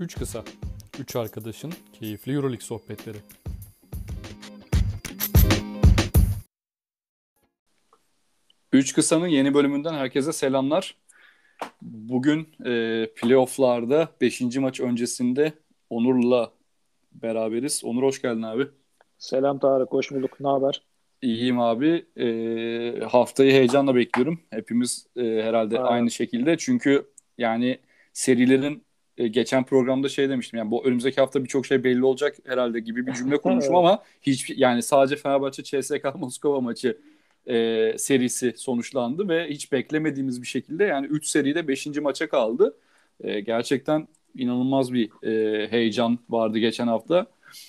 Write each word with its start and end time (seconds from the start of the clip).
Üç 0.00 0.14
kısa, 0.18 0.44
üç 1.00 1.16
arkadaşın 1.16 1.72
keyifli 1.92 2.32
Euroleague 2.32 2.60
sohbetleri. 2.60 3.16
Üç 8.72 8.94
Kısa'nın 8.94 9.26
yeni 9.26 9.54
bölümünden 9.54 9.94
herkese 9.94 10.32
selamlar. 10.32 10.96
Bugün 11.82 12.48
e, 12.64 13.06
playofflarda 13.16 14.08
5. 14.20 14.56
maç 14.56 14.80
öncesinde 14.80 15.52
Onur'la 15.90 16.52
beraberiz. 17.12 17.84
Onur 17.84 18.02
hoş 18.02 18.22
geldin 18.22 18.42
abi. 18.42 18.68
Selam 19.18 19.58
Tarık, 19.58 19.92
hoş 19.92 20.10
bulduk. 20.10 20.40
Ne 20.40 20.48
haber? 20.48 20.82
İyiyim 21.22 21.60
abi. 21.60 22.06
E, 22.16 23.04
haftayı 23.04 23.52
heyecanla 23.52 23.94
bekliyorum. 23.94 24.40
Hepimiz 24.50 25.06
e, 25.16 25.22
herhalde 25.22 25.78
Aynen. 25.78 25.92
aynı 25.92 26.10
şekilde. 26.10 26.56
Çünkü 26.56 27.10
yani 27.38 27.78
serilerin 28.12 28.87
geçen 29.26 29.64
programda 29.64 30.08
şey 30.08 30.28
demiştim. 30.28 30.58
Yani 30.58 30.70
bu 30.70 30.84
önümüzdeki 30.84 31.20
hafta 31.20 31.44
birçok 31.44 31.66
şey 31.66 31.84
belli 31.84 32.04
olacak 32.04 32.36
herhalde 32.44 32.80
gibi 32.80 33.06
bir 33.06 33.12
cümle 33.12 33.36
kurmuşum 33.42 33.76
ama 33.76 34.02
hiç 34.22 34.50
yani 34.56 34.82
sadece 34.82 35.16
Fenerbahçe 35.16 35.62
CSKA 35.62 36.12
Moskova 36.12 36.60
maçı 36.60 36.98
e, 37.46 37.94
serisi 37.98 38.54
sonuçlandı 38.56 39.28
ve 39.28 39.48
hiç 39.48 39.72
beklemediğimiz 39.72 40.42
bir 40.42 40.46
şekilde 40.46 40.84
yani 40.84 41.06
3 41.06 41.26
seride 41.26 41.68
5. 41.68 41.86
maça 41.86 42.28
kaldı. 42.28 42.76
E, 43.20 43.40
gerçekten 43.40 44.08
inanılmaz 44.34 44.92
bir 44.92 45.26
e, 45.26 45.68
heyecan 45.70 46.18
vardı 46.30 46.58
geçen 46.58 46.86
hafta. 46.86 47.26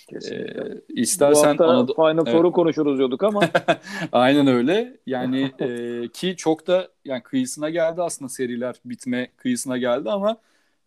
Kesinlikle. 0.09 0.61
Ee, 0.61 1.01
istersen 1.01 1.43
Bu 1.43 1.49
hafta 1.49 1.65
Anadolu... 1.65 1.95
Final 1.95 2.27
evet. 2.27 2.37
Four'u 2.37 2.51
konuşuruz 2.51 2.97
diyorduk 2.97 3.23
ama. 3.23 3.41
Aynen 4.11 4.47
öyle. 4.47 4.97
Yani 5.05 5.51
e, 5.59 6.07
ki 6.13 6.35
çok 6.37 6.67
da 6.67 6.87
yani 7.05 7.23
kıyısına 7.23 7.69
geldi 7.69 8.01
aslında 8.01 8.29
seriler 8.29 8.75
bitme 8.85 9.27
kıyısına 9.37 9.77
geldi 9.77 10.09
ama 10.09 10.37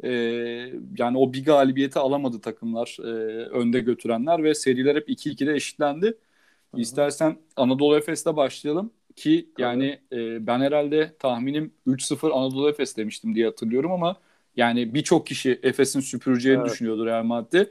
e, 0.05 0.11
yani 0.98 1.19
o 1.19 1.33
bir 1.33 1.45
galibiyeti 1.45 1.98
alamadı 1.98 2.41
takımlar 2.41 2.97
e, 3.01 3.11
önde 3.47 3.81
götürenler 3.81 4.45
ve 4.45 4.55
seriler 4.55 4.97
hep 4.97 5.09
2-2'de 5.09 5.55
eşitlendi. 5.55 6.07
Hı-hı. 6.07 6.81
İstersen 6.81 7.37
Anadolu 7.57 7.97
Efes'te 7.97 8.37
başlayalım 8.37 8.91
ki 9.17 9.49
Tabii. 9.55 9.62
yani 9.62 9.99
e, 10.12 10.47
ben 10.47 10.61
herhalde 10.61 11.17
tahminim 11.19 11.73
3-0 11.87 12.33
Anadolu 12.33 12.69
Efes 12.71 12.97
demiştim 12.97 13.34
diye 13.34 13.47
hatırlıyorum 13.47 13.93
ama 13.93 14.17
yani 14.57 14.95
birçok 14.95 15.27
kişi 15.27 15.61
Efes'in 15.62 16.01
süpüreceğini 16.01 16.61
evet. 16.61 16.71
düşünüyordu 16.71 17.06
Real 17.06 17.25
Madrid. 17.25 17.67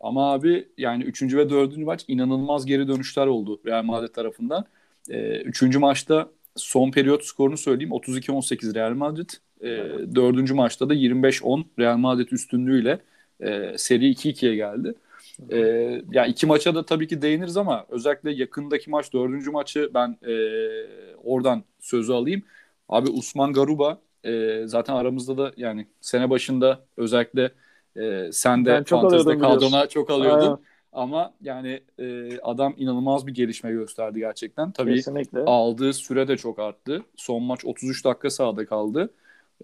Ama 0.00 0.32
abi 0.32 0.68
yani 0.78 1.04
3. 1.04 1.22
ve 1.22 1.50
4. 1.50 1.76
maç 1.76 2.04
inanılmaz 2.08 2.66
geri 2.66 2.88
dönüşler 2.88 3.26
oldu 3.26 3.60
Real 3.66 3.82
Madrid 3.82 4.14
tarafından. 4.14 4.64
E, 5.08 5.40
üçüncü 5.40 5.78
maçta 5.78 6.30
son 6.56 6.90
periyot 6.90 7.24
skorunu 7.24 7.56
söyleyeyim 7.56 7.92
32-18 7.92 8.74
Real 8.74 8.94
Madrid. 8.94 9.30
E, 9.62 9.68
dördüncü 10.14 10.54
maçta 10.54 10.88
da 10.88 10.94
25-10 10.94 11.64
Real 11.78 11.96
Madrid 11.96 12.28
üstünlüğüyle 12.30 12.98
e, 13.40 13.78
seri 13.78 14.10
2-2'ye 14.10 14.56
geldi. 14.56 14.94
E, 15.50 15.58
ya 15.58 16.00
yani 16.10 16.30
iki 16.30 16.46
maça 16.46 16.74
da 16.74 16.84
tabii 16.86 17.08
ki 17.08 17.22
değiniriz 17.22 17.56
ama 17.56 17.86
özellikle 17.88 18.30
yakındaki 18.30 18.90
maç 18.90 19.12
dördüncü 19.12 19.50
maçı 19.50 19.90
ben 19.94 20.16
e, 20.26 20.34
oradan 21.24 21.64
sözü 21.80 22.12
alayım. 22.12 22.42
Abi 22.88 23.10
Usman 23.10 23.52
Garuba 23.52 23.98
e, 24.24 24.62
zaten 24.66 24.94
aramızda 24.94 25.38
da 25.38 25.52
yani 25.56 25.86
sene 26.00 26.30
başında 26.30 26.84
özellikle 26.96 27.50
e, 27.96 28.32
sen 28.32 28.64
de 28.64 28.84
fantezide 28.84 29.38
kadrona 29.38 29.86
çok 29.86 30.10
alıyordun. 30.10 30.46
Aynen. 30.46 30.58
Ama 30.92 31.34
yani 31.40 31.80
e, 31.98 32.38
adam 32.40 32.74
inanılmaz 32.76 33.26
bir 33.26 33.34
gelişme 33.34 33.72
gösterdi 33.72 34.18
gerçekten. 34.18 34.70
Tabii 34.70 34.94
Kesinlikle. 34.94 35.40
aldığı 35.40 35.92
süre 35.92 36.28
de 36.28 36.36
çok 36.36 36.58
arttı. 36.58 37.02
Son 37.16 37.42
maç 37.42 37.64
33 37.64 38.04
dakika 38.04 38.30
sahada 38.30 38.66
kaldı. 38.66 39.10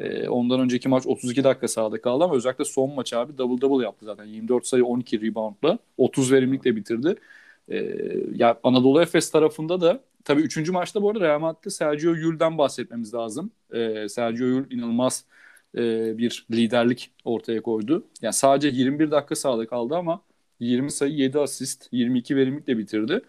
E, 0.00 0.28
ondan 0.28 0.60
önceki 0.60 0.88
maç 0.88 1.06
32 1.06 1.44
dakika 1.44 1.68
sahada 1.68 2.00
kaldı 2.00 2.24
ama 2.24 2.34
özellikle 2.36 2.64
son 2.64 2.94
maç 2.94 3.12
abi 3.12 3.38
double 3.38 3.60
double 3.60 3.84
yaptı 3.84 4.06
zaten. 4.06 4.24
24 4.24 4.66
sayı 4.66 4.84
12 4.84 5.20
reboundla 5.20 5.78
30 5.96 6.32
verimlilikle 6.32 6.76
bitirdi. 6.76 7.14
E, 7.68 7.76
ya 8.34 8.60
Anadolu 8.62 9.02
Efes 9.02 9.30
tarafında 9.30 9.80
da 9.80 10.00
tabii 10.24 10.42
3. 10.42 10.70
maçta 10.70 11.02
bu 11.02 11.10
arada 11.10 11.20
Real 11.24 11.40
Madrid'de 11.40 11.70
Sergio 11.70 12.14
Yul'den 12.14 12.58
bahsetmemiz 12.58 13.14
lazım. 13.14 13.50
E, 13.72 14.08
Sergio 14.08 14.46
Yul 14.46 14.70
inanılmaz 14.70 15.24
e, 15.76 16.18
bir 16.18 16.46
liderlik 16.50 17.10
ortaya 17.24 17.62
koydu. 17.62 18.04
Yani 18.22 18.32
sadece 18.34 18.68
21 18.68 19.10
dakika 19.10 19.34
sahada 19.34 19.66
kaldı 19.66 19.96
ama 19.96 20.20
20 20.60 20.90
sayı 20.90 21.12
7 21.14 21.38
asist 21.38 21.88
22 21.92 22.36
verimlilikle 22.36 22.78
bitirdi. 22.78 23.22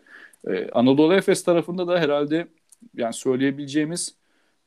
Ee, 0.47 0.69
Anadolu 0.71 1.13
Efes 1.13 1.43
tarafında 1.43 1.87
da 1.87 1.99
herhalde 1.99 2.47
yani 2.95 3.13
söyleyebileceğimiz 3.13 4.15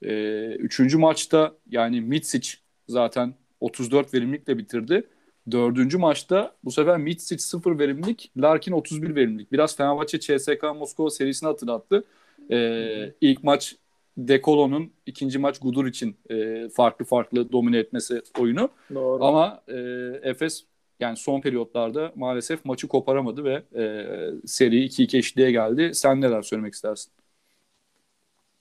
e, 0.03 0.47
üçüncü 0.55 0.99
maçta 0.99 1.57
yani 1.71 2.01
Mitsic 2.01 2.51
zaten 2.89 3.35
34 3.61 4.15
verimlilikle 4.15 4.59
bitirdi. 4.59 5.09
Dördüncü 5.51 5.99
maçta 5.99 6.57
bu 6.65 6.71
sefer 6.71 6.97
Mitsic 6.99 7.39
0 7.39 7.79
verimlilik, 7.79 8.33
Larkin 8.37 8.73
31 8.73 9.15
verimlilik. 9.15 9.53
Biraz 9.53 9.77
Fenerbahçe 9.77 10.21
CSK 10.21 10.63
Moskova 10.77 11.11
serisini 11.11 11.47
hatırlattı. 11.47 12.05
Ee, 12.51 13.13
ilk 13.21 13.45
maç 13.45 13.77
Dekolo'nun 14.17 14.93
ikinci 15.07 15.39
maç 15.39 15.59
Gudur 15.59 15.87
için 15.87 16.17
e, 16.31 16.69
farklı 16.69 17.05
farklı 17.05 17.53
domine 17.53 17.79
etmesi 17.79 18.23
oyunu. 18.39 18.69
Doğru. 18.95 19.25
Ama 19.25 19.63
e, 19.69 19.77
Efes 20.23 20.65
yani 21.01 21.17
son 21.17 21.41
periyotlarda 21.41 22.13
maalesef 22.15 22.65
maçı 22.65 22.89
koparamadı 22.89 23.45
ve 23.45 23.63
e, 23.75 24.07
seri 24.47 24.85
2-2 24.85 25.19
eşitliğe 25.19 25.51
geldi. 25.51 25.91
Sen 25.95 26.21
neler 26.21 26.43
söylemek 26.43 26.75
istersin? 26.75 27.13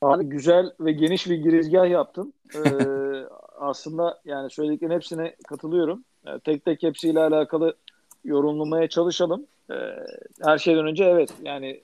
Abi 0.02 0.26
güzel 0.26 0.72
ve 0.80 0.92
geniş 0.92 1.30
bir 1.30 1.36
girizgah 1.36 1.90
yaptın. 1.90 2.34
Ee, 2.56 3.26
aslında 3.60 4.22
yani 4.26 4.50
söylediklerin 4.50 4.94
hepsine 4.94 5.36
katılıyorum. 5.48 6.04
Yani 6.26 6.40
tek 6.40 6.66
tek 6.66 6.84
hepsiyle 6.84 7.20
alakalı 7.20 7.76
yorumlamaya 8.26 8.90
çalışalım. 8.90 9.46
Ee, 9.72 9.76
her 10.44 10.58
şeyden 10.58 10.86
önce 10.86 11.04
evet 11.04 11.34
yani 11.44 11.82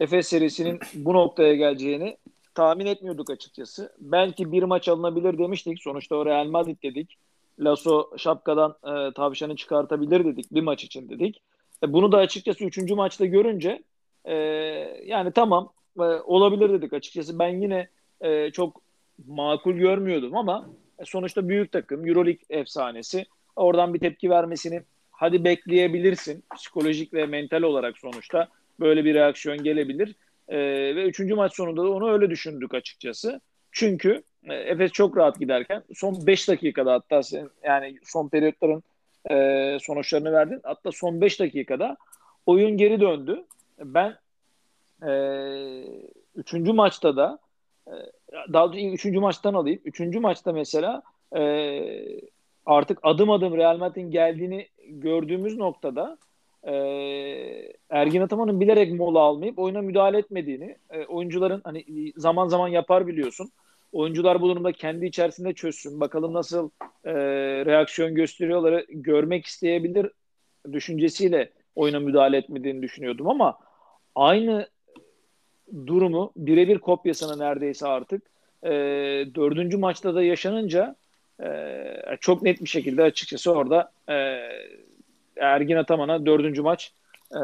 Efes 0.00 0.28
serisinin 0.28 0.78
bu 0.94 1.14
noktaya 1.14 1.54
geleceğini 1.54 2.16
tahmin 2.54 2.86
etmiyorduk 2.86 3.30
açıkçası. 3.30 3.92
Belki 3.98 4.52
bir 4.52 4.62
maç 4.62 4.88
alınabilir 4.88 5.38
demiştik. 5.38 5.82
Sonuçta 5.82 6.16
o 6.16 6.26
Real 6.26 6.46
Madrid 6.46 6.82
dedik. 6.82 7.18
Lasso 7.60 8.10
şapkadan 8.16 8.76
e, 8.84 9.12
tavşanı 9.12 9.56
çıkartabilir 9.56 10.24
dedik 10.24 10.54
bir 10.54 10.62
maç 10.62 10.84
için 10.84 11.08
dedik. 11.08 11.42
E, 11.82 11.92
bunu 11.92 12.12
da 12.12 12.16
açıkçası 12.16 12.64
üçüncü 12.64 12.94
maçta 12.94 13.26
görünce 13.26 13.82
e, 14.24 14.34
yani 15.06 15.32
tamam 15.32 15.72
e, 16.00 16.22
olabilir 16.22 16.68
dedik 16.72 16.92
açıkçası. 16.92 17.38
Ben 17.38 17.48
yine 17.48 17.88
e, 18.20 18.50
çok 18.50 18.82
makul 19.26 19.74
görmüyordum 19.74 20.36
ama 20.36 20.70
e, 20.98 21.04
sonuçta 21.04 21.48
büyük 21.48 21.72
takım 21.72 22.06
Euroleague 22.06 22.42
efsanesi 22.50 23.26
oradan 23.56 23.94
bir 23.94 23.98
tepki 23.98 24.30
vermesini 24.30 24.82
hadi 25.10 25.44
bekleyebilirsin. 25.44 26.44
Psikolojik 26.56 27.14
ve 27.14 27.26
mental 27.26 27.62
olarak 27.62 27.98
sonuçta 27.98 28.48
böyle 28.80 29.04
bir 29.04 29.14
reaksiyon 29.14 29.62
gelebilir. 29.62 30.14
E, 30.48 30.58
ve 30.96 31.04
üçüncü 31.04 31.34
maç 31.34 31.56
sonunda 31.56 31.82
da 31.82 31.90
onu 31.90 32.12
öyle 32.12 32.30
düşündük 32.30 32.74
açıkçası. 32.74 33.40
Çünkü 33.72 34.22
e, 34.44 34.54
Efes 34.54 34.92
çok 34.92 35.16
rahat 35.16 35.40
giderken 35.40 35.82
son 35.94 36.26
5 36.26 36.48
dakikada 36.48 36.92
hatta 36.92 37.22
sen, 37.22 37.50
yani 37.64 37.98
son 38.04 38.28
periyotların 38.28 38.82
e, 39.30 39.78
sonuçlarını 39.80 40.32
verdin. 40.32 40.60
Hatta 40.62 40.92
son 40.92 41.20
5 41.20 41.40
dakikada 41.40 41.96
oyun 42.46 42.76
geri 42.76 43.00
döndü. 43.00 43.44
Ben 43.78 44.16
e, 45.06 45.12
üçüncü 46.34 46.72
maçta 46.72 47.16
da 47.16 47.38
e, 47.86 47.92
daha 48.52 48.72
doğrusu 48.72 48.86
üçüncü 48.86 49.20
maçtan 49.20 49.54
alayım. 49.54 49.80
Üçüncü 49.84 50.20
maçta 50.20 50.52
mesela 50.52 51.02
e, 51.36 51.42
artık 52.66 52.98
adım 53.02 53.30
adım 53.30 53.56
Real 53.56 53.78
Madrid'in 53.78 54.10
geldiğini 54.10 54.68
gördüğümüz 54.88 55.56
noktada 55.56 56.18
e, 56.62 56.72
Ergin 57.90 58.20
Ataman'ın 58.20 58.60
bilerek 58.60 58.92
mola 58.92 59.20
almayıp 59.20 59.58
oyuna 59.58 59.82
müdahale 59.82 60.18
etmediğini, 60.18 60.76
e, 60.90 61.04
oyuncuların 61.04 61.60
hani 61.64 61.84
zaman 62.16 62.48
zaman 62.48 62.68
yapar 62.68 63.06
biliyorsun. 63.06 63.50
Oyuncular 63.92 64.40
bu 64.40 64.48
durumda 64.48 64.72
kendi 64.72 65.06
içerisinde 65.06 65.52
çözsün. 65.52 66.00
Bakalım 66.00 66.34
nasıl 66.34 66.70
e, 67.04 67.14
reaksiyon 67.66 68.14
gösteriyorları 68.14 68.86
görmek 68.88 69.46
isteyebilir 69.46 70.10
düşüncesiyle 70.72 71.52
oyuna 71.74 72.00
müdahale 72.00 72.36
etmediğini 72.36 72.82
düşünüyordum 72.82 73.28
ama 73.28 73.58
aynı 74.14 74.68
durumu 75.86 76.32
birebir 76.36 76.78
kopyasını 76.78 77.38
neredeyse 77.38 77.86
artık 77.86 78.22
e, 78.62 78.70
dördüncü 79.34 79.76
maçta 79.76 80.14
da 80.14 80.22
yaşanınca 80.22 80.96
e, 81.42 81.46
çok 82.20 82.42
net 82.42 82.60
bir 82.60 82.68
şekilde 82.68 83.02
açıkçası 83.02 83.52
orada 83.52 83.92
e, 84.08 84.38
Ergin 85.36 85.76
Ataman'a 85.76 86.26
dördüncü 86.26 86.62
maç 86.62 86.92
e, 87.32 87.40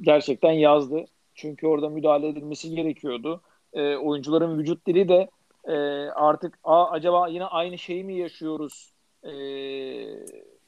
gerçekten 0.00 0.52
yazdı. 0.52 1.04
Çünkü 1.34 1.66
orada 1.66 1.88
müdahale 1.88 2.28
edilmesi 2.28 2.74
gerekiyordu. 2.74 3.40
E, 3.72 3.96
oyuncuların 3.96 4.58
vücut 4.58 4.86
dili 4.86 5.08
de 5.08 5.30
e, 5.64 5.74
artık 6.10 6.58
a, 6.64 6.90
acaba 6.90 7.28
yine 7.28 7.44
aynı 7.44 7.78
şeyi 7.78 8.04
mi 8.04 8.14
yaşıyoruz 8.18 8.92
e, 9.22 9.32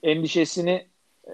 endişesini 0.03 0.87
e, 1.27 1.33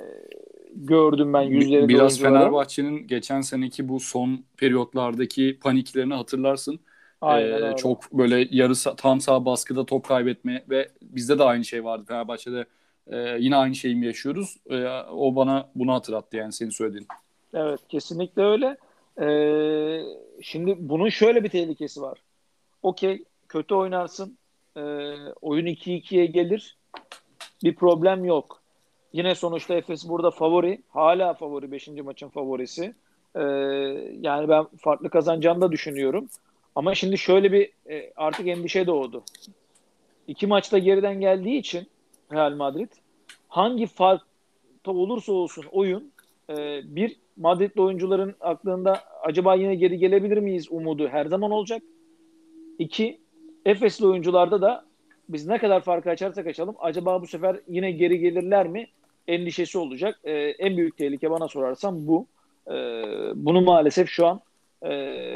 gördüm 0.75 1.33
ben 1.33 1.43
yüzlerinde 1.43 1.89
Biraz 1.89 2.21
Fenerbahçe'nin 2.21 3.07
geçen 3.07 3.41
seneki 3.41 3.89
bu 3.89 4.01
son 4.01 4.45
periyotlardaki 4.57 5.59
paniklerini 5.63 6.15
hatırlarsın. 6.15 6.81
Aynen, 7.21 7.73
ee, 7.73 7.77
çok 7.77 8.13
böyle 8.13 8.49
yarı 8.51 8.97
tam 8.97 9.21
sağ 9.21 9.45
baskıda 9.45 9.87
top 9.87 10.09
kaybetme 10.09 10.65
ve 10.71 10.89
bizde 11.03 11.39
de 11.39 11.43
aynı 11.43 11.65
şey 11.65 11.85
vardı 11.85 12.05
Fenerbahçe'de 12.09 12.67
e, 13.07 13.37
yine 13.39 13.57
aynı 13.57 13.75
şeyi 13.75 13.97
mi 13.97 14.07
yaşıyoruz? 14.07 14.57
E, 14.71 14.87
o 15.13 15.37
bana 15.37 15.71
bunu 15.75 15.93
hatırlattı 15.93 16.37
yani 16.37 16.53
senin 16.53 16.71
söylediğin. 16.71 17.07
Evet 17.55 17.81
kesinlikle 17.89 18.43
öyle. 18.43 18.77
Ee, 19.21 20.03
şimdi 20.43 20.77
bunun 20.79 21.09
şöyle 21.09 21.45
bir 21.45 21.49
tehlikesi 21.49 22.03
var. 22.03 22.19
Okey 22.83 23.25
kötü 23.49 23.75
oynarsın. 23.75 24.39
E, 24.77 24.81
oyun 25.41 25.67
2-2'ye 25.67 26.27
gelir. 26.27 26.77
Bir 27.65 27.75
problem 27.75 28.25
yok. 28.25 28.62
Yine 29.13 29.35
sonuçta 29.35 29.75
Efes 29.75 30.09
burada 30.09 30.31
favori. 30.31 30.83
Hala 30.89 31.35
favori. 31.35 31.73
5. 31.73 31.89
maçın 31.89 32.29
favorisi. 32.29 32.95
Ee, 33.37 33.41
yani 34.21 34.49
ben 34.49 34.65
farklı 34.79 35.11
kazanacağını 35.11 35.61
da 35.61 35.73
düşünüyorum. 35.73 36.29
Ama 36.75 36.95
şimdi 36.95 37.19
şöyle 37.19 37.53
bir 37.53 37.71
e, 37.91 38.13
artık 38.17 38.49
endişe 38.49 38.87
doğdu. 38.87 39.25
İki 40.29 40.47
maçta 40.47 40.79
geriden 40.79 41.21
geldiği 41.21 41.59
için 41.59 41.87
Real 42.33 42.53
Madrid 42.53 42.89
hangi 43.49 43.87
farkta 43.87 44.91
olursa 44.91 45.33
olsun 45.33 45.65
oyun 45.73 46.13
e, 46.51 46.81
bir 46.85 47.17
Madrid'li 47.37 47.81
oyuncuların 47.81 48.35
aklında 48.41 49.01
acaba 49.23 49.55
yine 49.55 49.75
geri 49.75 49.99
gelebilir 49.99 50.39
miyiz 50.39 50.67
umudu 50.71 51.09
her 51.09 51.27
zaman 51.27 51.51
olacak. 51.51 51.83
İki, 52.79 53.21
Efesli 53.67 54.07
oyuncularda 54.07 54.63
da 54.63 54.85
biz 55.29 55.47
ne 55.47 55.59
kadar 55.59 55.81
farkı 55.81 56.11
açarsak 56.11 56.47
açalım 56.47 56.77
acaba 56.79 57.23
bu 57.23 57.27
sefer 57.27 57.61
yine 57.69 57.91
geri 57.91 58.19
gelirler 58.19 58.69
mi 58.69 58.87
endişesi 59.29 59.79
olacak. 59.79 60.21
E, 60.25 60.33
en 60.33 60.77
büyük 60.77 60.97
tehlike 60.97 61.31
bana 61.31 61.49
sorarsam 61.49 62.07
bu. 62.07 62.27
E, 62.69 62.75
bunu 63.35 63.61
maalesef 63.61 64.09
şu 64.09 64.27
an 64.27 64.41
e, 64.83 64.91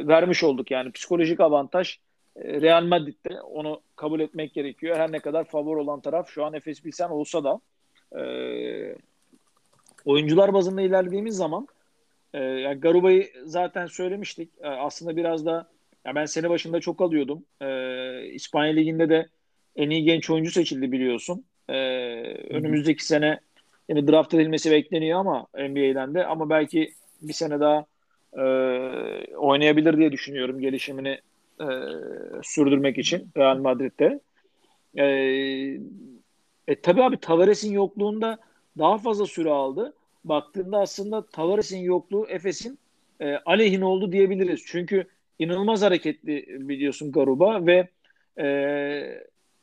vermiş 0.06 0.44
olduk. 0.44 0.70
Yani 0.70 0.92
psikolojik 0.92 1.40
avantaj 1.40 1.98
e, 2.36 2.60
Real 2.60 2.84
Madrid'de 2.84 3.40
onu 3.40 3.80
kabul 3.96 4.20
etmek 4.20 4.54
gerekiyor. 4.54 4.96
Her 4.96 5.12
ne 5.12 5.18
kadar 5.18 5.44
favori 5.44 5.80
olan 5.80 6.00
taraf 6.00 6.30
şu 6.30 6.44
an 6.44 6.54
Efes 6.54 6.82
Pilsen 6.82 7.08
olsa 7.08 7.44
da 7.44 7.60
e, 8.20 8.22
oyuncular 10.04 10.52
bazında 10.54 10.82
ilerlediğimiz 10.82 11.36
zaman 11.36 11.68
e, 12.34 12.38
yani 12.38 12.80
Garuba'yı 12.80 13.32
zaten 13.44 13.86
söylemiştik. 13.86 14.50
E, 14.60 14.68
aslında 14.68 15.16
biraz 15.16 15.46
da 15.46 15.68
ya 16.04 16.14
ben 16.14 16.24
sene 16.24 16.50
başında 16.50 16.80
çok 16.80 17.00
alıyordum. 17.00 17.44
E, 17.60 17.68
İspanya 18.26 18.72
Ligi'nde 18.72 19.08
de 19.08 19.28
en 19.76 19.90
iyi 19.90 20.04
genç 20.04 20.30
oyuncu 20.30 20.50
seçildi 20.50 20.92
biliyorsun. 20.92 21.44
E, 21.68 21.74
önümüzdeki 22.50 23.04
sene 23.04 23.40
yani 23.88 24.08
draft 24.08 24.34
edilmesi 24.34 24.70
bekleniyor 24.70 25.20
ama 25.20 25.46
NBA'den 25.54 26.14
de 26.14 26.26
ama 26.26 26.50
belki 26.50 26.92
bir 27.22 27.32
sene 27.32 27.60
daha 27.60 27.86
e, 28.38 28.42
oynayabilir 29.36 29.96
diye 29.98 30.12
düşünüyorum 30.12 30.60
gelişimini 30.60 31.20
e, 31.60 31.66
sürdürmek 32.42 32.98
için 32.98 33.30
Real 33.36 33.58
Madrid'de. 33.58 34.20
E, 34.98 35.04
e, 36.68 36.80
tabii 36.82 37.02
abi 37.02 37.16
Tavares'in 37.16 37.72
yokluğunda 37.72 38.38
daha 38.78 38.98
fazla 38.98 39.26
süre 39.26 39.50
aldı. 39.50 39.94
Baktığında 40.24 40.78
aslında 40.78 41.26
Tavares'in 41.26 41.78
yokluğu 41.78 42.26
Efes'in 42.28 42.78
e, 43.20 43.36
aleyhine 43.36 43.84
oldu 43.84 44.12
diyebiliriz. 44.12 44.62
Çünkü 44.66 45.06
inanılmaz 45.38 45.82
hareketli 45.82 46.46
biliyorsun 46.68 47.12
Garuba 47.12 47.66
ve 47.66 47.88
e, 48.38 48.46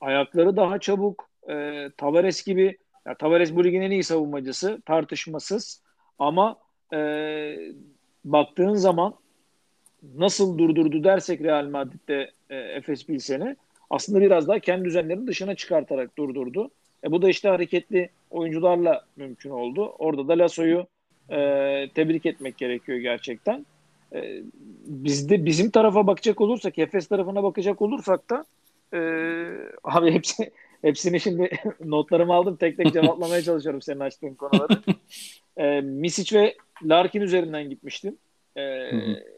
ayakları 0.02 0.56
daha 0.56 0.80
çabuk. 0.80 1.30
E, 1.50 1.90
Tavares 1.98 2.44
gibi 2.44 2.78
ya 3.08 3.16
Tavares 3.16 3.56
bu 3.56 3.64
ligin 3.64 3.82
en 3.82 3.92
iyi 3.92 4.04
savunmacısı 4.04 4.82
tartışmasız 4.86 5.82
ama 6.20 6.58
e, 6.94 7.00
baktığın 8.26 8.74
zaman 8.74 9.14
nasıl 10.18 10.58
durdurdu 10.58 11.04
dersek 11.04 11.42
Real 11.42 11.66
Madrid'de 11.66 12.32
e, 12.50 12.56
Efes 12.56 13.06
Pilsen'i 13.06 13.56
aslında 13.90 14.22
biraz 14.22 14.48
daha 14.48 14.60
kendi 14.60 14.86
düzenlerinin 14.86 15.28
dışına 15.28 15.56
çıkartarak 15.56 16.18
durdurdu. 16.18 16.72
E, 17.04 17.12
bu 17.12 17.22
da 17.22 17.30
işte 17.30 17.50
hareketli 17.50 18.10
oyuncularla 18.32 19.06
mümkün 19.16 19.50
oldu. 19.50 19.96
Orada 20.00 20.28
da 20.28 20.38
Lasso'yu 20.38 20.88
e, 21.30 21.38
tebrik 21.96 22.26
etmek 22.26 22.58
gerekiyor 22.58 22.98
gerçekten. 22.98 23.66
E, 24.14 24.42
bizde 24.86 25.46
bizim 25.46 25.70
tarafa 25.70 26.08
bakacak 26.08 26.42
olursak, 26.42 26.80
Efes 26.80 27.08
tarafına 27.08 27.44
bakacak 27.44 27.82
olursak 27.82 28.30
da 28.30 28.46
e, 28.94 29.00
abi 29.84 30.12
hepsi 30.12 30.52
hepsini 30.84 31.20
şimdi 31.20 31.50
notlarımı 31.86 32.34
aldım. 32.34 32.56
Tek 32.56 32.78
tek 32.78 32.94
cevaplamaya 32.94 33.42
çalışıyorum 33.44 33.82
senin 33.82 34.00
açtığın 34.00 34.34
konuları. 34.34 34.82
e, 35.58 35.82
Misic 35.82 36.40
ve 36.40 36.56
Larkin 36.84 37.22
üzerinden 37.22 37.70
gitmiştim. 37.70 38.18
E, 38.58 38.92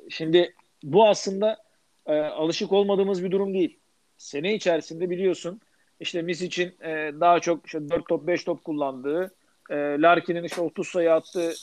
şimdi 0.10 0.54
bu 0.84 1.08
aslında 1.08 1.58
e, 2.06 2.14
alışık 2.14 2.72
olmadığımız 2.72 3.24
bir 3.24 3.32
durum 3.32 3.54
değil. 3.54 3.80
Sene 4.18 4.56
içerisinde 4.56 5.10
biliyorsun 5.10 5.62
işte 6.00 6.22
Misic'in 6.22 6.76
e, 6.82 7.12
daha 7.20 7.40
çok 7.40 7.66
işte 7.66 7.90
4 7.90 8.08
top 8.08 8.28
5 8.28 8.44
top 8.44 8.64
kullandığı 8.64 9.36
e, 9.70 9.76
Larkin'in 9.76 10.44
işte 10.44 10.62
30 10.62 10.88
sayı 10.88 11.14
attığı 11.14 11.54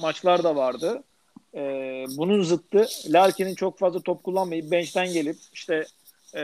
maçlar 0.00 0.44
da 0.44 0.56
vardı. 0.56 1.02
E, 1.54 1.60
bunun 2.16 2.42
zıttı 2.42 2.86
Larkin'in 3.08 3.54
çok 3.54 3.78
fazla 3.78 4.00
top 4.00 4.24
kullanmayıp 4.24 4.70
bench'ten 4.70 5.12
gelip 5.12 5.36
işte 5.52 5.86
e, 6.34 6.42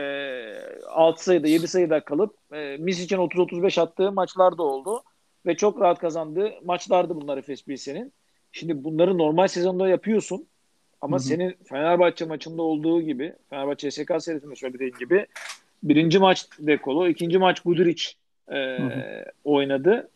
6 0.87 1.23
sayıda 1.23 1.47
7 1.47 1.67
sayıda 1.67 2.03
kalıp 2.03 2.35
e, 2.53 2.77
Misic'in 2.77 3.19
30-35 3.19 3.81
attığı 3.81 4.11
maçlar 4.11 4.57
da 4.57 4.63
oldu. 4.63 5.03
Ve 5.45 5.57
çok 5.57 5.81
rahat 5.81 5.99
kazandığı 5.99 6.53
maçlardı 6.65 7.15
bunlar 7.15 7.37
Efes 7.37 7.65
Pilsen'in. 7.65 8.13
Şimdi 8.51 8.83
bunları 8.83 9.17
normal 9.17 9.47
sezonda 9.47 9.87
yapıyorsun. 9.87 10.47
Ama 11.01 11.17
Hı-hı. 11.17 11.23
senin 11.23 11.57
Fenerbahçe 11.69 12.25
maçında 12.25 12.61
olduğu 12.61 13.01
gibi, 13.01 13.33
Fenerbahçe 13.49 13.91
SK 13.91 14.11
serisinde 14.19 14.55
söylediğin 14.55 14.95
gibi 14.99 15.27
birinci 15.83 16.19
maç 16.19 16.45
Dekolo, 16.59 17.07
ikinci 17.07 17.37
maç 17.37 17.59
Guduric 17.59 18.03
e, 18.51 18.77
oynadı. 19.43 20.09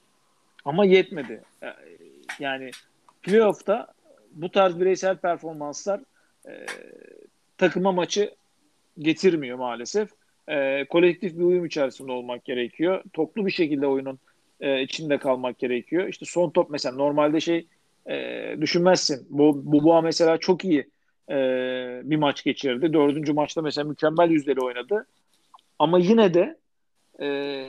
Ama 0.66 0.86
yetmedi. 0.86 1.42
E, 1.64 1.68
yani 2.40 2.72
playoff'ta 3.22 3.88
bu 4.32 4.52
tarz 4.52 4.80
bireysel 4.80 5.18
performanslar 5.18 6.02
e, 6.48 6.66
takıma 7.58 7.92
maçı 7.92 8.36
getirmiyor 9.00 9.58
maalesef. 9.58 10.10
E, 10.48 10.86
kolektif 10.86 11.38
bir 11.38 11.44
uyum 11.44 11.66
içerisinde 11.66 12.12
olmak 12.12 12.46
gerekiyor. 12.46 13.04
Toplu 13.14 13.46
bir 13.46 13.52
şekilde 13.52 13.88
oyunun 13.88 14.20
e, 14.62 14.82
içinde 14.82 15.18
kalmak 15.18 15.60
gerekiyor. 15.60 16.08
İşte 16.08 16.26
son 16.26 16.50
top 16.50 16.70
mesela 16.70 16.96
normalde 16.96 17.40
şey 17.40 17.68
e, 18.10 18.56
düşünmezsin. 18.62 19.28
Bu, 19.30 19.62
bu 19.66 19.84
bu 19.84 20.02
mesela 20.02 20.38
çok 20.38 20.66
iyi 20.66 20.88
e, 21.30 21.36
bir 22.04 22.16
maç 22.16 22.44
geçirdi. 22.44 22.94
Dördüncü 22.94 23.34
maçta 23.34 23.62
mesela 23.62 23.88
mükemmel 23.88 24.30
yüzdeli 24.30 24.62
oynadı. 24.62 25.08
Ama 25.80 26.00
yine 26.00 26.34
de 26.34 26.58
e, 27.22 27.68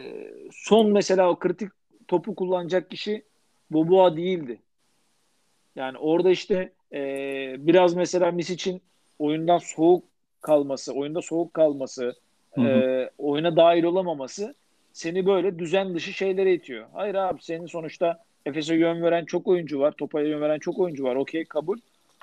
son 0.53 0.93
mesela 0.93 1.31
o 1.31 1.39
kritik 1.39 1.69
topu 2.09 2.35
kullanacak 2.35 2.91
kişi 2.91 3.25
Boboa 3.71 4.17
değildi. 4.17 4.59
Yani 5.77 5.99
orada 5.99 6.31
işte 6.31 6.73
e, 6.93 7.01
biraz 7.59 7.95
mesela 7.95 8.31
Mis 8.31 8.51
için 8.51 8.83
oyundan 9.19 9.59
soğuk 9.59 10.05
kalması, 10.45 10.93
oyunda 10.93 11.23
soğuk 11.23 11.55
kalması, 11.55 12.15
hı 12.55 12.61
hı. 12.61 12.69
E, 12.69 13.11
oyuna 13.19 13.57
dahil 13.57 13.85
olamaması 13.85 14.55
seni 14.93 15.27
böyle 15.27 15.59
düzen 15.59 15.95
dışı 15.95 16.13
şeylere 16.13 16.55
itiyor. 16.55 16.87
Hayır 16.93 17.15
abi 17.15 17.43
senin 17.43 17.67
sonuçta 17.67 18.23
Efes'e 18.47 18.75
yön 18.75 19.03
veren 19.03 19.25
çok 19.25 19.47
oyuncu 19.47 19.81
var. 19.81 19.93
Topa 19.93 20.21
yön 20.21 20.41
veren 20.41 20.59
çok 20.59 20.79
oyuncu 20.79 21.05
var. 21.05 21.17
Okey 21.17 21.45
kabul. 21.45 21.79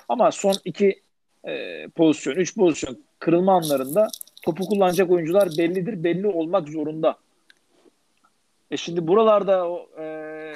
Ama 0.10 0.32
son 0.32 0.56
iki 0.66 1.02
e, 1.48 1.88
pozisyon, 1.88 2.36
üç 2.36 2.56
pozisyon 2.56 2.98
kırılma 3.20 3.54
anlarında 3.54 4.08
topu 4.42 4.66
kullanacak 4.66 5.12
oyuncular 5.12 5.50
bellidir. 5.58 6.04
Belli 6.04 6.28
olmak 6.28 6.70
zorunda. 6.70 7.18
E 8.72 8.78
şimdi 8.78 9.08
buralarda 9.08 9.70
o 9.70 9.90
e, 10.00 10.56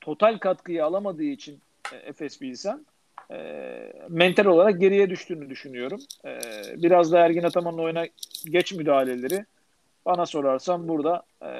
total 0.00 0.38
katkıyı 0.38 0.84
alamadığı 0.84 1.22
için 1.22 1.60
e, 1.92 1.96
Efes 1.96 2.40
Bilsen 2.40 2.86
e, 3.30 3.92
mental 4.08 4.44
olarak 4.44 4.80
geriye 4.80 5.10
düştüğünü 5.10 5.50
düşünüyorum. 5.50 6.00
E, 6.24 6.38
biraz 6.82 7.12
da 7.12 7.18
Ergin 7.18 7.42
Ataman'ın 7.42 7.78
oyuna 7.78 8.06
geç 8.44 8.72
müdahaleleri 8.72 9.44
bana 10.06 10.26
sorarsan 10.26 10.88
burada 10.88 11.22
e, 11.42 11.50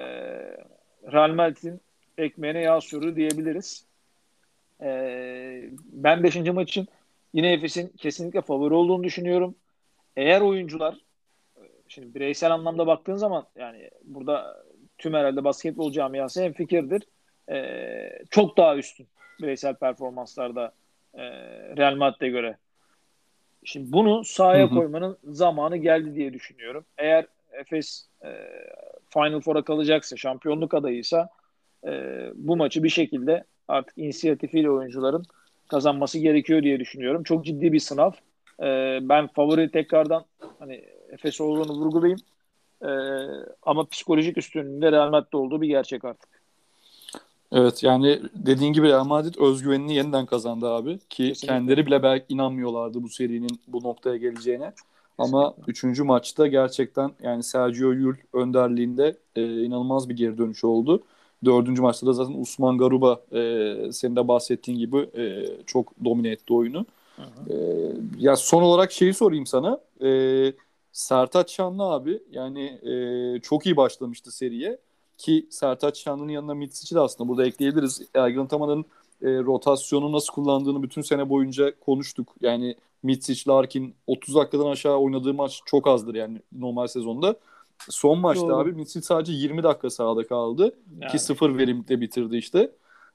Real 1.12 1.30
Madrid'in 1.30 1.80
ekmeğine 2.18 2.60
yağ 2.60 2.80
sürdü 2.80 3.16
diyebiliriz. 3.16 3.84
E, 4.82 4.90
ben 5.92 6.22
5. 6.22 6.36
maç 6.36 6.68
için 6.68 6.88
yine 7.34 7.52
Efes'in 7.52 7.88
kesinlikle 7.88 8.40
favori 8.40 8.74
olduğunu 8.74 9.04
düşünüyorum. 9.04 9.54
Eğer 10.16 10.40
oyuncular 10.40 10.96
şimdi 11.88 12.14
bireysel 12.14 12.50
anlamda 12.52 12.86
baktığın 12.86 13.16
zaman 13.16 13.46
yani 13.56 13.90
burada 14.04 14.64
tüm 14.98 15.14
herhalde 15.14 15.44
basketbol 15.44 15.92
camiası 15.92 16.42
en 16.42 16.52
fikirdir. 16.52 17.02
E, 17.50 18.24
çok 18.30 18.56
daha 18.56 18.76
üstün 18.76 19.06
bireysel 19.40 19.74
performanslarda 19.74 20.72
e, 21.16 21.22
Real 21.76 21.96
Madrid'e 21.96 22.28
göre. 22.28 22.56
Şimdi 23.64 23.92
bunu 23.92 24.24
sahaya 24.24 24.66
hı 24.66 24.70
hı. 24.70 24.74
koymanın 24.74 25.18
zamanı 25.24 25.76
geldi 25.76 26.14
diye 26.14 26.32
düşünüyorum. 26.32 26.84
Eğer 26.98 27.26
Efes 27.52 28.06
e, 28.24 28.30
Final 29.12 29.40
Four'a 29.40 29.62
kalacaksa, 29.62 30.16
şampiyonluk 30.16 30.74
adayıysa 30.74 31.28
e, 31.86 32.22
bu 32.34 32.56
maçı 32.56 32.82
bir 32.82 32.88
şekilde 32.88 33.44
artık 33.68 33.98
inisiyatifiyle 33.98 34.70
oyuncuların 34.70 35.24
kazanması 35.68 36.18
gerekiyor 36.18 36.62
diye 36.62 36.80
düşünüyorum. 36.80 37.22
Çok 37.22 37.44
ciddi 37.44 37.72
bir 37.72 37.80
sınav. 37.80 38.10
E, 38.62 38.98
ben 39.02 39.26
favori 39.26 39.70
tekrardan 39.70 40.24
hani 40.58 40.84
Efes 41.10 41.40
olduğunu 41.40 41.72
vurgulayayım. 41.72 42.20
E, 42.82 42.90
ama 43.62 43.86
psikolojik 43.88 44.38
üstünlüğünde 44.38 44.92
Real 44.92 45.10
Madrid'de 45.10 45.36
olduğu 45.36 45.62
bir 45.62 45.68
gerçek 45.68 46.04
artık. 46.04 46.35
Evet 47.52 47.82
yani 47.82 48.22
dediğin 48.34 48.72
gibi 48.72 48.88
Real 48.88 49.04
Madrid 49.04 49.34
özgüvenini 49.38 49.94
yeniden 49.94 50.26
kazandı 50.26 50.68
abi 50.68 50.98
ki 50.98 51.06
Kesinlikle. 51.08 51.46
kendileri 51.46 51.86
bile 51.86 52.02
belki 52.02 52.24
inanmıyorlardı 52.28 53.02
bu 53.02 53.08
serinin 53.08 53.60
bu 53.68 53.82
noktaya 53.82 54.16
geleceğine. 54.16 54.72
Ama 55.18 55.54
üçüncü 55.66 56.02
maçta 56.02 56.46
gerçekten 56.46 57.10
yani 57.22 57.42
Sergio 57.42 57.90
Yul 57.92 58.14
önderliğinde 58.32 59.16
e, 59.36 59.62
inanılmaz 59.62 60.08
bir 60.08 60.16
geri 60.16 60.38
dönüş 60.38 60.64
oldu. 60.64 61.02
Dördüncü 61.44 61.82
maçta 61.82 62.06
da 62.06 62.12
zaten 62.12 62.34
Usman 62.40 62.78
Garuba 62.78 63.20
e, 63.32 63.92
senin 63.92 64.16
de 64.16 64.28
bahsettiğin 64.28 64.78
gibi 64.78 64.98
e, 64.98 65.46
çok 65.66 66.04
domine 66.04 66.28
etti 66.28 66.54
oyunu. 66.54 66.86
Hı 67.16 67.22
hı. 67.22 67.52
E, 67.52 67.56
ya 68.18 68.36
son 68.36 68.62
olarak 68.62 68.92
şeyi 68.92 69.14
sorayım 69.14 69.46
sana. 69.46 69.80
E, 70.02 70.52
Sertaç 70.92 71.50
Şanlı 71.52 71.82
abi 71.82 72.22
yani 72.30 72.64
e, 72.64 73.40
çok 73.40 73.66
iyi 73.66 73.76
başlamıştı 73.76 74.32
seriye. 74.36 74.78
Ki 75.18 75.46
Sertaç 75.50 75.98
Şanlı'nın 75.98 76.32
yanına 76.32 76.54
Mitsic'i 76.54 76.94
de 76.94 77.00
aslında 77.00 77.28
burada 77.28 77.46
ekleyebiliriz. 77.46 78.02
Ergin 78.14 78.40
Ataman'ın 78.40 78.84
e, 79.22 79.26
rotasyonu 79.26 80.12
nasıl 80.12 80.32
kullandığını 80.32 80.82
bütün 80.82 81.02
sene 81.02 81.28
boyunca 81.28 81.80
konuştuk. 81.80 82.34
Yani 82.40 82.76
Mitsic, 83.02 83.50
Larkin 83.50 83.94
30 84.06 84.34
dakikadan 84.34 84.70
aşağı 84.70 84.96
oynadığı 84.96 85.34
maç 85.34 85.60
çok 85.66 85.86
azdır 85.86 86.14
yani 86.14 86.42
normal 86.52 86.86
sezonda. 86.86 87.36
Son 87.88 88.18
maçta 88.18 88.48
Doğru. 88.48 88.56
abi 88.56 88.72
Mitsic 88.72 89.02
sadece 89.02 89.32
20 89.32 89.62
dakika 89.62 89.90
sahada 89.90 90.26
kaldı. 90.26 90.76
Yani, 91.00 91.12
Ki 91.12 91.18
sıfır 91.18 91.58
verimle 91.58 92.00
bitirdi 92.00 92.36
işte. 92.36 92.70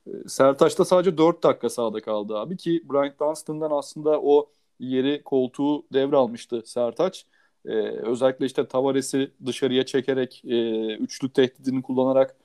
Ee, 0.08 0.12
Sertaç 0.28 0.80
da 0.80 0.86
sadece 0.86 1.18
4 1.18 1.44
dakika 1.44 1.70
sahada 1.70 2.02
kaldı 2.02 2.38
abi 2.38 2.58
ki 2.58 2.84
Bryant 2.90 3.20
Dunstan'dan 3.20 3.72
aslında 3.72 4.22
o 4.22 4.50
yeri 4.80 5.24
koltuğu 5.24 5.84
devralmıştı 5.94 6.62
Sertaç. 6.66 7.26
Ee, 7.66 7.72
özellikle 7.88 8.46
işte 8.46 8.68
Tavares'i 8.68 9.32
dışarıya 9.46 9.86
çekerek 9.86 10.42
e, 10.46 10.86
üçlük 10.96 11.34
tehdidini 11.34 11.82
kullanarak 11.82 12.36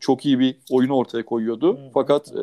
çok 0.00 0.26
iyi 0.26 0.38
bir 0.38 0.56
oyunu 0.70 0.96
ortaya 0.96 1.24
koyuyordu. 1.24 1.78
Hı. 1.78 1.90
Fakat 1.94 2.32
e, 2.32 2.40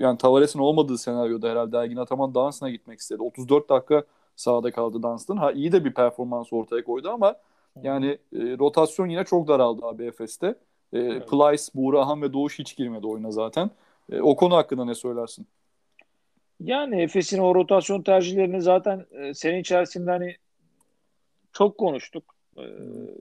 yani 0.00 0.18
Tavares'in 0.18 0.58
olmadığı 0.58 0.98
senaryoda 0.98 1.48
herhalde 1.50 1.76
Ergin 1.78 1.96
Ataman 1.96 2.34
Dunstan'a 2.34 2.70
gitmek 2.70 2.98
istedi. 3.00 3.22
34 3.22 3.68
dakika 3.68 4.04
sahada 4.36 4.70
kaldı 4.70 5.02
Dunstan. 5.02 5.36
Ha 5.36 5.52
iyi 5.52 5.72
de 5.72 5.84
bir 5.84 5.94
performans 5.94 6.52
ortaya 6.52 6.84
koydu 6.84 7.10
ama 7.10 7.34
yani 7.82 8.06
e, 8.08 8.18
rotasyon 8.58 9.08
yine 9.08 9.24
çok 9.24 9.48
daraldı 9.48 9.86
abi 9.86 10.04
Efes'te. 10.04 10.46
E, 10.92 10.98
Evet. 10.98 11.28
Plyce, 11.28 11.62
Buğrahan 11.74 12.22
ve 12.22 12.32
Doğuş 12.32 12.58
hiç 12.58 12.76
girmedi 12.76 13.06
oyuna 13.06 13.30
zaten. 13.30 13.70
E, 14.12 14.20
o 14.20 14.36
konu 14.36 14.56
hakkında 14.56 14.84
ne 14.84 14.94
söylersin? 14.94 15.46
Yani 16.60 17.02
Efes'in 17.02 17.38
o 17.38 17.54
rotasyon 17.54 18.02
tercihlerini 18.02 18.62
zaten 18.62 19.06
e, 19.10 19.34
senin 19.34 19.58
içerisinde 19.60 20.10
hani 20.10 20.36
çok 21.58 21.78
konuştuk. 21.78 22.34
E, 22.58 22.64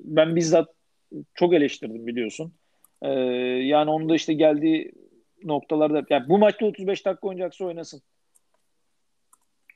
ben 0.04 0.36
bizzat 0.36 0.70
çok 1.34 1.54
eleştirdim 1.54 2.08
biliyorsun. 2.08 2.54
E, 3.01 3.10
yani 3.10 3.89
onun 3.89 4.10
da 4.10 4.15
işte 4.15 4.34
geldiği 4.34 4.92
noktalarda 5.44 6.04
yani 6.10 6.30
bu 6.30 6.38
maçta 6.38 6.65
35 6.65 7.06
dakika 7.06 7.27
oynayacaksa 7.27 7.65
oynasın. 7.65 8.01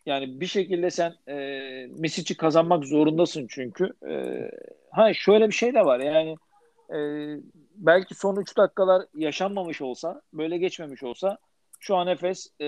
Yani 0.06 0.42
bir 0.42 0.46
şekilde 0.46 0.92
sen 0.92 1.14
e, 1.28 1.36
Mesic'i 1.98 2.38
kazanmak 2.38 2.86
zorundasın 2.86 3.48
çünkü. 3.50 3.94
E, 4.10 4.14
ha 4.92 5.14
şöyle 5.14 5.48
bir 5.48 5.54
şey 5.54 5.74
de 5.74 5.86
var 5.86 6.00
yani 6.00 6.36
e, 6.90 6.98
belki 7.76 8.16
son 8.16 8.36
3 8.36 8.58
dakikalar 8.58 9.06
yaşanmamış 9.16 9.82
olsa, 9.82 10.22
böyle 10.34 10.58
geçmemiş 10.58 11.04
olsa 11.04 11.38
şu 11.80 11.96
an 11.96 12.08
Efes 12.08 12.48
e, 12.60 12.66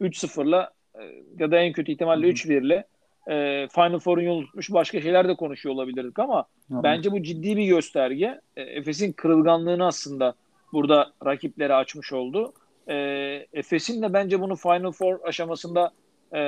3-0'la 0.00 0.70
e, 0.94 1.02
ya 1.38 1.50
da 1.50 1.58
en 1.58 1.72
kötü 1.72 1.92
ihtimalle 1.92 2.26
Hı 2.26 2.30
hı. 2.30 2.34
3-1'le 2.34 2.84
e, 3.30 3.68
Final 3.74 3.98
Four'un 3.98 4.22
yolunu 4.22 4.46
tutmuş 4.46 4.72
başka 4.72 5.00
şeyler 5.00 5.28
de 5.28 5.34
konuşuyor 5.34 5.74
olabilirdik 5.74 6.18
ama 6.18 6.44
Yani, 6.70 6.82
bence 6.82 7.12
bu 7.12 7.22
ciddi 7.22 7.56
bir 7.56 7.64
gösterge. 7.64 8.40
E, 8.56 8.62
Efes'in 8.62 9.12
kırılganlığını 9.12 9.86
aslında 9.86 10.34
burada 10.72 11.12
rakiplere 11.26 11.74
açmış 11.74 12.12
oldu. 12.12 12.52
E, 12.88 12.96
Efes'in 13.52 14.02
de 14.02 14.12
bence 14.12 14.40
bunu 14.40 14.56
Final 14.56 14.92
Four 14.92 15.18
aşamasında 15.24 15.90
e, 16.32 16.40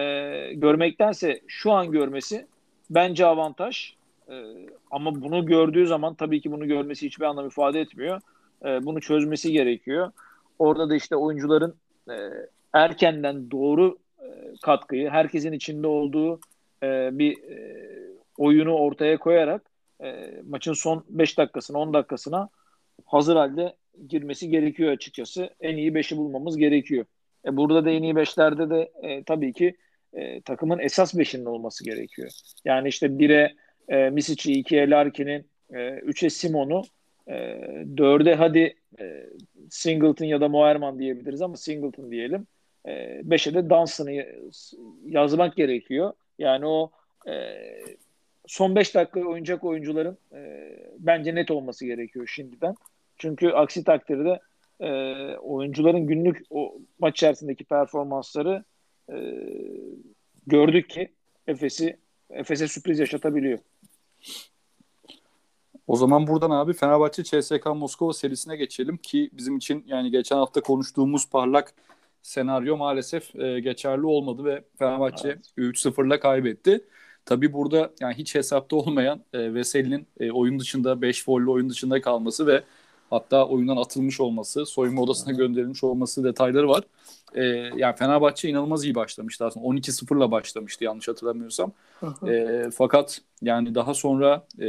görmektense 0.55 1.41
şu 1.47 1.73
an 1.73 1.91
görmesi 1.91 2.47
bence 2.91 3.27
avantaj. 3.27 3.95
E, 4.29 4.35
ama 4.91 5.23
bunu 5.23 5.47
gördüğü 5.47 5.87
zaman 5.87 6.15
tabii 6.15 6.41
ki 6.41 6.53
bunu 6.53 6.69
görmesi 6.69 7.07
hiçbir 7.07 7.25
anlam 7.25 7.47
ifade 7.47 7.81
etmiyor. 7.81 8.21
E, 8.65 8.85
bunu 8.87 9.01
çözmesi 9.01 9.53
gerekiyor. 9.53 10.13
Orada 10.59 10.91
da 10.91 10.97
işte 10.97 11.17
oyuncuların 11.17 11.75
e, 12.11 12.15
erkenden 12.73 13.51
doğru 13.51 13.99
e, 14.21 14.27
katkıyı, 14.63 15.11
herkesin 15.11 15.53
içinde 15.53 15.87
olduğu 15.87 16.41
e, 16.83 17.19
bir 17.19 17.43
e, 17.43 17.77
oyunu 18.39 18.75
ortaya 18.75 19.19
koyarak 19.19 19.63
e, 20.05 20.31
maçın 20.49 20.73
son 20.73 21.05
5 21.09 21.39
dakikasına, 21.39 21.79
10 21.79 21.95
dakikasına 21.95 22.49
hazır 23.05 23.37
halde 23.37 23.77
girmesi 24.09 24.49
gerekiyor 24.49 24.93
açıkçası. 24.93 25.51
En 25.61 25.77
iyi 25.77 25.93
5'i 25.93 26.17
bulmamız 26.17 26.57
gerekiyor. 26.57 27.05
E, 27.47 27.57
burada 27.57 27.85
da 27.85 27.91
en 27.91 28.03
iyi 28.03 28.15
5'lerde 28.15 28.71
de 28.71 28.93
e, 29.03 29.25
tabii 29.25 29.53
ki 29.53 29.77
e, 30.13 30.41
takımın 30.41 30.79
esas 30.79 31.15
5'inin 31.15 31.45
olması 31.45 31.85
gerekiyor. 31.85 32.31
Yani 32.65 32.89
işte 32.89 33.07
1'e 33.07 33.55
e, 33.89 34.11
Misic'i, 34.11 34.53
2'ye 34.53 34.91
Larkin'in, 34.91 35.47
e, 35.71 35.77
3'e 35.79 36.31
Simon'u, 36.31 36.83
e, 37.27 37.35
4'e 37.95 38.35
hadi 38.35 38.77
e, 39.01 39.27
Singleton 39.71 40.25
ya 40.25 40.41
da 40.41 40.49
Moerman 40.49 40.99
diyebiliriz 40.99 41.43
ama 41.43 41.57
Singleton 41.57 42.11
diyelim. 42.11 42.47
5'e 42.85 43.55
de 43.55 43.71
Dunstan'ı 43.71 44.27
yazmak 45.07 45.57
gerekiyor. 45.57 46.13
Yani 46.39 46.67
o 46.67 46.91
e, 47.29 47.33
son 48.47 48.77
5 48.77 48.95
dakika 48.95 49.21
oynayacak 49.21 49.65
oyuncuların 49.65 50.19
e, 50.33 50.71
bence 50.99 51.35
net 51.35 51.51
olması 51.51 51.87
gerekiyor 51.87 52.27
şimdiden. 52.27 52.75
Çünkü 53.19 53.49
aksi 53.49 53.85
takdirde 53.85 54.41
e, 54.81 54.91
oyuncuların 55.37 56.07
günlük 56.07 56.43
o 56.51 56.79
maç 56.99 57.15
içerisindeki 57.15 57.65
performansları 57.65 58.65
e, 59.13 59.17
gördük 60.47 60.91
ki 60.91 61.13
Efes'i 61.47 61.97
Efes'e 62.31 62.69
sürpriz 62.69 62.99
yaşatabiliyor. 62.99 63.59
O 65.87 65.97
zaman 65.97 66.27
buradan 66.27 66.51
abi 66.51 66.73
Fenerbahçe 66.73 67.23
CSK 67.23 67.67
Moskova 67.67 68.13
serisine 68.13 68.57
geçelim 68.57 68.97
ki 68.97 69.31
bizim 69.33 69.57
için 69.57 69.85
yani 69.87 70.11
geçen 70.11 70.37
hafta 70.37 70.61
konuştuğumuz 70.61 71.31
parlak 71.31 71.75
senaryo 72.23 72.77
maalesef 72.77 73.37
e, 73.37 73.61
geçerli 73.61 74.07
olmadı 74.07 74.45
ve 74.45 74.65
Fenerbahçe 74.79 75.29
Evet. 75.29 75.53
3-0'la 75.59 76.21
kaybetti. 76.21 76.85
Tabi 77.27 77.53
burada 77.53 77.93
yani 78.01 78.15
hiç 78.15 78.35
hesapta 78.35 78.77
olmayan 78.77 79.25
e, 79.33 79.55
Veseli'nin 79.55 80.07
e, 80.21 80.31
oyun 80.31 80.59
dışında 80.61 81.03
5 81.03 81.25
folle 81.25 81.51
oyun 81.51 81.71
dışında 81.71 82.01
kalması 82.01 82.47
ve 82.47 82.65
hatta 83.11 83.49
oyundan 83.49 83.77
atılmış 83.77 84.21
olması, 84.21 84.67
soyunma 84.67 85.03
odasına 85.03 85.33
gönderilmiş 85.33 85.85
olması 85.85 86.25
detayları 86.25 86.69
var. 86.69 86.85
E, 87.35 87.43
yani 87.77 87.97
Fenerbahçe 87.97 88.49
inanılmaz 88.49 88.85
iyi 88.85 88.95
başlamıştı 88.95 89.47
aslında. 89.47 89.67
12-0'la 89.67 90.31
başlamıştı 90.31 90.85
yanlış 90.85 91.09
hatırlamıyorsam. 91.09 91.73
E, 92.29 92.71
fakat 92.75 93.21
yani 93.43 93.75
daha 93.75 93.95
sonra 93.95 94.47
e, 94.61 94.67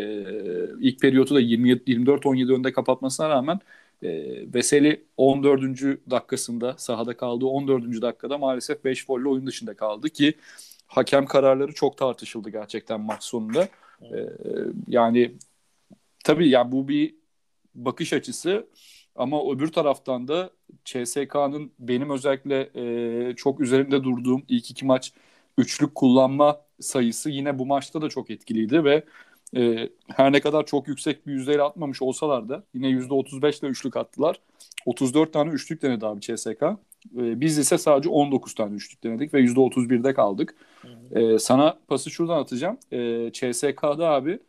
ilk 0.79 1.01
periyotu 1.01 1.35
da 1.35 1.41
24-17 1.41 2.53
önde 2.53 2.73
kapatmasına 2.73 3.29
rağmen 3.29 3.59
e, 4.03 4.53
Veseli 4.53 5.05
14. 5.17 5.61
dakikasında 6.09 6.75
sahada 6.77 7.17
kaldığı 7.17 7.45
14. 7.45 8.01
dakikada 8.01 8.37
maalesef 8.37 8.83
5 8.85 9.05
folle 9.05 9.29
oyun 9.29 9.47
dışında 9.47 9.75
kaldı 9.75 10.09
ki 10.09 10.33
hakem 10.87 11.25
kararları 11.25 11.73
çok 11.73 11.97
tartışıldı 11.97 12.49
gerçekten 12.49 13.01
maç 13.01 13.23
sonunda. 13.23 13.67
E, 14.01 14.17
yani 14.87 15.31
tabii 16.23 16.49
yani 16.49 16.71
bu 16.71 16.87
bir 16.87 17.15
bakış 17.75 18.13
açısı 18.13 18.67
ama 19.15 19.51
öbür 19.51 19.71
taraftan 19.71 20.27
da 20.27 20.49
CSK'nın 20.85 21.71
benim 21.79 22.09
özellikle 22.09 22.69
e, 22.75 23.35
çok 23.35 23.59
üzerinde 23.59 24.03
durduğum 24.03 24.43
ilk 24.49 24.71
iki 24.71 24.85
maç 24.85 25.13
üçlük 25.57 25.95
kullanma 25.95 26.61
sayısı 26.79 27.29
yine 27.29 27.59
bu 27.59 27.65
maçta 27.65 28.01
da 28.01 28.09
çok 28.09 28.29
etkiliydi 28.29 28.83
ve 28.83 29.03
e, 29.55 29.89
her 30.07 30.31
ne 30.31 30.39
kadar 30.41 30.65
çok 30.65 30.87
yüksek 30.87 31.27
bir 31.27 31.31
yüzdeyle 31.33 31.61
atmamış 31.61 32.01
olsalar 32.01 32.49
da 32.49 32.63
yine 32.73 32.87
%35 32.87 33.59
ile 33.59 33.67
üçlük 33.67 33.97
attılar. 33.97 34.39
34 34.85 35.33
tane 35.33 35.49
üçlük 35.51 35.81
denedi 35.81 36.05
abi 36.05 36.21
CSK. 36.21 36.63
E, 37.17 37.41
biz 37.41 37.57
ise 37.57 37.77
sadece 37.77 38.09
19 38.09 38.55
tane 38.55 38.75
üçlük 38.75 39.03
denedik 39.03 39.33
ve 39.33 39.41
%31'de 39.41 40.13
kaldık. 40.13 40.55
E, 41.11 41.39
sana 41.39 41.77
pası 41.87 42.11
şuradan 42.11 42.37
atacağım. 42.39 42.77
E, 42.91 43.29
CSK'da 43.33 44.09
abi 44.09 44.39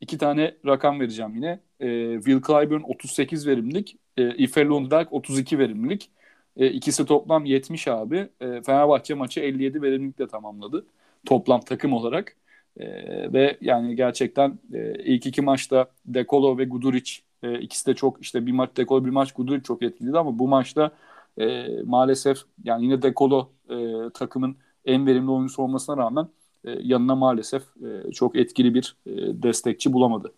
iki 0.00 0.18
tane 0.18 0.54
rakam 0.66 1.00
vereceğim 1.00 1.34
yine. 1.34 1.60
E, 1.80 2.14
Will 2.14 2.42
Clyburn 2.46 2.82
38 2.82 3.46
verimlilik, 3.46 3.96
e, 4.16 4.34
Ife 4.34 4.64
Lundberg 4.64 5.08
32 5.10 5.58
verimlilik. 5.58 6.10
E, 6.56 6.66
ikisi 6.66 7.04
toplam 7.06 7.44
70 7.44 7.88
abi. 7.88 8.16
E, 8.40 8.62
Fenerbahçe 8.62 9.14
maçı 9.14 9.40
57 9.40 9.82
verimlilikle 9.82 10.28
tamamladı. 10.28 10.86
Toplam 11.26 11.60
takım 11.60 11.92
olarak. 11.92 12.36
E, 12.76 12.86
ve 13.32 13.58
yani 13.60 13.96
gerçekten 13.96 14.58
e, 14.74 14.94
ilk 15.04 15.26
iki 15.26 15.42
maçta 15.42 15.86
Dekolo 16.06 16.58
ve 16.58 16.64
Guduric 16.64 17.12
e, 17.42 17.58
ikisi 17.58 17.86
de 17.86 17.94
çok 17.94 18.22
işte 18.22 18.46
bir 18.46 18.52
maç 18.52 18.70
Dekolo 18.76 19.04
bir 19.04 19.10
maç 19.10 19.32
Guduric 19.32 19.62
çok 19.62 19.82
etkiliydi 19.82 20.18
ama 20.18 20.38
bu 20.38 20.48
maçta 20.48 20.90
e, 21.38 21.66
maalesef 21.82 22.38
yani 22.64 22.84
yine 22.84 23.02
Dekolo 23.02 23.48
e, 23.70 23.76
takımın 24.14 24.56
en 24.84 25.06
verimli 25.06 25.30
oyuncusu 25.30 25.62
olmasına 25.62 25.96
rağmen 25.96 26.28
e, 26.64 26.70
yanına 26.70 27.14
maalesef 27.14 27.62
e, 27.62 28.12
çok 28.12 28.36
etkili 28.36 28.74
bir 28.74 28.96
e, 29.06 29.12
destekçi 29.42 29.92
bulamadı. 29.92 30.32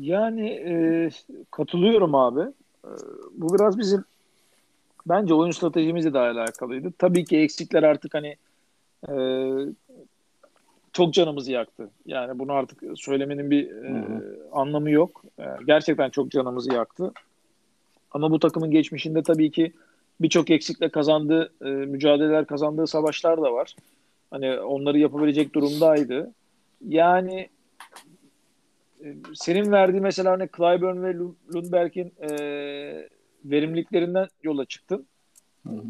Yani 0.00 0.48
e, 0.48 1.10
katılıyorum 1.50 2.14
abi. 2.14 2.52
Ee, 2.86 2.88
bu 3.34 3.54
biraz 3.54 3.78
bizim 3.78 4.04
bence 5.06 5.34
oyun 5.34 5.50
stratejimizle 5.50 6.14
de 6.14 6.18
alakalıydı. 6.18 6.92
Tabii 6.98 7.24
ki 7.24 7.36
eksikler 7.38 7.82
artık 7.82 8.14
hani 8.14 8.36
e, 9.08 9.14
çok 10.96 11.14
canımızı 11.14 11.52
yaktı. 11.52 11.90
Yani 12.06 12.38
bunu 12.38 12.52
artık 12.52 12.82
söylemenin 12.94 13.50
bir 13.50 13.70
e, 13.70 14.04
anlamı 14.52 14.90
yok. 14.90 15.22
E, 15.38 15.44
gerçekten 15.66 16.10
çok 16.10 16.30
canımızı 16.30 16.72
yaktı. 16.72 17.12
Ama 18.10 18.30
bu 18.30 18.38
takımın 18.38 18.70
geçmişinde 18.70 19.22
tabii 19.22 19.50
ki 19.50 19.72
birçok 20.20 20.50
eksikle 20.50 20.88
kazandığı 20.88 21.52
e, 21.64 21.68
mücadeleler, 21.68 22.46
kazandığı 22.46 22.86
savaşlar 22.86 23.42
da 23.42 23.52
var. 23.52 23.76
Hani 24.30 24.60
onları 24.60 24.98
yapabilecek 24.98 25.54
durumdaydı. 25.54 26.32
Yani 26.88 27.48
e, 29.04 29.14
senin 29.34 29.72
verdiği 29.72 30.00
mesela 30.00 30.32
hani 30.32 30.48
Clyburn 30.56 31.02
ve 31.02 31.14
Lundberg'in 31.54 32.12
e, 32.20 32.28
verimliliklerinden 33.44 34.28
yola 34.42 34.64
çıktın. 34.64 35.06
Hı 35.66 35.72
hı. 35.72 35.82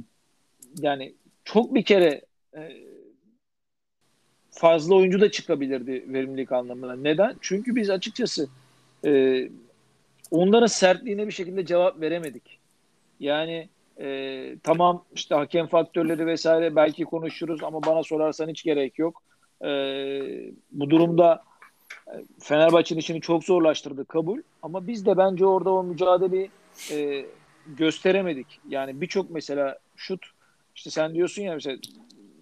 Yani 0.79 1.15
çok 1.45 1.75
bir 1.75 1.85
kere 1.85 2.21
e, 2.57 2.77
fazla 4.57 4.95
oyuncu 4.95 5.21
da 5.21 5.31
çıkabilirdi 5.31 6.05
verimlilik 6.09 6.53
anlamında. 6.53 6.97
Neden? 6.97 7.37
Çünkü 7.41 7.77
biz 7.77 7.91
açıkçası 7.91 8.49
e, 9.05 9.43
onların 10.31 10.67
sertliğine 10.67 11.27
bir 11.27 11.33
şekilde 11.33 11.67
cevap 11.67 12.01
veremedik. 12.01 12.59
Yani 13.21 13.69
e, 14.01 14.57
tamam 14.63 15.05
işte 15.15 15.35
hakem 15.35 15.67
faktörleri 15.67 16.27
vesaire 16.27 16.77
belki 16.77 17.05
konuşuruz 17.05 17.63
ama 17.63 17.83
bana 17.83 18.03
sorarsan 18.03 18.49
hiç 18.49 18.63
gerek 18.63 18.99
yok. 18.99 19.23
E, 19.65 19.71
bu 20.73 20.91
durumda 20.91 21.43
e, 22.09 22.15
Fenerbahçe'nin 22.41 23.01
işini 23.01 23.21
çok 23.21 23.45
zorlaştırdı 23.45 24.05
kabul. 24.05 24.41
Ama 24.63 24.87
biz 24.87 25.07
de 25.07 25.17
bence 25.17 25.47
orada 25.47 25.71
o 25.71 25.85
mücadeleyi 25.85 26.51
e, 26.93 27.27
gösteremedik. 27.67 28.61
Yani 28.69 29.01
birçok 29.01 29.31
mesela 29.31 29.79
şut 29.97 30.27
işte 30.75 30.91
sen 30.91 31.15
diyorsun 31.15 31.43
ya 31.43 31.55
mesela 31.55 31.77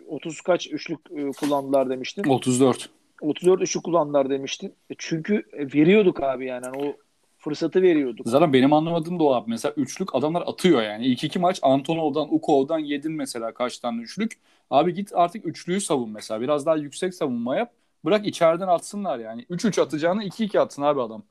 30 0.08 0.40
kaç 0.40 0.73
üçlük 0.73 1.00
e, 1.11 1.30
kullandılar 1.30 1.90
demiştin. 1.90 2.25
34. 2.25 2.90
34 3.20 3.62
üçlük 3.62 3.84
kullandılar 3.84 4.30
demiştin. 4.30 4.75
E 4.90 4.94
çünkü 4.99 5.42
veriyorduk 5.52 6.23
abi 6.23 6.46
yani. 6.46 6.66
yani 6.66 6.87
o 6.87 6.96
fırsatı 7.38 7.82
veriyorduk. 7.82 8.28
Zaten 8.28 8.52
benim 8.52 8.73
anlamadığım 8.73 9.18
da 9.18 9.25
o 9.25 9.34
abi. 9.34 9.50
Mesela 9.50 9.75
üçlük 9.76 10.14
adamlar 10.14 10.42
atıyor 10.46 10.82
yani. 10.82 11.06
İlk 11.06 11.25
iki 11.25 11.38
maç 11.38 11.58
Antonov'dan, 11.62 12.34
Ukov'dan 12.34 12.78
yedin 12.78 13.12
mesela 13.12 13.54
kaç 13.54 13.78
tane 13.78 14.02
üçlük. 14.02 14.32
Abi 14.70 14.94
git 14.94 15.12
artık 15.14 15.46
üçlüyü 15.46 15.80
savun 15.80 16.11
mesela. 16.11 16.40
Biraz 16.40 16.66
daha 16.66 16.76
yüksek 16.76 17.14
savunma 17.14 17.56
yap. 17.56 17.73
Bırak 18.04 18.26
içeriden 18.26 18.68
atsınlar 18.68 19.18
yani. 19.18 19.42
3-3 19.42 19.80
atacağını 19.80 20.25
2-2 20.25 20.61
atsın 20.61 20.82
abi 20.82 21.00
adam. 21.00 21.23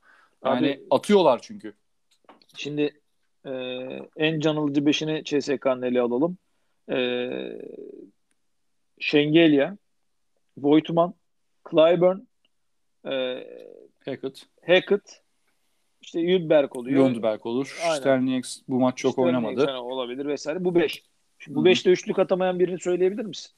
Yani 0.46 0.68
abi, 0.68 0.84
atıyorlar 0.92 1.40
çünkü. 1.42 1.74
Şimdi 2.56 3.02
e, 3.46 3.52
en 4.18 4.40
can 4.40 4.56
alıcı 4.56 4.86
beşini 4.86 5.24
CSK'nın 5.24 5.82
ele 5.82 6.02
alalım. 6.02 6.38
E, 6.90 6.98
Şengelya, 9.04 9.78
Voigtman, 10.58 11.14
Clyburn, 11.72 12.18
e, 13.06 13.44
Hackett. 14.06 14.46
Hackett, 14.68 15.22
işte 16.02 16.20
Yudberg 16.20 16.76
oluyor. 16.76 17.10
Yudberg 17.10 17.46
olur. 17.46 17.78
Sternieks 17.96 18.60
bu 18.68 18.80
maç 18.80 18.98
çok 18.98 19.12
Sternieks 19.12 19.36
oynamadı. 19.36 19.66
Yani 19.68 19.80
olabilir 19.80 20.26
vesaire. 20.26 20.64
Bu 20.66 20.76
beş. 20.76 21.04
Şimdi 21.40 21.56
bu 21.56 21.66
beşte 21.66 21.92
üçlük 21.92 22.20
atamayan 22.20 22.60
birini 22.60 22.80
söyleyebilir 22.80 23.26
misin? 23.26 23.52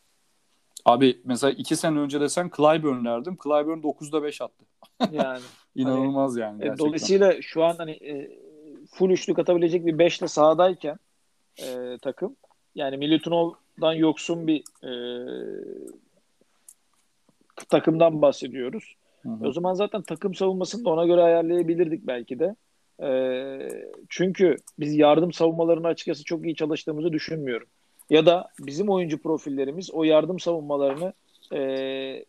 Abi 0.85 1.21
mesela 1.25 1.51
iki 1.51 1.75
sene 1.75 1.99
önce 1.99 2.21
desen 2.21 2.51
Clyburn 2.57 3.05
derdim. 3.05 3.37
Clyburn 3.43 3.79
9'da 3.79 4.23
5 4.23 4.41
attı. 4.41 4.65
Yani. 5.11 5.39
İnanılmaz 5.75 6.31
hani, 6.31 6.41
yani. 6.41 6.57
Gerçekten. 6.57 6.85
Dolayısıyla 6.85 7.41
şu 7.41 7.63
an 7.63 7.75
hani 7.77 7.91
e, 7.91 8.39
full 8.93 9.09
üçlük 9.09 9.39
atabilecek 9.39 9.85
bir 9.85 9.99
beşle 9.99 10.27
sahadayken 10.27 10.99
e, 11.57 11.97
takım 12.01 12.35
yani 12.75 12.97
Milutinov'dan 13.77 13.93
yoksun 13.93 14.47
bir 14.47 14.63
e, 14.83 14.91
takımdan 17.69 18.21
bahsediyoruz. 18.21 18.95
Hı 19.23 19.29
hı. 19.29 19.47
O 19.47 19.51
zaman 19.51 19.73
zaten 19.73 20.01
takım 20.01 20.35
savunmasını 20.35 20.85
da 20.85 20.89
ona 20.89 21.05
göre 21.05 21.21
ayarlayabilirdik 21.21 22.07
belki 22.07 22.39
de. 22.39 22.55
E, 23.03 23.09
çünkü 24.09 24.57
biz 24.79 24.95
yardım 24.95 25.33
savunmalarını 25.33 25.87
açıkçası 25.87 26.23
çok 26.23 26.45
iyi 26.45 26.55
çalıştığımızı 26.55 27.13
düşünmüyorum. 27.13 27.67
Ya 28.09 28.25
da 28.25 28.49
bizim 28.59 28.89
oyuncu 28.89 29.21
profillerimiz 29.21 29.91
o 29.91 30.03
yardım 30.03 30.39
savunmalarını 30.39 31.13
e, 31.53 31.59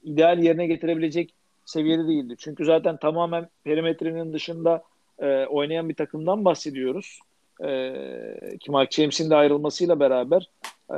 ideal 0.02 0.42
yerine 0.42 0.66
getirebilecek 0.66 1.34
seviyede 1.64 2.08
değildi. 2.08 2.34
Çünkü 2.38 2.64
zaten 2.64 2.96
tamamen 2.96 3.48
perimetrenin 3.64 4.32
dışında 4.32 4.82
e, 5.18 5.46
oynayan 5.46 5.88
bir 5.88 5.94
takımdan 5.94 6.44
bahsediyoruz. 6.44 7.18
E, 7.64 8.58
ki 8.60 8.70
Mark 8.70 8.92
James'in 8.92 9.30
de 9.30 9.36
ayrılmasıyla 9.36 10.00
beraber 10.00 10.50
e, 10.90 10.96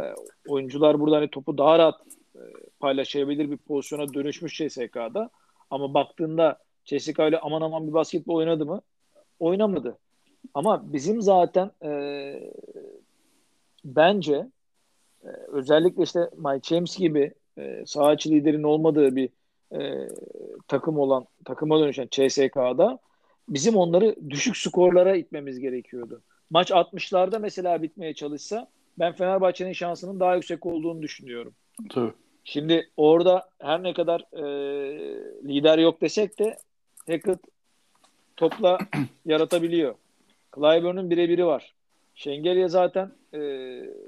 oyuncular 0.48 1.00
burada 1.00 1.16
hani 1.16 1.28
topu 1.28 1.58
daha 1.58 1.78
rahat 1.78 2.00
e, 2.34 2.40
paylaşabilir 2.80 3.50
bir 3.50 3.56
pozisyona 3.56 4.14
dönüşmüş 4.14 4.58
CSK'da. 4.58 5.30
Ama 5.70 5.94
baktığında 5.94 6.58
CSK 6.84 7.18
ile 7.18 7.38
aman 7.38 7.62
aman 7.62 7.88
bir 7.88 7.92
basketbol 7.92 8.34
oynadı 8.34 8.66
mı? 8.66 8.80
Oynamadı. 9.40 9.98
Ama 10.54 10.92
bizim 10.92 11.22
zaten 11.22 11.70
e, 11.84 11.92
bence 13.84 14.46
e, 15.24 15.28
özellikle 15.48 16.02
işte 16.02 16.30
Mike 16.36 16.74
James 16.74 16.98
gibi 16.98 17.32
e, 17.58 17.86
saha 17.86 18.14
içi 18.14 18.30
liderin 18.30 18.62
olmadığı 18.62 19.16
bir 19.16 19.28
e, 19.72 20.08
takım 20.68 20.98
olan 20.98 21.26
takıma 21.44 21.80
dönüşen 21.80 22.08
CSK'da 22.10 22.98
bizim 23.48 23.76
onları 23.76 24.30
düşük 24.30 24.56
skorlara 24.56 25.16
itmemiz 25.16 25.58
gerekiyordu. 25.58 26.22
Maç 26.50 26.70
60'larda 26.70 27.38
mesela 27.38 27.82
bitmeye 27.82 28.14
çalışsa 28.14 28.68
ben 28.98 29.12
Fenerbahçe'nin 29.12 29.72
şansının 29.72 30.20
daha 30.20 30.34
yüksek 30.34 30.66
olduğunu 30.66 31.02
düşünüyorum. 31.02 31.54
Tabii. 31.90 32.12
Şimdi 32.44 32.90
orada 32.96 33.48
her 33.58 33.82
ne 33.82 33.92
kadar 33.92 34.20
e, 34.32 34.44
lider 35.44 35.78
yok 35.78 36.00
desek 36.00 36.38
de 36.38 36.56
Hackett 37.06 37.40
topla 38.36 38.78
yaratabiliyor. 39.26 39.94
Clyburn'un 40.54 41.10
birebiri 41.10 41.46
var. 41.46 41.74
Şengelya 42.14 42.68
zaten 42.68 43.12
e, 43.34 43.38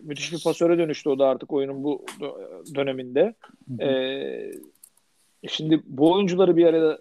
müthiş 0.03 0.33
bir 0.33 0.43
pasöre 0.45 0.79
dönüştü 0.79 1.09
o 1.09 1.19
da 1.19 1.27
artık 1.27 1.53
oyunun 1.53 1.85
bu 1.85 2.05
döneminde. 2.75 3.35
E, 3.81 3.89
şimdi 5.49 5.81
bu 5.87 6.13
oyuncuları 6.13 6.57
bir 6.57 6.67
araya 6.67 6.99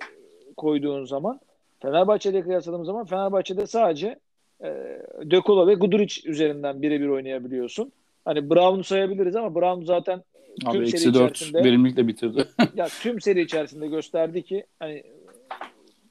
koyduğun 0.58 1.06
zaman 1.06 1.40
Fenerbahçe'de 1.80 2.42
kıyasladığım 2.42 2.86
zaman 2.86 3.06
Fenerbahçe'de 3.06 3.68
sadece 3.68 4.20
e, 4.64 5.00
Dökola 5.32 5.68
ve 5.68 5.74
Guduric 5.74 6.30
üzerinden 6.30 6.82
birebir 6.82 7.08
oynayabiliyorsun. 7.08 7.92
Hani 8.26 8.50
Brown'u 8.50 8.84
sayabiliriz 8.84 9.36
ama 9.36 9.56
Brown 9.56 9.86
zaten 9.86 10.24
tüm 10.60 10.82
Abi, 10.82 10.88
seri 10.92 11.10
içerisinde 11.10 11.64
verimlilikle 11.64 12.08
bitirdi. 12.08 12.46
ya 12.76 12.88
tüm 13.02 13.22
seri 13.22 13.42
içerisinde 13.42 13.88
gösterdi 13.88 14.44
ki 14.44 14.66
hani 14.80 15.04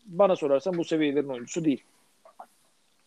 bana 0.06 0.36
sorarsan 0.36 0.78
bu 0.78 0.84
seviyelerin 0.84 1.28
oyuncusu 1.28 1.64
değil. 1.64 1.82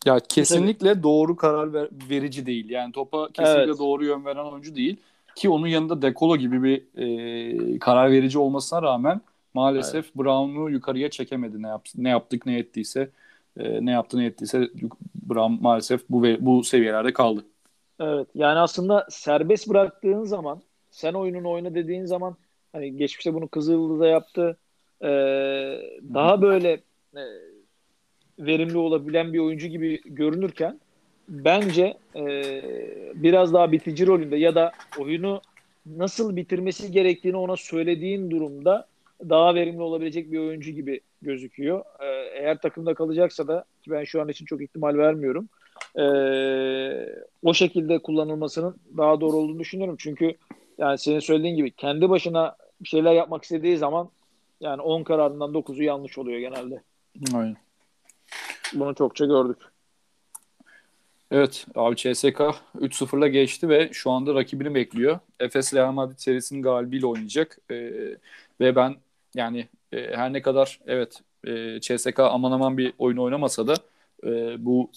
Ya 0.06 0.20
kesinlikle 0.30 1.04
doğru 1.04 1.36
karar 1.36 1.74
ver, 1.74 1.90
verici 2.10 2.46
değil. 2.46 2.70
Yani 2.70 2.92
topa 2.92 3.28
kesinlikle 3.28 3.64
evet. 3.64 3.80
doğru 3.80 4.06
yön 4.06 4.26
veren 4.26 4.46
oyuncu 4.46 4.76
değil. 4.76 4.98
Ki 5.36 5.50
onun 5.50 5.68
yanında 5.68 6.02
Dekolo 6.02 6.38
gibi 6.38 6.64
bir 6.64 6.82
e, 6.98 7.80
karar 7.80 8.12
verici 8.12 8.40
olmasına 8.40 8.82
rağmen 8.82 9.22
maalesef 9.54 10.06
evet. 10.06 10.16
Brown'u 10.16 10.70
yukarıya 10.70 11.10
çekemedi 11.10 11.62
ne, 11.62 11.68
yap, 11.68 11.86
ne 11.98 12.10
yaptık 12.10 12.46
ne 12.46 12.58
ettiyse 12.58 13.10
e, 13.58 13.86
ne 13.86 13.92
yaptı 13.92 14.18
ne 14.18 14.26
ettiyse 14.26 14.70
Brown 15.16 15.54
maalesef 15.62 16.10
bu 16.10 16.24
bu 16.40 16.64
seviyelerde 16.64 17.14
kaldı. 17.14 17.46
Evet 18.00 18.28
yani 18.36 18.60
aslında 18.60 19.08
serbest 19.10 19.70
bıraktığın 19.70 20.24
zaman 20.24 20.62
sen 20.92 21.14
oyununu 21.14 21.52
oyna 21.52 21.76
dediğin 21.76 22.06
zaman 22.06 22.36
hani 22.72 22.98
geçmişte 22.98 23.34
bunu 23.34 23.48
Kızıldız'da 23.48 24.08
yaptı. 24.08 24.58
Ee, 25.04 25.08
daha 26.14 26.42
böyle 26.42 26.72
e, 27.16 27.24
verimli 28.40 28.78
olabilen 28.78 29.34
bir 29.34 29.40
oyuncu 29.40 29.68
gibi 29.68 30.02
görünürken 30.06 30.80
bence 31.30 31.98
e, 32.16 32.24
biraz 33.16 33.54
daha 33.54 33.72
bitici 33.72 34.08
rolünde 34.08 34.38
ya 34.38 34.56
da 34.56 34.72
oyunu 35.00 35.42
nasıl 35.86 36.36
bitirmesi 36.36 36.92
gerektiğini 36.92 37.38
ona 37.38 37.56
söylediğin 37.56 38.32
durumda 38.32 38.88
daha 39.30 39.56
verimli 39.56 39.82
olabilecek 39.82 40.32
bir 40.32 40.40
oyuncu 40.40 40.72
gibi 40.72 41.02
gözüküyor. 41.22 41.86
Ee, 42.04 42.11
eğer 42.42 42.58
takımda 42.58 42.94
kalacaksa 42.94 43.48
da 43.48 43.66
ki 43.84 43.92
ben 43.92 44.04
şu 44.04 44.22
an 44.22 44.30
için 44.30 44.46
çok 44.46 44.62
ihtimal 44.62 44.98
vermiyorum. 44.98 45.50
E, 45.96 46.06
o 47.44 47.54
şekilde 47.54 48.00
kullanılmasının 48.00 48.76
daha 48.98 49.22
doğru 49.22 49.38
olduğunu 49.38 49.60
düşünüyorum. 49.60 49.96
Çünkü 50.00 50.36
yani 50.78 50.98
senin 50.98 51.20
söylediğin 51.20 51.56
gibi 51.56 51.72
kendi 51.72 52.10
başına 52.10 52.56
bir 52.82 52.88
şeyler 52.88 53.14
yapmak 53.14 53.44
istediği 53.44 53.78
zaman 53.78 54.10
yani 54.60 54.82
10 54.82 55.04
kararından 55.04 55.52
9'u 55.52 55.84
yanlış 55.84 56.18
oluyor 56.18 56.40
genelde. 56.40 56.82
Aynen. 57.34 57.58
Bunu 58.74 58.96
çokça 58.96 59.26
gördük. 59.26 59.58
Evet 61.32 61.66
abi 61.76 61.96
CSK 61.96 62.40
3-0'la 62.80 63.28
geçti 63.28 63.70
ve 63.70 63.90
şu 63.94 64.12
anda 64.12 64.36
rakibini 64.36 64.76
bekliyor. 64.76 65.20
Efes 65.40 65.74
Real 65.74 65.92
Madrid 65.92 66.18
serisinin 66.18 66.62
galibiyle 66.62 67.06
oynayacak. 67.06 67.58
Ee, 67.72 67.76
ve 68.60 68.76
ben 68.76 68.96
yani 69.36 69.68
e, 69.92 70.16
her 70.16 70.34
ne 70.34 70.42
kadar 70.42 70.80
evet 70.88 71.22
e, 71.48 71.80
CSK 71.80 72.20
aman 72.20 72.52
aman 72.52 72.78
bir 72.78 72.94
oyun 72.98 73.18
oynamasa 73.18 73.68
da 73.68 73.74
e, 74.24 74.66
bu 74.66 74.92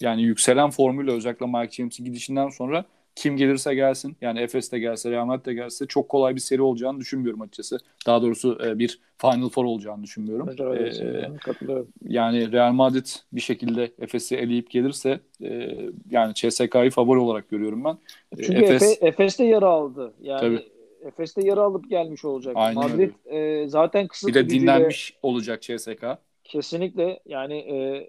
yani 0.00 0.22
yükselen 0.22 0.70
formülle 0.70 1.10
özellikle 1.10 1.46
Mike 1.46 1.70
James'in 1.70 2.04
gidişinden 2.04 2.48
sonra 2.48 2.84
kim 3.14 3.36
gelirse 3.36 3.74
gelsin 3.74 4.16
yani 4.20 4.40
Efes 4.40 4.72
de 4.72 4.78
gelse 4.78 5.10
Real 5.10 5.26
Madrid 5.26 5.46
de 5.46 5.54
gelse 5.54 5.86
çok 5.86 6.08
kolay 6.08 6.34
bir 6.34 6.40
seri 6.40 6.62
olacağını 6.62 7.00
düşünmüyorum 7.00 7.40
açıkçası. 7.40 7.78
Daha 8.06 8.22
doğrusu 8.22 8.58
e, 8.64 8.78
bir 8.78 9.00
Final 9.18 9.48
Four 9.48 9.64
olacağını 9.64 10.02
düşünmüyorum. 10.02 10.48
Ee, 10.48 11.84
yani 12.08 12.52
Real 12.52 12.72
Madrid 12.72 13.06
bir 13.32 13.40
şekilde 13.40 13.92
Efes'i 13.98 14.36
eleyip 14.36 14.70
gelirse 14.70 15.20
e, 15.42 15.78
yani 16.10 16.34
CSK'yı 16.34 16.90
favori 16.90 17.18
olarak 17.18 17.48
görüyorum 17.48 17.84
ben. 17.84 17.98
E, 18.38 18.42
Çünkü 18.42 18.58
Efes, 18.58 18.82
Efes, 18.82 18.98
Efes 19.02 19.38
de 19.38 19.44
yara 19.44 19.66
aldı. 19.66 20.12
Yani 20.22 20.40
Tabii. 20.40 20.77
Efes 21.02 21.36
de 21.36 21.46
yara 21.46 21.62
alıp 21.62 21.90
gelmiş 21.90 22.24
olacak. 22.24 22.52
Aynen 22.56 22.74
Madrid 22.74 23.12
e, 23.26 23.68
zaten 23.68 24.06
kısıtlı 24.08 24.28
bir 24.28 24.34
de 24.34 24.42
gücüyle- 24.42 24.60
dinlenmiş 24.62 25.16
olacak 25.22 25.62
CSK. 25.62 26.04
Kesinlikle 26.44 27.20
yani 27.26 27.54
e, 27.58 28.08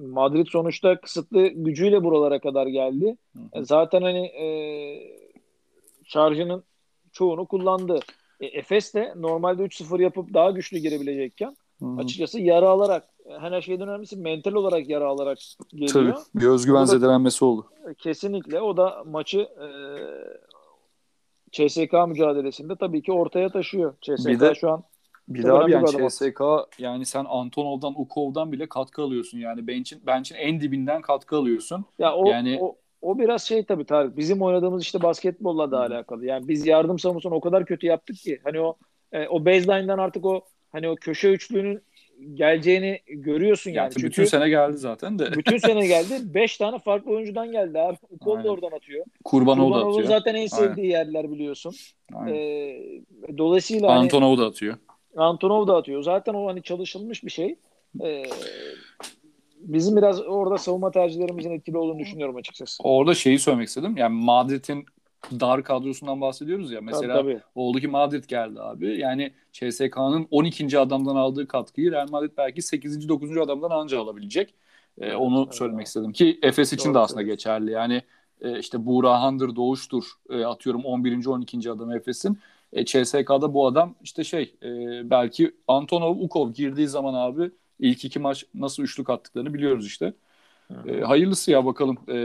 Madrid 0.00 0.46
sonuçta 0.50 1.00
kısıtlı 1.00 1.46
gücüyle 1.46 2.04
buralara 2.04 2.38
kadar 2.40 2.66
geldi. 2.66 3.16
Hı 3.36 3.58
E, 3.58 3.64
zaten 3.64 4.02
hani 4.02 4.26
e, 4.26 4.46
şarjının 6.04 6.64
çoğunu 7.12 7.46
kullandı. 7.46 8.00
E, 8.40 8.46
Efes 8.46 8.94
de 8.94 9.14
normalde 9.16 9.62
3-0 9.62 10.02
yapıp 10.02 10.34
daha 10.34 10.50
güçlü 10.50 10.78
girebilecekken 10.78 11.56
Hı 11.78 11.86
açıkçası 11.98 12.40
yara 12.40 12.68
alarak 12.68 13.04
her 13.40 13.62
şeyden 13.62 13.88
önemlisi 13.88 14.16
mental 14.16 14.52
olarak 14.52 14.88
yara 14.88 15.06
alarak 15.08 15.38
Tabii. 15.70 15.86
geliyor. 15.86 16.16
Bir 16.34 16.46
özgüven 16.46 16.84
zedelenmesi 16.84 17.44
oldu. 17.44 17.66
Kesinlikle 17.98 18.60
o 18.60 18.76
da 18.76 19.04
maçı 19.06 19.38
e, 19.38 19.66
CSK 21.52 22.06
mücadelesinde 22.08 22.76
tabii 22.76 23.02
ki 23.02 23.12
ortaya 23.12 23.48
taşıyor. 23.48 23.94
CSK 24.00 24.26
Bir 24.28 24.40
de- 24.40 24.54
şu 24.54 24.70
an 24.70 24.84
Bir 25.28 25.44
yani 25.44 25.66
bir 25.66 25.74
adım 25.74 26.08
CSK 26.08 26.40
yani 26.78 27.06
sen 27.06 27.26
Antonov'dan 27.28 28.00
Ukov'dan 28.00 28.52
bile 28.52 28.68
katkı 28.68 29.02
alıyorsun. 29.02 29.38
Yani 29.38 29.66
bench'in 29.66 30.06
bench'in 30.06 30.36
en 30.36 30.60
dibinden 30.60 31.02
katkı 31.02 31.36
alıyorsun. 31.36 31.84
Ya 31.98 32.14
o, 32.14 32.26
Yani- 32.30 32.58
o 32.60 32.76
o 33.02 33.18
biraz 33.18 33.42
şey 33.42 33.64
tabii 33.64 33.84
Tarık. 33.84 34.16
Bizim 34.16 34.42
oynadığımız 34.42 34.82
işte 34.82 35.02
basketbolla 35.02 35.70
da 35.70 35.80
alakalı. 35.80 36.26
Yani 36.26 36.48
biz 36.48 36.66
yardım 36.66 36.98
savunmasını 36.98 37.34
o 37.34 37.40
kadar 37.40 37.66
kötü 37.66 37.86
yaptık 37.86 38.16
ki 38.16 38.40
hani 38.44 38.60
o 38.60 38.76
e, 39.12 39.28
o 39.28 39.44
baseline'dan 39.44 39.98
artık 39.98 40.26
o 40.26 40.40
hani 40.72 40.88
o 40.88 40.96
köşe 40.96 41.30
üçlüğünün 41.32 41.82
geleceğini 42.34 43.00
görüyorsun 43.08 43.70
yani. 43.70 43.76
Yani 43.76 43.92
Çünkü 43.94 44.06
bütün 44.06 44.24
sene 44.24 44.48
geldi 44.48 44.76
zaten 44.78 45.18
de. 45.18 45.32
bütün 45.32 45.56
sene 45.56 45.86
geldi. 45.86 46.14
Beş 46.34 46.56
tane 46.56 46.78
farklı 46.78 47.10
oyuncudan 47.10 47.52
geldi 47.52 47.78
abi. 47.78 47.96
Ukol 48.10 48.32
Aynen. 48.32 48.44
da 48.44 48.50
oradan 48.50 48.70
atıyor. 48.76 49.04
Kurbanov 49.24 49.70
da 49.70 49.74
Kurbanov'un 49.74 49.92
atıyor. 49.92 50.08
zaten 50.08 50.34
en 50.34 50.46
sevdiği 50.46 50.86
yerler 50.86 51.30
biliyorsun. 51.32 51.74
Aynen. 52.14 52.34
E, 52.34 52.76
dolayısıyla 53.38 53.88
hani 53.90 53.98
Antonov 53.98 54.38
da 54.38 54.46
atıyor. 54.46 54.76
Antonov 55.16 55.66
da 55.66 55.76
atıyor. 55.76 56.02
Zaten 56.02 56.34
o 56.34 56.46
hani 56.48 56.62
çalışılmış 56.62 57.24
bir 57.24 57.30
şey. 57.30 57.56
E, 58.04 58.22
bizim 59.58 59.96
biraz 59.96 60.20
orada 60.20 60.58
savunma 60.58 60.90
tercihlerimizin 60.90 61.50
etkili 61.50 61.76
olduğunu 61.78 61.98
düşünüyorum 61.98 62.36
açıkçası. 62.36 62.82
Orada 62.82 63.14
şeyi 63.14 63.38
söylemek 63.38 63.68
istedim. 63.68 63.96
Yani 63.96 64.14
Madrid'in 64.24 64.86
dar 65.40 65.64
kadrosundan 65.64 66.20
bahsediyoruz 66.20 66.72
ya. 66.72 66.80
Mesela 66.80 67.14
tabii, 67.14 67.32
tabii. 67.32 67.42
oldu 67.54 67.80
ki 67.80 67.88
Madrid 67.88 68.24
geldi 68.28 68.60
abi. 68.60 68.98
Yani 68.98 69.32
CSK'nın 69.52 70.26
12. 70.30 70.78
adamdan 70.78 71.16
aldığı 71.16 71.48
katkıyı 71.48 71.92
Real 71.92 72.08
Madrid 72.10 72.30
belki 72.36 72.62
8. 72.62 73.08
9. 73.08 73.36
adamdan 73.38 73.70
anca 73.70 74.00
alabilecek. 74.00 74.54
Ee, 75.00 75.14
onu 75.14 75.42
Evet. 75.44 75.54
söylemek 75.54 75.86
istedim 75.86 76.12
ki 76.12 76.38
Efes 76.42 76.72
için 76.72 76.84
Doğru 76.88 76.94
de 76.94 76.98
aslında 76.98 77.20
söylüyorsun. 77.20 77.36
geçerli. 77.36 77.70
Yani 77.70 78.02
e, 78.40 78.58
işte 78.58 78.86
Buğrahan'dır, 78.86 79.56
Doğuş'tur 79.56 80.04
e, 80.30 80.44
atıyorum 80.44 80.84
11. 80.84 81.26
12. 81.26 81.70
adam 81.70 81.92
Efes'in. 81.92 82.38
E, 82.72 82.84
CSK'da 82.84 83.54
bu 83.54 83.66
adam 83.66 83.94
işte 84.02 84.24
şey 84.24 84.54
e, 84.62 84.68
belki 85.10 85.54
Antonov, 85.68 86.16
Ukov 86.20 86.52
girdiği 86.52 86.88
zaman 86.88 87.14
abi 87.14 87.50
ilk 87.78 88.04
iki 88.04 88.18
maç 88.18 88.44
nasıl 88.54 88.82
üçlük 88.82 89.10
attıklarını 89.10 89.54
biliyoruz 89.54 89.86
işte. 89.86 90.14
E, 90.86 91.00
hayırlısı 91.00 91.50
ya 91.50 91.64
bakalım. 91.66 91.98
E, 92.08 92.16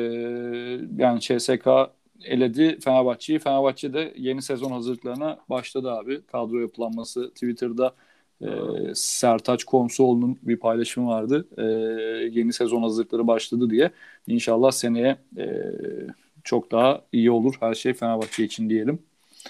yani 0.98 1.20
CSK 1.20 1.68
eledi 2.24 2.80
Fenerbahçe'yi. 2.80 3.40
Fenerbahçe 3.40 3.94
de 3.94 4.14
yeni 4.18 4.42
sezon 4.42 4.72
hazırlıklarına 4.72 5.40
başladı 5.50 5.92
abi. 5.92 6.22
Kadro 6.22 6.60
yapılanması 6.60 7.30
Twitter'da 7.30 7.96
e, 8.42 8.48
Sertaç 8.96 9.64
Komsoğlu'nun 9.64 10.40
bir 10.44 10.58
paylaşımı 10.58 11.08
vardı. 11.08 11.48
E, 11.58 11.64
yeni 12.40 12.54
sezon 12.54 12.82
hazırlıkları 12.82 13.28
başladı 13.28 13.70
diye. 13.70 13.92
İnşallah 14.28 14.72
seneye 14.72 15.18
e, 15.38 15.64
çok 16.44 16.72
daha 16.72 17.02
iyi 17.12 17.32
olur 17.32 17.56
her 17.60 17.74
şey 17.74 17.94
Fenerbahçe 17.94 18.44
için 18.44 18.70
diyelim. 18.70 19.00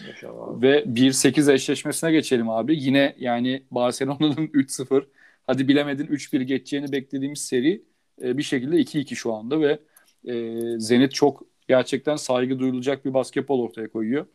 İnşallah. 0.10 0.62
Ve 0.62 0.84
1-8 0.88 1.53
eşleşmesine 1.53 2.12
geçelim 2.12 2.49
abi. 2.49 2.84
Yine 2.84 3.15
yani 3.19 3.63
Barcelona'nın 3.71 4.47
3-0 4.53 5.06
hadi 5.47 5.67
bilemedin 5.67 6.08
3-1 6.08 6.41
geçeceğini 6.43 6.91
beklediğimiz 6.91 7.39
seri 7.41 7.84
e, 8.21 8.38
bir 8.38 8.43
şekilde 8.43 8.77
2-2 8.77 9.15
şu 9.15 9.34
anda 9.34 9.62
ve 9.62 9.80
e, 10.25 10.34
Zenit 10.80 11.13
çok 11.13 11.43
gerçekten 11.67 12.15
saygı 12.15 12.60
duyulacak 12.60 13.06
bir 13.06 13.13
basketbol 13.13 13.62
ortaya 13.62 13.88
koyuyor. 13.91 14.25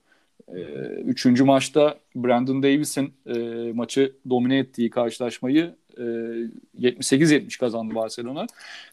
E, 0.48 0.60
üçüncü 1.04 1.44
maçta 1.44 1.98
Brandon 2.16 2.62
Davis'in 2.62 3.14
e, 3.26 3.72
maçı 3.72 4.16
domine 4.30 4.58
ettiği 4.58 4.90
karşılaşmayı 4.90 5.76
e, 5.98 6.02
78-70 6.78 7.58
kazandı 7.58 7.94
Barcelona. 7.94 8.46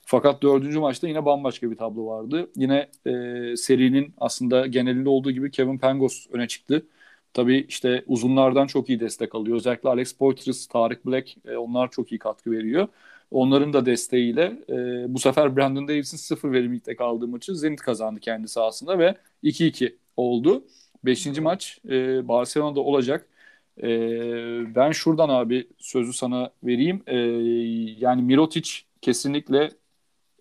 Fakat 0.06 0.42
dördüncü 0.44 0.80
maçta 0.80 1.08
yine 1.08 1.26
bambaşka 1.26 1.72
bir 1.72 1.76
tablo 1.78 2.06
vardı. 2.06 2.50
Yine 2.56 2.90
e, 3.06 3.12
serinin 3.58 4.14
aslında 4.18 4.68
genelinde 4.68 5.10
olduğu 5.10 5.32
gibi 5.32 5.52
Kevin 5.52 5.78
Pangos 5.78 6.28
öne 6.32 6.48
çıktı. 6.48 6.86
Tabii 7.34 7.66
işte 7.70 8.04
uzunlardan 8.08 8.68
çok 8.68 8.90
iyi 8.90 9.00
destek 9.00 9.36
alıyor. 9.36 9.58
Özellikle 9.58 9.90
Alex 9.90 10.14
Poitras, 10.14 10.68
Tarık 10.68 11.06
Black 11.06 11.36
e, 11.46 11.58
onlar 11.58 11.92
çok 11.92 12.12
iyi 12.12 12.20
katkı 12.20 12.52
veriyor. 12.52 12.88
Onların 13.32 13.74
da 13.74 13.86
desteğiyle 13.86 14.60
e, 14.70 14.76
bu 15.14 15.20
sefer 15.20 15.56
Brandon 15.56 15.88
Davis'in 15.88 16.18
sıfır 16.18 16.52
verimlilikte 16.52 16.96
kaldığı 16.96 17.28
maçı 17.28 17.56
Zenit 17.56 17.82
kazandı 17.82 18.20
kendi 18.20 18.48
sahasında 18.48 19.00
ve 19.00 19.16
2-2 19.44 19.96
oldu. 20.18 20.64
Beşinci 21.06 21.42
maç 21.42 21.80
e, 21.90 22.28
Barcelona'da 22.28 22.80
olacak. 22.80 23.28
E, 23.84 23.88
ben 24.76 24.92
şuradan 24.92 25.30
abi 25.30 25.68
sözü 25.78 26.14
sana 26.14 26.52
vereyim. 26.64 27.04
E, 27.08 27.18
yani 28.06 28.22
Mirotic 28.22 28.72
kesinlikle 29.02 29.70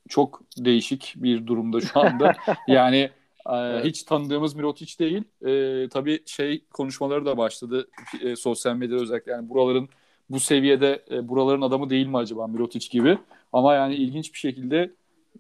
çok 0.09 0.43
değişik 0.59 1.15
bir 1.17 1.47
durumda 1.47 1.81
şu 1.81 2.01
anda. 2.01 2.37
yani 2.69 3.11
e, 3.47 3.57
Evet. 3.57 3.85
hiç 3.85 4.03
tanıdığımız 4.03 4.55
Mirotic 4.55 4.99
değil. 4.99 5.23
E, 5.47 5.89
tabii 5.89 6.23
şey 6.27 6.65
konuşmaları 6.73 7.27
da 7.27 7.37
başladı 7.37 7.89
e, 8.23 8.37
sosyal 8.37 8.75
medyada 8.77 9.03
özellikle. 9.03 9.33
Yani 9.33 9.49
buraların 9.49 9.89
bu 10.31 10.41
seviyede 10.41 11.05
e, 11.11 11.29
buraların 11.29 11.63
adamı 11.63 11.91
değil 11.91 12.07
mi 12.07 12.17
acaba 12.17 12.47
Mirotic 12.47 12.89
gibi? 12.91 13.19
Ama 13.53 13.75
yani 13.75 13.95
ilginç 13.95 14.33
bir 14.35 14.39
şekilde 14.39 14.91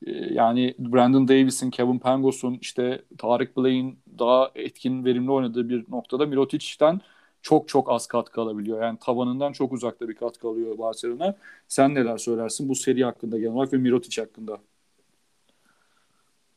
e, 0.07 0.11
yani 0.11 0.74
Brandon 0.79 1.29
Davis'in, 1.29 1.70
Kevin 1.70 1.98
Pangos'un, 1.98 2.59
işte 2.61 3.03
Tarık 3.18 3.57
Blake'in 3.57 3.98
daha 4.18 4.51
etkin, 4.55 5.05
verimli 5.05 5.31
oynadığı 5.31 5.68
bir 5.68 5.85
noktada 5.88 6.27
Mirotic'ten 6.27 7.01
çok 7.42 7.68
çok 7.68 7.90
az 7.90 8.07
katkı 8.07 8.40
alabiliyor. 8.40 8.83
Yani 8.83 8.98
tavanından 8.98 9.53
çok 9.53 9.72
uzakta 9.72 10.09
bir 10.09 10.14
katkı 10.14 10.48
alıyor 10.48 10.79
Barcelona. 10.79 11.37
Sen 11.68 11.94
neler 11.94 12.18
söylersin 12.18 12.68
bu 12.68 12.74
seri 12.74 13.05
hakkında 13.05 13.38
genel 13.38 13.53
olarak 13.53 13.72
ve 13.72 13.77
Mirotic 13.77 14.22
hakkında? 14.22 14.59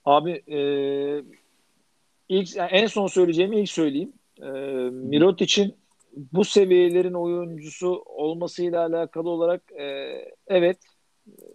Abi 0.05 0.31
e, 0.31 0.59
ilk 2.29 2.55
yani 2.55 2.71
en 2.71 2.87
son 2.87 3.07
söyleyeceğimi 3.07 3.59
ilk 3.59 3.69
söyleyeyim. 3.69 4.13
E, 4.41 4.49
Mirotic'in 4.91 5.75
bu 6.13 6.45
seviyelerin 6.45 7.13
oyuncusu 7.13 8.03
olmasıyla 8.05 8.85
alakalı 8.85 9.29
olarak 9.29 9.71
e, 9.71 10.17
evet 10.47 10.77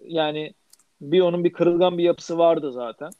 yani 0.04 0.54
bir 1.00 1.20
onun 1.20 1.44
bir 1.44 1.52
kırılgan 1.52 1.98
bir 1.98 2.02
yapısı 2.02 2.38
vardı 2.38 2.72
zaten. 2.72 3.10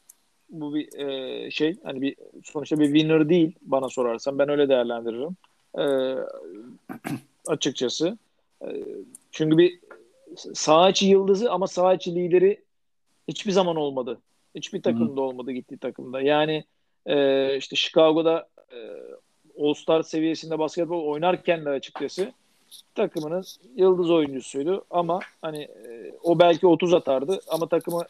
Bu 0.49 0.75
bir 0.75 0.99
e, 0.99 1.51
şey 1.51 1.75
hani 1.83 2.01
bir 2.01 2.15
sonuçta 2.43 2.79
bir 2.79 2.85
winner 2.85 3.29
değil 3.29 3.55
bana 3.61 3.89
sorarsan 3.89 4.39
ben 4.39 4.49
öyle 4.49 4.69
değerlendiririm. 4.69 5.37
E, 5.77 5.85
açıkçası. 7.47 8.17
E, 8.61 8.67
çünkü 9.31 9.57
bir 9.57 9.79
saha 10.35 10.89
içi 10.89 11.07
yıldızı 11.07 11.51
ama 11.51 11.67
saha 11.67 11.93
içi 11.93 12.15
lideri 12.15 12.63
hiçbir 13.27 13.51
zaman 13.51 13.75
olmadı. 13.75 14.21
Hiçbir 14.55 14.81
takımda 14.81 15.21
olmadı 15.21 15.51
gittiği 15.51 15.77
takımda. 15.77 16.21
Yani 16.21 16.63
e, 17.05 17.57
işte 17.57 17.75
Chicago'da 17.75 18.49
e, 18.71 18.77
All-Star 19.61 20.03
seviyesinde 20.03 20.59
basketbol 20.59 21.07
oynarken 21.07 21.65
de 21.65 21.69
açıkçası 21.69 22.31
takımının 22.95 23.43
yıldız 23.75 24.09
oyuncusuydu 24.09 24.85
ama 24.89 25.19
hani 25.41 25.61
e, 25.61 26.13
o 26.23 26.39
belki 26.39 26.67
30 26.67 26.93
atardı 26.93 27.39
ama 27.47 27.67
takımı 27.67 28.03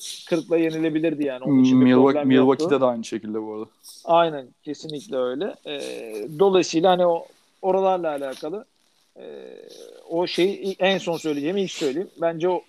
40'la 0.00 0.56
yenilebilirdi 0.56 1.24
yani. 1.24 1.44
Onun 1.44 1.62
için 1.62 1.80
bir 1.80 1.84
Milwaukee. 1.84 2.24
Milwaukee'de 2.24 2.80
de 2.80 2.84
aynı 2.84 3.04
şekilde 3.04 3.42
bu 3.42 3.54
arada. 3.54 3.66
Aynen 4.04 4.46
kesinlikle 4.62 5.16
öyle. 5.16 5.54
E, 5.66 5.80
dolayısıyla 6.38 6.90
hani 6.90 7.06
o 7.06 7.26
oralarla 7.62 8.10
alakalı 8.10 8.64
e, 9.16 9.24
o 10.08 10.26
şeyi 10.26 10.76
en 10.78 10.98
son 10.98 11.16
söyleyeceğimi 11.16 11.62
ilk 11.62 11.70
söyleyeyim. 11.70 12.10
Bence 12.20 12.48
o 12.48 12.62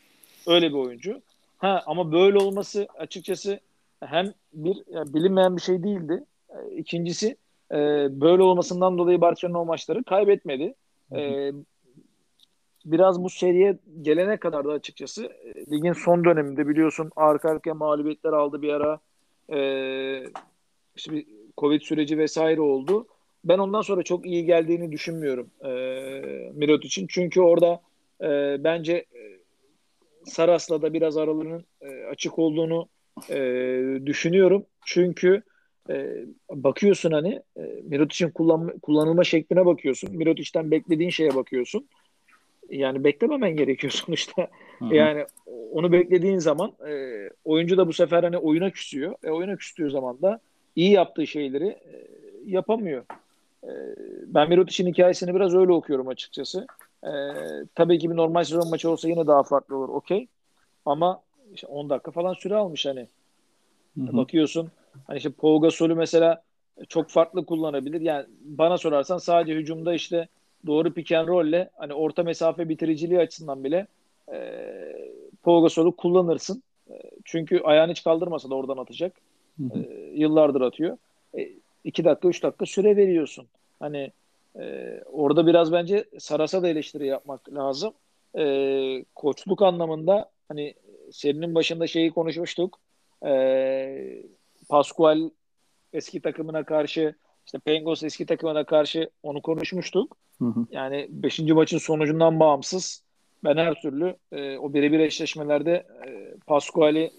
öyle 0.47 0.69
bir 0.69 0.77
oyuncu. 0.77 1.21
Ha 1.57 1.83
ama 1.85 2.11
böyle 2.11 2.37
olması 2.37 2.87
açıkçası 2.99 3.59
hem 3.99 4.33
bir 4.53 4.83
yani 4.93 5.13
bilinmeyen 5.13 5.57
bir 5.57 5.61
şey 5.61 5.83
değildi. 5.83 6.23
E, 6.49 6.75
İkincisi 6.75 7.37
e, 7.71 7.77
böyle 8.21 8.43
olmasından 8.43 8.97
dolayı 8.97 9.21
Barcelona 9.21 9.61
o 9.61 9.65
maçları 9.65 10.03
kaybetmedi. 10.03 10.73
E, 11.15 11.51
biraz 12.85 13.23
bu 13.23 13.29
seriye 13.29 13.77
gelene 14.01 14.37
kadar 14.37 14.65
da 14.65 14.71
açıkçası 14.71 15.25
e, 15.25 15.71
ligin 15.71 15.93
son 15.93 16.25
döneminde 16.25 16.67
biliyorsun 16.67 17.11
arka 17.15 17.49
arkaya 17.49 17.73
mağlubiyetler 17.73 18.33
aldı 18.33 18.61
bir 18.61 18.69
ara. 18.69 18.99
Ee, 19.49 20.23
işte 20.95 21.11
bir 21.11 21.25
Covid 21.57 21.81
süreci 21.81 22.17
vesaire 22.17 22.61
oldu. 22.61 23.07
Ben 23.45 23.57
ondan 23.57 23.81
sonra 23.81 24.03
çok 24.03 24.25
iyi 24.25 24.45
geldiğini 24.45 24.91
düşünmüyorum 24.91 25.49
e, 25.65 25.69
Mirot 26.53 26.85
için. 26.85 27.07
Çünkü 27.09 27.41
orada 27.41 27.81
e, 28.21 28.63
bence 28.63 28.93
e, 28.93 29.21
Saras'la 30.25 30.81
da 30.81 30.93
biraz 30.93 31.17
aralarının 31.17 31.65
e, 31.81 32.05
açık 32.05 32.39
olduğunu 32.39 32.87
e, 33.29 33.39
düşünüyorum. 34.05 34.65
Çünkü 34.85 35.35
e, 35.35 35.41
bakıyorsun 36.51 37.11
hani 37.11 37.41
e, 37.57 37.61
Mirotic'in 37.83 38.29
kullanma, 38.29 38.71
kullanılma 38.81 39.23
şekline 39.23 39.65
bakıyorsun. 39.65 40.15
Mirotic'ten 40.17 40.71
beklediğin 40.71 41.09
şeye 41.09 41.35
bakıyorsun. 41.35 41.87
Yani 42.69 43.03
beklememen 43.03 43.55
gerekiyor 43.55 43.93
sonuçta. 44.05 44.47
Hı-hı. 44.79 44.95
Yani 44.95 45.25
onu 45.71 45.91
beklediğin 45.91 46.39
zaman 46.39 46.73
e, 46.87 47.29
oyuncu 47.45 47.77
da 47.77 47.87
bu 47.87 47.93
sefer 47.93 48.23
hani 48.23 48.37
oyuna 48.37 48.69
küsüyor. 48.69 49.15
E, 49.23 49.29
oyuna 49.29 49.55
küstüğü 49.55 49.91
zaman 49.91 50.21
da 50.21 50.39
iyi 50.75 50.91
yaptığı 50.91 51.27
şeyleri 51.27 51.67
e, 51.67 52.07
yapamıyor. 52.45 53.05
E, 53.63 53.71
ben 54.27 54.49
Mirotic'in 54.49 54.87
hikayesini 54.87 55.35
biraz 55.35 55.55
öyle 55.55 55.71
okuyorum 55.71 56.07
açıkçası. 56.07 56.67
E, 57.03 57.11
tabii 57.75 57.99
ki 57.99 58.09
bir 58.09 58.15
normal 58.15 58.43
sezon 58.43 58.69
maçı 58.69 58.89
olsa 58.89 59.09
yine 59.09 59.27
daha 59.27 59.43
farklı 59.43 59.77
olur. 59.77 59.89
Okey. 59.89 60.27
Ama 60.85 61.21
işte 61.53 61.67
10 61.67 61.89
dakika 61.89 62.11
falan 62.11 62.33
süre 62.33 62.55
almış 62.55 62.85
hani. 62.85 63.07
Hı-hı. 63.97 64.17
Bakıyorsun 64.17 64.71
hani 65.07 65.17
işte 65.17 65.29
Pau 65.29 65.61
Gasol'ü 65.61 65.95
mesela 65.95 66.43
çok 66.87 67.09
farklı 67.09 67.45
kullanabilir. 67.45 68.01
Yani 68.01 68.25
bana 68.41 68.77
sorarsan 68.77 69.17
sadece 69.17 69.53
hücumda 69.55 69.93
işte 69.93 70.27
doğru 70.65 70.93
pick 70.93 71.11
and 71.11 71.27
roll'le 71.27 71.67
hani 71.75 71.93
orta 71.93 72.23
mesafe 72.23 72.69
bitiriciliği 72.69 73.19
açısından 73.19 73.63
bile 73.63 73.87
e, 74.33 74.37
Pau 75.43 75.61
Gasol'ü 75.61 75.91
kullanırsın. 75.91 76.63
E, 76.89 76.93
çünkü 77.25 77.59
ayağını 77.59 77.91
hiç 77.91 78.03
kaldırmasa 78.03 78.49
da 78.49 78.55
oradan 78.55 78.77
atacak. 78.77 79.13
E, 79.75 79.79
yıllardır 80.13 80.61
atıyor. 80.61 80.97
E, 81.37 81.49
iki 81.83 82.05
dakika, 82.05 82.27
üç 82.27 82.43
dakika 82.43 82.65
süre 82.65 82.97
veriyorsun. 82.97 83.47
Hani 83.79 84.11
e, 84.59 84.93
orada 85.11 85.47
biraz 85.47 85.71
bence 85.71 86.05
Saras'a 86.19 86.63
da 86.63 86.67
eleştiri 86.67 87.07
yapmak 87.07 87.53
lazım. 87.53 87.93
E, 88.37 89.05
koçluk 89.15 89.61
anlamında 89.61 90.29
hani 90.47 90.73
serinin 91.11 91.55
başında 91.55 91.87
şeyi 91.87 92.11
konuşmuştuk. 92.11 92.79
E, 93.25 94.23
Pascual 94.69 95.29
eski 95.93 96.21
takımına 96.21 96.63
karşı 96.63 97.15
işte 97.45 97.59
Pengos 97.59 98.03
eski 98.03 98.25
takımına 98.25 98.63
karşı 98.63 99.09
onu 99.23 99.41
konuşmuştuk. 99.41 100.17
Hı 100.39 100.45
hı. 100.45 100.65
Yani 100.71 101.07
5. 101.09 101.39
maçın 101.39 101.77
sonucundan 101.77 102.39
bağımsız 102.39 103.03
ben 103.43 103.57
her 103.57 103.81
türlü 103.81 104.15
e, 104.31 104.57
o 104.57 104.73
birebir 104.73 104.99
eşleşmelerde 104.99 105.71
e, 106.07 106.35
Pascual'i 106.47 107.11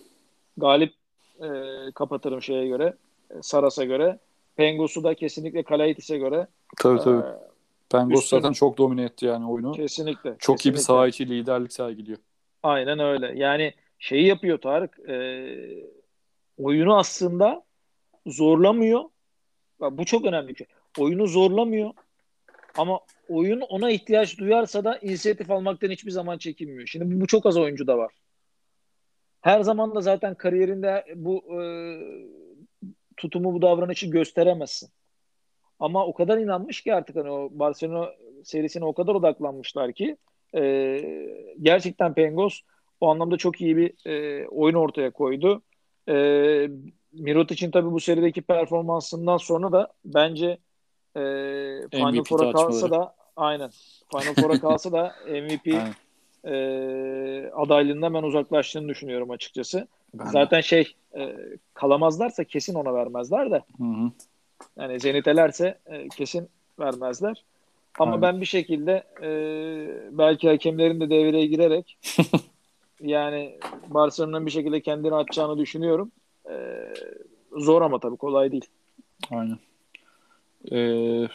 galip 0.56 0.94
e, 1.42 1.48
kapatırım 1.94 2.42
şeye 2.42 2.66
göre 2.68 2.94
e, 3.30 3.34
Saras'a 3.42 3.84
göre. 3.84 4.18
Pengos'u 4.56 5.04
da 5.04 5.14
kesinlikle 5.14 5.62
Kalaitis'e 5.62 6.18
göre. 6.18 6.46
Tabii 6.78 6.98
tabii. 6.98 7.26
E, 7.26 7.32
Pengos 7.90 8.22
üstün- 8.22 8.36
zaten 8.36 8.52
çok 8.52 8.78
domine 8.78 9.02
etti 9.04 9.26
yani 9.26 9.46
oyunu. 9.46 9.72
kesinlikle. 9.72 10.36
Çok 10.38 10.56
iyi 10.56 10.58
bir 10.58 10.58
kesinlikle. 10.58 10.82
saha 10.82 11.06
içi 11.06 11.28
liderlik 11.28 11.72
sergiliyor. 11.72 12.18
Aynen 12.62 12.98
öyle. 12.98 13.32
Yani 13.34 13.72
şeyi 13.98 14.26
yapıyor 14.26 14.58
Tarık. 14.58 14.98
E, 15.08 15.16
oyunu 16.58 16.98
aslında 16.98 17.62
zorlamıyor. 18.26 19.04
Bu 19.80 20.04
çok 20.04 20.24
önemli 20.24 20.48
bir 20.48 20.56
şey. 20.56 20.66
Oyunu 20.98 21.26
zorlamıyor. 21.26 21.90
Ama 22.76 23.00
oyun 23.28 23.60
ona 23.60 23.90
ihtiyaç 23.90 24.38
duyarsa 24.38 24.84
da 24.84 24.98
inisiyatif 24.98 25.50
almaktan 25.50 25.90
hiçbir 25.90 26.10
zaman 26.10 26.38
çekinmiyor. 26.38 26.86
Şimdi 26.86 27.20
bu 27.20 27.26
çok 27.26 27.46
az 27.46 27.56
oyuncu 27.56 27.86
da 27.86 27.98
var. 27.98 28.12
Her 29.40 29.60
zaman 29.60 29.94
da 29.94 30.00
zaten 30.00 30.34
kariyerinde 30.34 31.04
bu 31.14 31.62
e, 31.62 31.62
tutumu 33.16 33.54
bu 33.54 33.62
davranışı 33.62 34.06
gösteremezsin. 34.06 34.90
Ama 35.78 36.06
o 36.06 36.14
kadar 36.14 36.38
inanmış 36.38 36.82
ki 36.82 36.94
artık 36.94 37.16
hani 37.16 37.30
o 37.30 37.48
Barcelona 37.52 38.10
serisine 38.44 38.84
o 38.84 38.94
kadar 38.94 39.14
odaklanmışlar 39.14 39.92
ki 39.92 40.16
e, 40.56 41.00
gerçekten 41.60 42.14
Pengos 42.14 42.60
o 43.00 43.10
anlamda 43.10 43.36
çok 43.36 43.60
iyi 43.60 43.76
bir 43.76 44.08
e, 44.10 44.46
oyun 44.48 44.74
ortaya 44.74 45.10
koydu. 45.10 45.62
E, 46.08 46.68
Mirotic'in 47.12 47.70
tabii 47.70 47.92
bu 47.92 48.00
serideki 48.00 48.42
performansından 48.42 49.36
sonra 49.36 49.72
da 49.72 49.92
bence 50.04 50.58
e, 51.16 51.20
Final 51.90 52.24
Four'a 52.24 52.52
kalsa 52.52 52.90
da 52.90 53.14
aynen 53.36 53.70
Final 54.12 54.34
Four'a 54.34 54.60
kalsa 54.60 54.92
da 54.92 55.14
MVP 55.26 55.66
Aynen. 55.66 55.94
e, 56.44 57.50
adaylığından 57.54 58.14
ben 58.14 58.22
uzaklaştığını 58.22 58.88
düşünüyorum 58.88 59.30
açıkçası. 59.30 59.88
Ben 60.14 60.26
de. 60.26 60.30
Zaten 60.30 60.60
şey 60.60 60.94
e, 61.16 61.36
kalamazlarsa 61.74 62.44
kesin 62.44 62.74
ona 62.74 62.94
vermezler 62.94 63.50
de. 63.50 63.62
Hı 63.78 63.84
hı. 63.84 64.10
Yani 64.76 65.00
zenitelerse 65.00 65.78
e, 65.86 66.08
kesin 66.08 66.48
vermezler. 66.78 67.44
Ama 67.98 68.10
Aynen. 68.10 68.22
ben 68.22 68.40
bir 68.40 68.46
şekilde 68.46 69.04
e, 69.22 69.28
belki 70.18 70.48
hakemlerin 70.48 71.00
de 71.00 71.10
devreye 71.10 71.46
girerek 71.46 71.98
yani 73.00 73.58
Barcelona'nın 73.88 74.46
bir 74.46 74.50
şekilde 74.50 74.80
kendini 74.80 75.14
atacağını 75.14 75.58
düşünüyorum. 75.58 76.12
E, 76.50 76.54
zor 77.56 77.82
ama 77.82 78.00
tabii 78.00 78.16
kolay 78.16 78.52
değil. 78.52 78.66
Aynen. 79.30 79.58
Ee, 80.72 81.28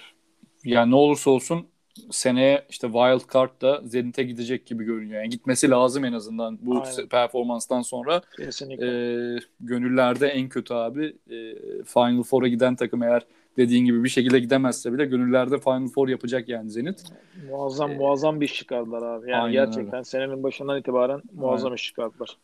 yani 0.64 0.92
ne 0.92 0.96
olursa 0.96 1.32
olsun 1.32 1.68
seneye 2.12 2.66
işte 2.70 2.88
Wild 2.88 3.34
Card 3.34 3.62
da 3.62 3.82
Zenit'e 3.84 4.24
gidecek 4.24 4.66
gibi 4.66 4.84
görünüyor. 4.84 5.22
Yani 5.22 5.30
gitmesi 5.30 5.70
lazım 5.70 6.06
en 6.06 6.14
azından 6.14 6.60
bu 6.62 6.82
Aynen. 6.82 7.08
performanstan 7.08 7.82
sonra. 7.82 8.22
Kesinlikle. 8.38 8.88
Ee, 8.88 9.40
gönüllerde 9.60 10.28
en 10.28 10.50
kötü 10.50 10.74
abi 10.74 11.06
e, 11.30 11.38
Final 11.84 12.24
Four'a 12.24 12.48
giden 12.48 12.76
takım 12.76 13.04
eğer 13.04 13.26
dediğin 13.58 13.86
gibi 13.86 14.04
bir 14.04 14.10
şekilde 14.10 14.40
gidemezse 14.40 14.94
bile 14.94 15.06
gönüllerde 15.06 15.58
Final 15.58 15.88
Four 15.88 16.08
yapacak 16.08 16.50
yani 16.50 16.72
Zenit. 16.72 17.04
muazzam 17.50 17.92
e, 17.92 17.96
muazzam 17.96 18.42
bir 18.42 18.46
iş 18.46 18.56
çıkardılar 18.56 19.02
abi. 19.02 19.30
Yani 19.30 19.42
aynen 19.42 19.52
gerçekten 19.52 20.02
senenin 20.02 20.44
başından 20.44 20.80
itibaren 20.80 21.22
muazzam 21.34 21.74
iş 21.74 21.84
çıkardılar. 21.84 22.38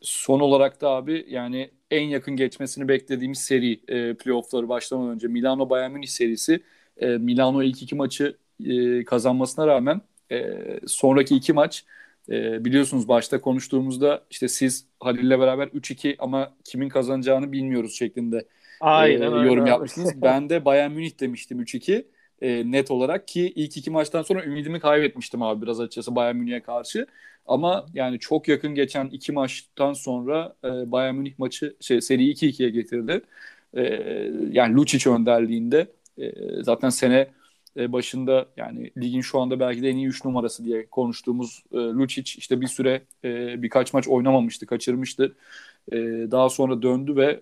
Son 0.00 0.40
olarak 0.40 0.80
da 0.80 0.88
abi 0.88 1.26
yani 1.28 1.70
en 1.90 2.02
yakın 2.08 2.36
geçmesini 2.36 2.88
beklediğimiz 2.88 3.38
seri 3.38 3.80
e, 3.88 4.14
playoff'ları 4.14 4.68
başlamadan 4.68 5.10
önce 5.10 5.28
Milano 5.28 5.70
Bayern 5.70 5.92
Münih 5.92 6.06
serisi. 6.06 6.62
E, 6.96 7.06
Milano 7.06 7.62
ilk 7.62 7.82
iki 7.82 7.94
maçı 7.94 8.36
e, 8.64 9.04
kazanmasına 9.04 9.66
rağmen 9.66 10.00
e, 10.32 10.56
sonraki 10.86 11.36
iki 11.36 11.52
maç 11.52 11.84
e, 12.30 12.64
biliyorsunuz 12.64 13.08
başta 13.08 13.40
konuştuğumuzda 13.40 14.24
işte 14.30 14.48
siz 14.48 14.86
Halil'le 15.00 15.40
beraber 15.40 15.66
3-2 15.66 16.16
ama 16.18 16.54
kimin 16.64 16.88
kazanacağını 16.88 17.52
bilmiyoruz 17.52 17.98
şeklinde 17.98 18.44
Aynen 18.82 19.32
e, 19.32 19.40
öyle 19.40 19.48
yorum 19.48 19.68
abi. 19.68 19.68
yapmışsınız. 19.68 20.22
ben 20.22 20.50
de 20.50 20.64
Bayern 20.64 20.92
Münih 20.92 21.20
demiştim 21.20 21.60
3-2 21.60 22.08
e, 22.42 22.70
net 22.72 22.90
olarak 22.90 23.28
ki 23.28 23.52
ilk 23.56 23.76
iki 23.76 23.90
maçtan 23.90 24.22
sonra 24.22 24.44
ümidimi 24.44 24.80
kaybetmiştim 24.80 25.42
abi 25.42 25.62
biraz 25.62 25.80
açıkçası 25.80 26.16
Bayern 26.16 26.36
Münih'e 26.36 26.62
karşı. 26.62 27.06
Ama 27.46 27.86
yani 27.94 28.18
çok 28.18 28.48
yakın 28.48 28.74
geçen 28.74 29.06
iki 29.08 29.32
maçtan 29.32 29.92
sonra 29.92 30.56
e, 30.64 30.92
Bayern 30.92 31.14
Münih 31.14 31.38
maçı 31.38 31.76
şey, 31.80 32.00
seriyi 32.00 32.30
2-2'ye 32.32 32.70
getirdi. 32.70 33.22
E, 33.76 33.82
yani 34.50 34.76
Lucic 34.76 35.10
önderliğinde 35.10 35.86
e, 36.18 36.32
zaten 36.62 36.88
sene 36.90 37.28
başında 37.76 38.46
yani 38.56 38.90
ligin 38.98 39.20
şu 39.20 39.40
anda 39.40 39.60
belki 39.60 39.82
de 39.82 39.88
en 39.90 39.96
iyi 39.96 40.06
3 40.06 40.24
numarası 40.24 40.64
diye 40.64 40.86
konuştuğumuz 40.86 41.64
e, 41.72 41.76
Lucic 41.76 42.34
işte 42.38 42.60
bir 42.60 42.66
süre 42.66 43.02
e, 43.24 43.62
birkaç 43.62 43.92
maç 43.94 44.08
oynamamıştı, 44.08 44.66
kaçırmıştı. 44.66 45.36
E, 45.92 45.96
daha 46.30 46.48
sonra 46.48 46.82
döndü 46.82 47.16
ve 47.16 47.40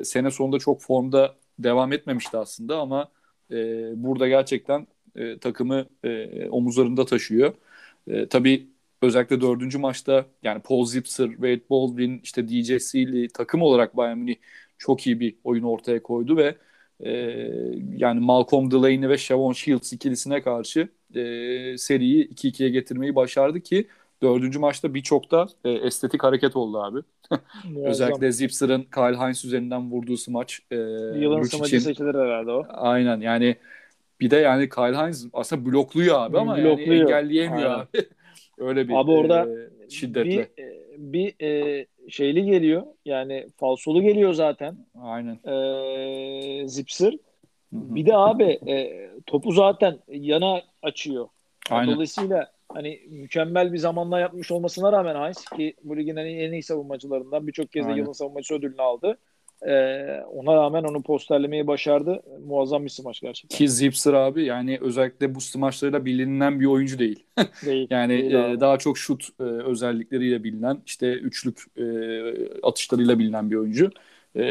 e, 0.00 0.04
sene 0.04 0.30
sonunda 0.30 0.58
çok 0.58 0.82
formda 0.82 1.36
devam 1.58 1.92
etmemişti 1.92 2.36
aslında 2.38 2.78
ama 2.80 3.08
e, 3.50 3.54
burada 4.02 4.28
gerçekten 4.28 4.86
e, 5.16 5.38
takımı 5.38 5.86
e, 6.04 6.48
omuzlarında 6.48 7.04
taşıyor. 7.06 7.54
E, 8.06 8.28
tabii 8.28 8.70
özellikle 9.02 9.40
dördüncü 9.40 9.78
maçta 9.78 10.26
yani 10.42 10.62
Paul 10.62 10.84
Zipser, 10.86 11.28
Wade 11.28 11.60
Baldwin, 11.70 12.20
işte 12.24 12.48
DJ 12.48 12.82
Sealy 12.82 13.28
takım 13.28 13.62
olarak 13.62 13.96
Bayern 13.96 14.18
Münih 14.18 14.36
çok 14.78 15.06
iyi 15.06 15.20
bir 15.20 15.36
oyun 15.44 15.62
ortaya 15.64 16.02
koydu 16.02 16.36
ve 16.36 16.56
e, 17.00 17.10
yani 17.96 18.20
Malcolm 18.20 18.70
Delaney 18.70 19.08
ve 19.08 19.18
Shavon 19.18 19.52
Shields 19.52 19.92
ikilisine 19.92 20.42
karşı 20.42 20.88
e, 21.14 21.78
seriyi 21.78 22.28
2-2'ye 22.28 22.70
getirmeyi 22.70 23.14
başardı 23.14 23.60
ki 23.60 23.88
dördüncü 24.22 24.58
maçta 24.58 24.94
birçok 24.94 25.30
da 25.30 25.46
e, 25.64 25.70
estetik 25.70 26.24
hareket 26.24 26.56
oldu 26.56 26.82
abi. 26.82 26.98
Özellikle 27.84 28.32
Zipser'ın 28.32 28.82
Kyle 28.82 29.16
Hines 29.16 29.44
üzerinden 29.44 29.90
vurduğu 29.90 30.16
smaç. 30.16 30.60
E, 30.70 30.76
Yılın 30.76 31.42
sımacı 31.42 31.80
seçilir 31.80 32.14
herhalde 32.14 32.50
o. 32.50 32.66
Aynen 32.68 33.20
yani 33.20 33.56
bir 34.20 34.30
de 34.30 34.36
yani 34.36 34.68
Kyle 34.68 34.96
Hines 34.96 35.26
aslında 35.32 35.64
blokluyor 35.64 36.20
abi 36.20 36.38
ama 36.38 36.56
Blokluyor. 36.56 36.78
yani 36.78 37.00
engelleyemiyor 37.00 37.70
Aynen. 37.70 37.78
abi. 37.80 37.88
Öyle 38.58 38.88
bir 38.88 38.94
Abi 38.94 39.10
orada 39.10 39.48
e, 39.86 39.90
şiddetle. 39.90 40.48
Bir, 40.56 40.62
e, 40.62 40.80
bir 40.98 41.44
e, 41.44 41.86
şeyli 42.08 42.44
geliyor. 42.44 42.82
Yani 43.04 43.46
falsolu 43.56 44.02
geliyor 44.02 44.32
zaten. 44.32 44.76
Aynen. 45.02 45.38
E, 45.44 46.64
hı. 46.64 47.10
Bir 47.72 48.06
de 48.06 48.16
abi 48.16 48.44
e, 48.44 49.10
topu 49.26 49.52
zaten 49.52 49.98
yana 50.08 50.62
açıyor. 50.82 51.28
Aynen. 51.70 51.94
Dolayısıyla 51.94 52.52
hani 52.74 53.00
mükemmel 53.08 53.72
bir 53.72 53.78
zamanla 53.78 54.20
yapmış 54.20 54.50
olmasına 54.50 54.92
rağmen 54.92 55.14
Heinz 55.14 55.44
ki 55.56 55.74
bu 55.84 55.96
ligin 55.96 56.16
en 56.16 56.26
iyi, 56.26 56.38
en 56.40 56.52
iyi 56.52 56.62
savunmacılarından 56.62 57.46
birçok 57.46 57.72
kez 57.72 57.88
de 57.88 57.92
yılın 57.92 58.12
savunmacısı 58.12 58.54
ödülünü 58.54 58.82
aldı. 58.82 59.18
Ee, 59.66 60.20
ona 60.32 60.54
rağmen 60.54 60.84
onu 60.84 61.02
posterlemeyi 61.02 61.66
başardı. 61.66 62.22
Muazzam 62.46 62.84
bir 62.84 62.90
smaç 62.90 63.20
gerçekten. 63.20 63.56
Ki 63.58 63.68
Zipser 63.68 64.12
abi 64.12 64.44
yani 64.44 64.78
özellikle 64.80 65.34
bu 65.34 65.40
smaçlarıyla 65.40 66.04
bilinen 66.04 66.60
bir 66.60 66.66
oyuncu 66.66 66.98
değil. 66.98 67.26
Değil. 67.66 67.86
Yani 67.90 68.18
Değil 68.18 68.34
e, 68.34 68.60
daha 68.60 68.78
çok 68.78 68.98
şut 68.98 69.28
e, 69.40 69.42
özellikleriyle 69.42 70.44
bilinen, 70.44 70.82
işte 70.86 71.12
üçlük 71.12 71.62
e, 71.76 71.84
atışlarıyla 72.62 73.18
bilinen 73.18 73.50
bir 73.50 73.56
oyuncu. 73.56 73.90
E, 74.36 74.42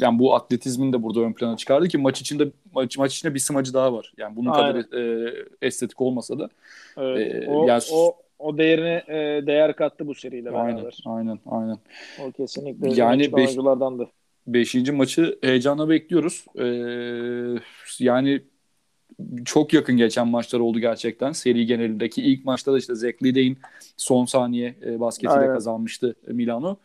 yani 0.00 0.18
bu 0.18 0.34
atletizmin 0.34 0.92
de 0.92 1.02
burada 1.02 1.20
ön 1.20 1.32
plana 1.32 1.56
çıkardı 1.56 1.88
ki 1.88 1.98
maç 1.98 2.20
içinde 2.20 2.50
maç, 2.74 2.98
maç 2.98 3.14
içinde 3.14 3.34
bir 3.34 3.38
smacı 3.38 3.74
daha 3.74 3.92
var. 3.92 4.12
Yani 4.16 4.36
bunun 4.36 4.50
Aynen. 4.50 4.82
kadar 4.82 4.98
e, 4.98 5.32
estetik 5.62 6.00
olmasa 6.00 6.38
da. 6.38 6.48
Evet. 6.96 7.34
Ee, 7.34 7.48
o, 7.50 7.66
ya- 7.66 7.80
o, 7.92 8.16
o 8.38 8.58
değerine 8.58 9.02
e, 9.08 9.46
değer 9.46 9.76
kattı 9.76 10.06
bu 10.06 10.14
seriyle 10.14 10.50
Aynen, 10.50 10.76
beraber. 10.76 10.98
aynen, 11.06 11.38
aynen. 11.46 11.78
O 12.22 12.32
kesinlikle 12.32 12.86
Yani 12.88 12.98
yani 12.98 13.22
beş- 13.22 13.46
oyunculardandı. 13.46 14.08
Beşinci 14.46 14.92
maçı 14.92 15.38
heyecanla 15.42 15.88
bekliyoruz. 15.88 16.44
E, 16.58 16.64
yani 18.04 18.42
çok 19.44 19.72
yakın 19.72 19.96
geçen 19.96 20.28
maçlar 20.28 20.60
oldu 20.60 20.78
gerçekten. 20.78 21.32
Seri 21.32 21.66
genelindeki 21.66 22.22
ilk 22.22 22.44
maçta 22.44 22.72
da 22.72 22.78
işte 22.78 22.94
Zach 22.94 23.22
Lidey'in 23.22 23.58
son 23.96 24.24
saniye 24.24 24.74
e, 24.86 25.00
basketiyle 25.00 25.40
Aynen. 25.40 25.54
kazanmıştı 25.54 26.14
e, 26.28 26.32
Milano. 26.32 26.76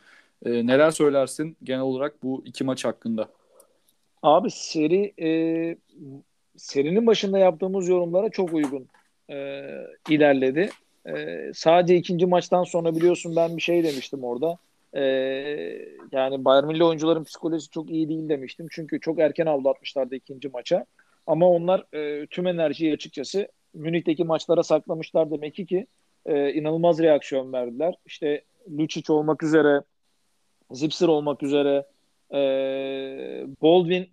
E, 0.46 0.68
neler 0.68 0.92
söylersin 0.92 1.58
genel 1.64 1.82
olarak 1.82 2.24
bu 2.24 2.42
iki 2.46 2.64
maç 2.64 2.86
hakkında? 2.86 3.30
Abi 4.24 4.50
seri 4.52 5.14
e, 5.22 5.30
serinin 6.58 7.08
başında 7.08 7.40
yaptığımız 7.40 7.88
yorumlara 7.90 8.30
çok 8.30 8.54
uygun 8.54 8.88
e, 9.30 9.66
ilerledi. 10.10 10.70
E, 11.08 11.38
sadece 11.54 11.96
ikinci 11.96 12.26
maçtan 12.26 12.64
sonra 12.64 12.96
biliyorsun 12.96 13.36
ben 13.36 13.58
bir 13.58 13.62
şey 13.62 13.84
demiştim 13.84 14.24
orada. 14.24 14.58
E, 14.94 15.02
yani 16.12 16.46
Bayern 16.46 16.66
Münih 16.66 16.86
oyuncuların 16.86 17.24
psikolojisi 17.24 17.70
çok 17.70 17.90
iyi 17.90 18.10
değil 18.10 18.30
demiştim. 18.30 18.68
Çünkü 18.72 19.00
çok 19.00 19.20
erken 19.20 19.46
avlatmışlardı 19.46 20.16
ikinci 20.16 20.50
maça. 20.50 20.86
Ama 21.28 21.50
onlar 21.50 21.96
e, 21.96 22.28
tüm 22.28 22.48
enerjiyi 22.48 22.94
açıkçası 22.94 23.48
Münih'teki 23.74 24.24
maçlara 24.24 24.64
saklamışlar 24.64 25.32
demek 25.32 25.56
ki 25.56 25.88
e, 26.26 26.54
inanılmaz 26.54 27.00
reaksiyon 27.00 27.54
verdiler. 27.54 27.96
İşte 28.06 28.44
Lucic 28.80 29.14
olmak 29.14 29.44
üzere, 29.44 29.82
Zipser 30.72 31.08
olmak 31.08 31.44
üzere, 31.44 31.86
e, 32.34 32.38
Baldwin 33.62 34.08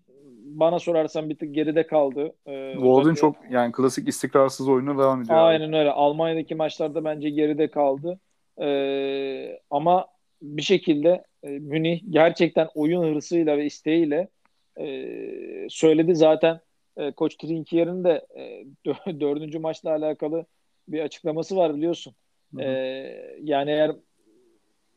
bana 0.45 0.79
sorarsan 0.79 1.31
bir 1.31 1.39
tık 1.39 1.55
geride 1.55 1.87
kaldı. 1.87 2.33
E, 2.47 2.75
Golden 2.75 3.01
özellikle- 3.01 3.21
çok 3.21 3.37
yani 3.51 3.73
klasik 3.73 4.09
istikrarsız 4.09 4.69
oyunu 4.69 4.99
devam 4.99 5.23
ediyor. 5.23 5.39
abi. 5.39 5.45
Aynen 5.45 5.73
öyle. 5.73 5.91
Almanya'daki 5.91 6.55
maçlarda 6.55 7.05
bence 7.05 7.31
geride 7.31 7.69
kaldı. 7.71 8.21
Ee, 8.61 9.59
ama 9.71 10.07
bir 10.43 10.63
şekilde 10.63 11.25
e, 11.43 11.49
Münih 11.49 12.01
gerçekten 12.11 12.69
oyun 12.75 13.15
hırsıyla 13.15 13.57
ve 13.59 13.65
isteğiyle 13.67 14.29
e, 14.81 14.87
söyledi. 15.71 16.15
Zaten 16.15 16.61
e, 16.97 17.13
Koç 17.13 17.37
Trinkier'in 17.37 18.05
de 18.05 18.27
e, 18.37 18.65
dö- 18.87 19.21
dördüncü 19.21 19.59
maçla 19.59 19.91
alakalı 19.91 20.47
bir 20.89 21.01
açıklaması 21.01 21.57
var 21.57 21.77
biliyorsun. 21.77 22.15
Hı 22.55 22.59
hı. 22.59 22.63
Ee, 22.63 23.37
yani 23.43 23.71
eğer 23.71 23.93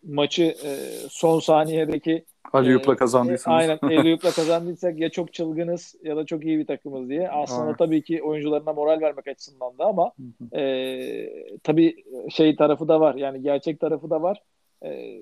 maçı 0.04 0.44
e, 0.44 0.76
son 1.10 1.40
saniyedeki 1.40 2.26
Alley-oop'la 2.54 2.94
e, 2.94 2.96
kazandıysanız. 2.96 3.58
Aynen 3.60 3.80
Alley-oop'la 4.00 4.32
kazandıysak 4.32 5.00
ya 5.00 5.10
çok 5.10 5.34
çılgınız 5.34 5.96
ya 6.04 6.18
da 6.18 6.26
çok 6.26 6.46
iyi 6.46 6.60
bir 6.60 6.68
takımız 6.68 7.10
diye. 7.10 7.30
Aslında 7.30 7.62
Aynen. 7.62 7.76
tabii 7.78 8.02
ki 8.02 8.24
oyuncularına 8.24 8.74
moral 8.74 9.02
vermek 9.02 9.28
açısından 9.28 9.78
da 9.78 9.86
ama 9.86 10.12
Hı 10.18 10.24
hı. 10.56 10.60
e, 10.60 11.60
tabii 11.64 12.04
şey 12.30 12.56
tarafı 12.56 12.88
da 12.88 13.00
var. 13.00 13.16
Yani 13.16 13.42
gerçek 13.42 13.80
tarafı 13.80 14.10
da 14.10 14.22
var. 14.22 14.42
E, 14.86 15.20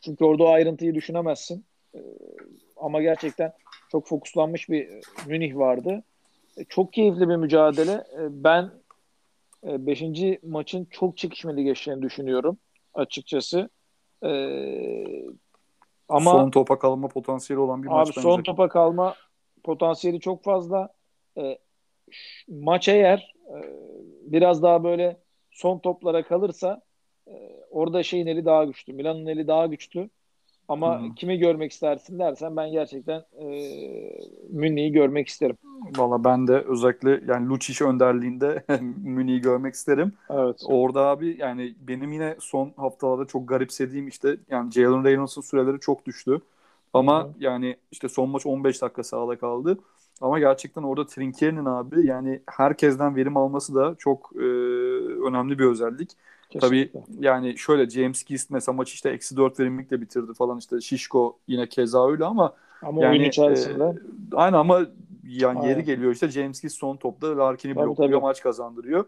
çünkü 0.00 0.24
orada 0.24 0.44
o 0.44 0.48
ayrıntıyı 0.48 0.94
düşünemezsin. 0.94 1.64
E, 1.94 2.00
ama 2.76 3.02
gerçekten 3.02 3.52
çok 3.92 4.06
fokuslanmış 4.06 4.68
bir 4.68 4.88
Münih 5.26 5.56
vardı. 5.56 6.02
E, 6.56 6.64
çok 6.64 6.92
keyifli 6.92 7.28
bir 7.28 7.36
mücadele. 7.36 7.92
E, 7.92 8.20
ben 8.30 8.70
5. 9.64 10.02
maçın 10.42 10.84
çok 10.90 11.16
çekişmeli 11.16 11.64
geçeceğini 11.64 12.02
düşünüyorum 12.02 12.58
açıkçası. 12.94 13.68
E, 14.22 14.30
ama 16.08 16.30
son 16.30 16.50
topa 16.50 16.78
kalma 16.78 17.08
potansiyeli 17.08 17.60
olan 17.60 17.82
bir 17.82 17.88
maç 17.88 18.08
Abi 18.08 18.12
son 18.20 18.42
topa 18.42 18.68
kalma 18.68 19.14
potansiyeli 19.64 20.20
çok 20.20 20.44
fazla. 20.44 20.88
E, 21.38 21.58
ş- 22.10 22.44
maç 22.52 22.88
eğer 22.88 23.32
e, 23.48 23.56
biraz 24.32 24.62
daha 24.62 24.84
böyle 24.84 25.16
son 25.50 25.78
toplara 25.78 26.22
kalırsa 26.22 26.82
e, 27.28 27.32
orada 27.70 28.02
şeyin 28.02 28.26
eli 28.26 28.44
daha 28.44 28.64
güçlü. 28.64 28.92
Milan'ın 28.92 29.26
eli 29.26 29.46
daha 29.46 29.66
güçlü. 29.66 30.10
Ama 30.68 31.00
hı. 31.02 31.14
kimi 31.16 31.38
görmek 31.38 31.72
istersin 31.72 32.18
dersen 32.18 32.56
ben 32.56 32.70
gerçekten 32.72 33.24
e, 33.40 33.46
Münih'i 34.50 34.92
görmek 34.92 35.28
isterim. 35.28 35.56
Valla 35.96 36.24
ben 36.24 36.48
de 36.48 36.60
özellikle 36.60 37.20
yani 37.26 37.48
Lucic 37.48 37.84
önderliğinde 37.84 38.64
Münih'i 39.04 39.40
görmek 39.40 39.74
isterim. 39.74 40.12
Evet. 40.30 40.60
Orada 40.64 41.00
abi 41.06 41.36
yani 41.38 41.74
benim 41.80 42.12
yine 42.12 42.36
son 42.40 42.72
haftalarda 42.76 43.24
çok 43.24 43.48
garipsediğim 43.48 44.08
işte 44.08 44.36
yani 44.50 44.72
Jalen 44.72 45.04
Reynolds'ın 45.04 45.40
süreleri 45.42 45.80
çok 45.80 46.06
düştü. 46.06 46.40
Ama 46.92 47.24
hı. 47.24 47.32
yani 47.38 47.76
işte 47.90 48.08
son 48.08 48.28
maç 48.30 48.46
15 48.46 48.82
dakika 48.82 49.02
sahada 49.02 49.38
kaldı. 49.38 49.78
Ama 50.20 50.38
gerçekten 50.38 50.82
orada 50.82 51.06
Trinkier'in 51.06 51.64
abi 51.64 52.06
yani 52.06 52.42
herkesten 52.46 53.16
verim 53.16 53.36
alması 53.36 53.74
da 53.74 53.94
çok 53.98 54.30
e, 54.36 54.38
önemli 55.28 55.58
bir 55.58 55.64
özellik. 55.64 56.10
Tabii 56.56 56.92
Kesinlikle. 56.92 57.00
yani 57.20 57.58
şöyle 57.58 57.90
James 57.90 58.24
Gist 58.24 58.50
mesela 58.50 58.76
maçı 58.76 58.94
işte 58.94 59.10
eksi 59.10 59.36
4 59.36 59.60
verimlilikle 59.60 60.00
bitirdi 60.00 60.34
falan 60.34 60.58
işte 60.58 60.80
Şişko 60.80 61.38
yine 61.48 61.68
keza 61.68 62.10
öyle 62.10 62.24
ama 62.24 62.56
Ama 62.82 63.02
yani 63.02 63.10
oyun 63.10 63.22
içerisinde 63.24 63.84
e, 64.32 64.36
aynen 64.36 64.58
ama 64.58 64.86
yani 65.22 65.58
Aynen. 65.58 65.68
yeri 65.68 65.84
geliyor 65.84 66.12
işte 66.12 66.28
James 66.28 66.60
Gist 66.62 66.78
son 66.78 66.96
topta 66.96 67.38
Larkin'i 67.38 67.74
Tabii, 67.74 67.84
blokluyor 67.86 68.20
tabii. 68.20 68.20
maç 68.20 68.42
kazandırıyor. 68.42 69.04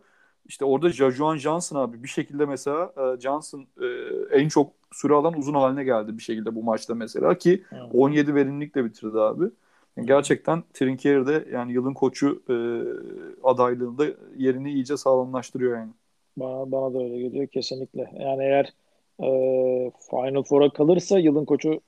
İşte 0.46 0.64
orada 0.64 0.90
Jajuan 0.90 1.36
Johnson 1.36 1.76
abi 1.80 2.02
bir 2.02 2.08
şekilde 2.08 2.46
mesela 2.46 2.92
e, 3.16 3.20
Johnson 3.20 3.66
e, 3.82 3.86
en 4.40 4.48
çok 4.48 4.72
süre 4.92 5.14
alan 5.14 5.38
uzun 5.38 5.54
haline 5.54 5.84
geldi 5.84 6.16
bir 6.18 6.22
şekilde 6.22 6.54
bu 6.54 6.62
maçta 6.62 6.94
mesela 6.94 7.38
ki 7.38 7.64
Hı. 7.70 7.76
17 7.92 8.34
verimlilikle 8.34 8.84
bitirdi 8.84 9.18
abi. 9.20 9.44
Yani 9.96 10.06
gerçekten 10.06 10.62
Trinkieri 10.74 11.26
de 11.26 11.48
yani 11.52 11.72
yılın 11.72 11.94
koçu 11.94 12.42
e, 12.50 12.54
adaylığında 13.48 14.06
yerini 14.36 14.72
iyice 14.72 14.96
sağlamlaştırıyor 14.96 15.78
yani. 15.78 15.90
Bana, 16.36 16.72
bana 16.72 16.94
da 16.94 16.98
öyle 17.04 17.18
geliyor 17.18 17.46
kesinlikle. 17.46 18.10
Yani 18.18 18.42
eğer 18.44 18.64
e, 19.22 19.28
Final 20.10 20.42
Four'a 20.42 20.70
kalırsa 20.70 21.18
yılın 21.18 21.44
koçu 21.44 21.80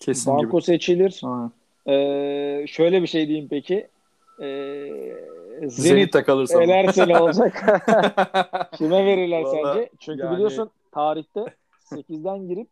Kesin 0.00 0.32
Banko 0.32 0.50
gibi. 0.56 0.62
seçilir. 0.62 1.20
Ee, 1.88 2.66
şöyle 2.66 3.02
bir 3.02 3.06
şey 3.06 3.28
diyeyim 3.28 3.48
peki. 3.50 3.88
Ee, 4.42 4.44
Zenit 5.60 5.72
Zenit'te 5.72 6.22
kalırsa. 6.22 6.62
elerse 6.62 7.08
ne 7.08 7.18
olacak? 7.18 7.52
Kime 8.76 9.06
verirler 9.06 9.42
Vallahi 9.42 9.74
sence? 9.74 9.90
Çünkü 9.98 10.20
yani- 10.22 10.34
biliyorsun 10.34 10.70
tarihte 10.92 11.44
8'den 11.92 12.48
girip 12.48 12.68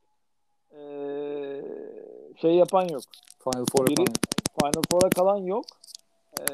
ee, 0.73 1.62
şey 2.41 2.55
yapan 2.55 2.89
yok. 2.89 3.03
Final 3.45 3.65
Four'a 3.73 3.87
Biri-. 3.87 4.12
Final 4.61 4.83
Four'a 4.91 5.09
kalan 5.11 5.37
yok. 5.37 5.65
Ee, 6.41 6.45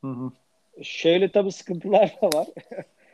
Hı 0.00 0.08
hı. 0.10 0.30
şöyle 0.82 1.32
tabii 1.32 1.52
sıkıntılar 1.52 2.16
da 2.22 2.38
var. 2.38 2.46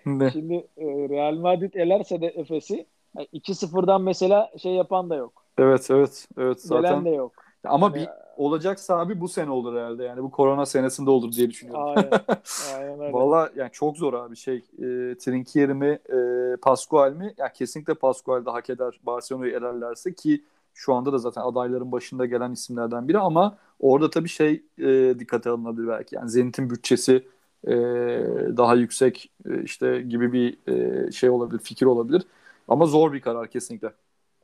Şimdi 0.32 0.54
e, 0.76 0.84
Real 0.86 1.34
Madrid 1.34 1.74
elerse 1.74 2.20
de 2.20 2.26
Efes'i 2.26 2.86
yani 3.16 3.28
2-0'dan 3.32 4.02
mesela 4.02 4.50
şey 4.62 4.72
yapan 4.72 5.10
da 5.10 5.16
yok. 5.16 5.44
Evet 5.58 5.90
evet 5.90 6.28
evet 6.38 6.62
Gelen 6.68 6.82
zaten 6.82 7.04
de 7.04 7.10
yok. 7.10 7.32
ama 7.64 7.86
Yani- 7.86 7.94
bir 7.94 8.08
olacaksa 8.36 8.98
abi 8.98 9.20
bu 9.20 9.28
sene 9.28 9.50
olur 9.50 9.76
herhalde 9.76 10.04
yani 10.04 10.22
bu 10.22 10.30
korona 10.30 10.66
senesinde 10.66 11.10
olur 11.10 11.32
diye 11.32 11.50
düşünüyorum. 11.50 11.84
Aynen. 11.86 12.10
Aynen 12.76 13.00
öyle. 13.00 13.12
Valla 13.12 13.50
yani 13.56 13.70
çok 13.72 13.96
zor 13.96 14.14
abi 14.14 14.36
şey 14.36 14.56
e, 14.56 15.14
Trinkieri 15.18 15.74
mi 15.74 15.98
e, 16.12 16.56
Pascual 16.56 17.12
mi? 17.12 17.34
Ya 17.36 17.52
kesinlikle 17.52 17.94
Pascual 17.94 18.44
da 18.44 18.52
hak 18.52 18.70
eder 18.70 19.00
Barcelona'yı 19.06 19.52
elerlerse 19.52 20.14
ki 20.14 20.44
şu 20.74 20.94
anda 20.94 21.12
da 21.12 21.18
zaten 21.18 21.42
adayların 21.42 21.92
başında 21.92 22.26
gelen 22.26 22.52
isimlerden 22.52 23.08
biri 23.08 23.18
ama 23.18 23.56
orada 23.80 24.10
tabii 24.10 24.28
şey 24.28 24.62
e, 24.78 25.14
dikkate 25.18 25.50
alınabilir 25.50 25.88
belki. 25.88 26.16
Yani 26.16 26.30
Zenit'in 26.30 26.70
bütçesi 26.70 27.24
e, 27.66 27.72
daha 28.56 28.74
yüksek 28.74 29.30
e, 29.50 29.62
işte 29.62 30.02
gibi 30.02 30.32
bir 30.32 30.72
e, 31.06 31.12
şey 31.12 31.30
olabilir, 31.30 31.60
fikir 31.60 31.86
olabilir. 31.86 32.22
Ama 32.68 32.86
zor 32.86 33.12
bir 33.12 33.20
karar 33.20 33.50
kesinlikle. 33.50 33.92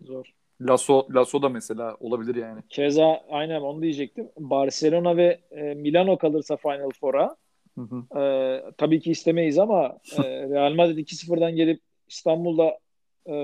Zor. 0.00 0.34
Lasso, 0.60 1.06
Lasso 1.14 1.42
da 1.42 1.48
mesela 1.48 1.96
olabilir 2.00 2.34
yani. 2.34 2.60
Keza 2.68 3.20
aynen 3.30 3.60
onu 3.60 3.82
diyecektim. 3.82 4.28
Barcelona 4.38 5.16
ve 5.16 5.40
e, 5.50 5.74
Milano 5.74 6.18
kalırsa 6.18 6.56
Final 6.56 6.90
Four'a 7.00 7.36
Hı 7.78 7.80
hı. 7.80 8.20
e, 8.20 8.62
tabii 8.78 9.00
ki 9.00 9.10
istemeyiz 9.10 9.58
ama 9.58 9.98
e, 10.18 10.22
Real 10.48 10.74
Madrid 10.74 10.98
2-0'dan 10.98 11.56
gelip 11.56 11.80
İstanbul'da 12.08 12.78
e, 13.26 13.34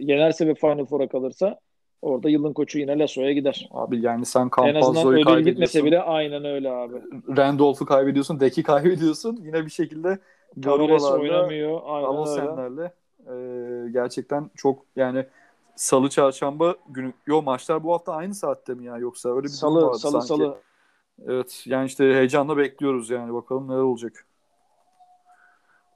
yenerse 0.00 0.46
ve 0.46 0.54
Final 0.54 0.84
Four'a 0.86 1.08
kalırsa 1.08 1.60
orada 2.04 2.28
yılın 2.28 2.52
koçu 2.52 2.78
yine 2.78 2.98
Lasso'ya 2.98 3.32
gider. 3.32 3.68
Abi 3.70 4.00
yani 4.00 4.26
sen 4.26 4.50
Campazzo'yu 4.56 5.18
ödül 5.18 5.44
gitmese 5.44 5.80
kaybediyorsun. 5.80 5.86
bile 5.86 6.00
aynen 6.02 6.44
öyle 6.44 6.70
abi. 6.70 6.94
Randolph'u 7.36 7.86
kaybediyorsun, 7.86 8.40
Dek'i 8.40 8.62
kaybediyorsun. 8.62 9.36
Yine 9.42 9.64
bir 9.64 9.70
şekilde 9.70 10.18
Garubalar'da 10.56 11.18
oynamıyor. 11.18 11.80
Aynen 11.84 12.58
öyle. 12.58 12.92
E, 13.26 13.90
gerçekten 13.90 14.50
çok 14.56 14.82
yani 14.96 15.26
salı 15.76 16.08
çarşamba 16.08 16.76
günü 16.88 17.12
yo 17.26 17.42
maçlar 17.42 17.84
bu 17.84 17.92
hafta 17.92 18.12
aynı 18.14 18.34
saatte 18.34 18.74
mi 18.74 18.84
ya 18.84 18.98
yoksa 18.98 19.28
öyle 19.28 19.38
bir 19.38 19.42
durum 19.42 19.54
Salı, 19.58 19.86
vardı 19.86 19.98
salı, 19.98 20.12
sanki. 20.12 20.26
salı. 20.26 20.56
Evet 21.26 21.62
yani 21.66 21.86
işte 21.86 22.04
heyecanla 22.04 22.56
bekliyoruz 22.56 23.10
yani 23.10 23.34
bakalım 23.34 23.68
neler 23.68 23.78
olacak. 23.78 24.26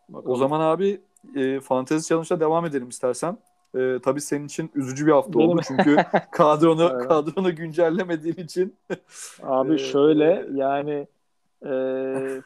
Bakalım. 0.09 0.33
O 0.33 0.37
zaman 0.37 0.61
abi 0.61 1.01
e, 1.37 1.61
Fantasy 1.61 2.09
Challenge'da 2.09 2.41
devam 2.41 2.67
edelim 2.67 2.89
istersen. 2.89 3.39
E, 3.77 3.99
tabii 4.05 4.21
senin 4.21 4.47
için 4.47 4.71
üzücü 4.75 5.07
bir 5.07 5.13
hafta 5.13 5.33
Benim- 5.39 5.51
oldu 5.51 5.61
çünkü 5.69 5.97
kadronu 6.33 6.91
Evet. 6.95 7.09
kadronu 7.09 7.57
güncellemediğin 7.57 8.35
için 8.37 8.77
Abi 9.43 9.75
Ee, 9.75 9.79
şöyle 9.79 10.47
yani 10.55 11.07
e, 11.65 11.71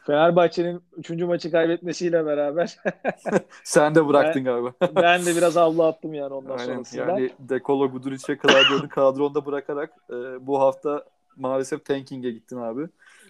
Fenerbahçe'nin 0.07 0.83
3. 0.97 1.11
maçı 1.11 1.51
kaybetmesiyle 1.51 2.27
beraber 2.27 2.77
sen 3.65 3.95
de 3.95 4.09
bıraktın 4.09 4.45
galiba. 4.45 4.73
ben 4.97 5.27
de 5.27 5.37
biraz 5.37 5.57
avlu 5.57 5.85
attım 5.85 6.15
yani 6.15 6.35
ondan 6.35 6.59
Aynen 6.59 6.65
sonrasında. 6.75 7.03
yani 7.03 7.31
Dekolo 7.39 7.91
Guduric'e 7.91 8.39
Clyburne'u 8.43 8.89
kadronda 8.89 9.47
bırakarak 9.47 9.91
e, 10.11 10.47
bu 10.47 10.61
hafta 10.61 11.05
maalesef 11.37 11.85
tanking'e 11.85 12.31
gittin 12.31 12.57
abi. 12.57 12.87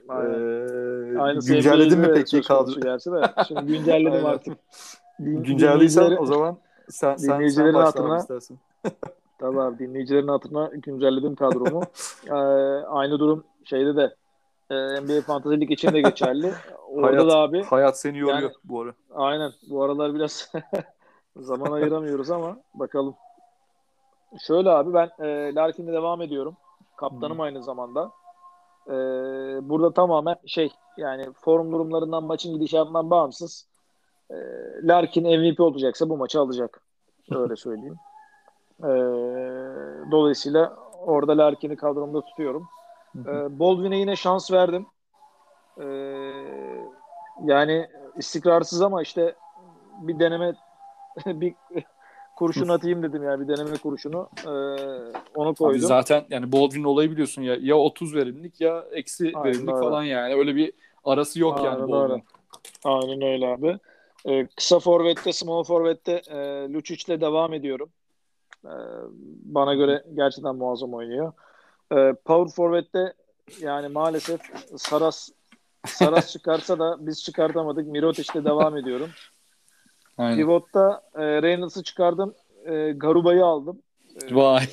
Aynen. 0.08 0.30
E, 0.32 1.18
Aynı 1.20 1.40
güncelledin 1.46 1.98
mi 1.98 2.10
peki 2.14 2.42
kadro? 2.42 2.80
Gerçi 2.80 3.12
de. 3.12 3.20
Şimdi 3.48 3.66
güncelledim 3.66 4.26
artık. 4.26 4.56
Din- 5.20 5.42
Güncellediysen 5.42 6.16
o 6.18 6.26
zaman 6.26 6.58
sen, 6.92 7.16
sen, 7.16 7.16
sen 7.16 7.34
dinleyicilerin 7.34 7.74
başla 7.74 7.86
hatırına-. 7.86 8.26
Tabii 9.38 9.60
abi 9.60 9.78
dinleyicilerin 9.78 10.28
hatırına 10.28 10.70
güncelledim 10.72 11.34
kadromu. 11.34 11.82
Ee, 12.26 12.32
aynı 12.86 13.18
durum 13.18 13.44
şeyde 13.64 13.96
de 13.96 14.14
e, 14.70 15.00
NBA 15.00 15.20
Fantasy 15.26 15.54
Lig 15.60 15.70
için 15.70 15.92
de 15.92 16.00
geçerli. 16.00 16.52
Orada 16.88 17.06
Hayat- 17.16 17.30
da 17.30 17.36
abi 17.38 17.62
Hayat 17.62 17.98
seni 17.98 18.18
yoruyor 18.18 18.38
Yani- 18.42 18.52
bu 18.64 18.80
ara. 18.80 18.92
aynen 19.14 19.52
bu 19.70 19.82
aralar 19.82 20.14
biraz 20.14 20.52
zaman 21.36 21.72
ayıramıyoruz 21.72 22.30
ama 22.30 22.56
bakalım. 22.74 23.14
Şöyle 24.46 24.70
abi 24.70 24.94
ben 24.94 25.10
e, 25.24 25.54
Larkin'le 25.54 25.92
devam 25.92 26.22
ediyorum. 26.22 26.56
Kaptanım 26.96 27.40
aynı 27.40 27.62
zamanda. 27.62 28.10
E, 28.86 28.92
burada 29.68 29.92
tamamen 29.92 30.36
şey 30.46 30.72
yani 30.96 31.26
form 31.32 31.72
durumlarından 31.72 32.24
maçın 32.24 32.54
gidişatından 32.54 33.10
bağımsız 33.10 33.66
e, 34.32 34.36
Larkin 34.82 35.40
MVP 35.40 35.60
olacaksa 35.60 36.08
bu 36.08 36.16
maçı 36.16 36.40
alacak. 36.40 36.80
Öyle 37.30 37.56
söyleyeyim. 37.56 37.96
E, 38.80 38.90
dolayısıyla 40.10 40.76
orada 41.06 41.38
Larkin'i 41.38 41.76
kadromda 41.76 42.20
tutuyorum. 42.20 42.68
E, 43.26 43.58
Baldwin'e 43.58 43.96
yine 43.98 44.16
şans 44.16 44.52
verdim. 44.52 44.86
E, 45.78 45.84
yani 47.44 47.88
istikrarsız 48.16 48.82
ama 48.82 49.02
işte 49.02 49.34
bir 50.00 50.18
deneme 50.18 50.54
bir 51.26 51.54
kurşun 52.36 52.68
atayım 52.68 53.02
dedim 53.02 53.22
yani 53.22 53.48
bir 53.48 53.56
deneme 53.56 53.76
kurşunu. 53.76 54.28
E, 54.44 54.50
onu 55.34 55.48
Abi 55.48 55.54
koydum. 55.54 55.80
zaten 55.80 56.24
yani 56.30 56.52
Baldwin 56.52 56.84
olayı 56.84 57.10
biliyorsun 57.10 57.42
ya 57.42 57.56
ya 57.60 57.76
30 57.76 58.14
verimlilik 58.14 58.60
ya 58.60 58.84
eksi 58.92 59.32
Aynen 59.34 59.44
verimlilik 59.44 59.80
falan 59.80 60.02
yani 60.02 60.34
öyle 60.34 60.56
bir 60.56 60.72
arası 61.04 61.40
yok 61.40 61.56
yani 61.56 61.68
Aynen 61.68 61.88
Baldwin. 61.88 62.12
öyle. 62.12 62.22
Aynen 62.84 63.22
öyle 63.22 63.46
abi. 63.46 63.78
Ee, 64.26 64.46
kısa 64.56 64.78
forvette, 64.78 65.32
small 65.32 65.64
forvette 65.64 66.12
e, 66.12 66.36
Lucic'le 66.72 67.20
devam 67.20 67.54
ediyorum. 67.54 67.90
Ee, 68.64 68.70
bana 69.44 69.74
göre 69.74 70.04
gerçekten 70.14 70.56
muazzam 70.56 70.94
oynuyor. 70.94 71.32
Ee, 71.92 72.14
power 72.24 72.54
forvette 72.54 73.14
yani 73.60 73.88
maalesef 73.88 74.40
Saras 74.76 75.28
Saras 75.86 76.32
çıkarsa 76.32 76.78
da 76.78 77.06
biz 77.06 77.24
çıkartamadık. 77.24 77.86
Mirotic'le 77.86 78.44
devam 78.44 78.76
ediyorum. 78.76 79.10
Aynen. 80.18 80.36
Pivot'ta 80.36 81.02
e, 81.14 81.42
Reynolds'ı 81.42 81.82
çıkardım. 81.82 82.34
E, 82.64 82.92
Garuba'yı 82.92 83.44
aldım. 83.44 83.82
E, 84.22 84.34
Vay. 84.34 84.64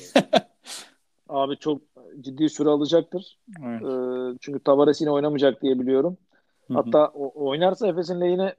abi 1.28 1.56
çok 1.56 1.82
ciddi 2.20 2.48
süre 2.48 2.68
alacaktır. 2.68 3.38
Evet. 3.64 3.82
E, 3.82 4.38
çünkü 4.40 4.60
Tavares 4.60 5.00
yine 5.00 5.10
oynamayacak 5.10 5.62
diye 5.62 5.78
biliyorum. 5.78 6.16
Hı 6.68 6.74
hı. 6.74 6.78
Hatta 6.78 7.06
o, 7.14 7.46
oynarsa 7.46 7.88
Efes'in 7.88 8.20
lehine 8.20 8.54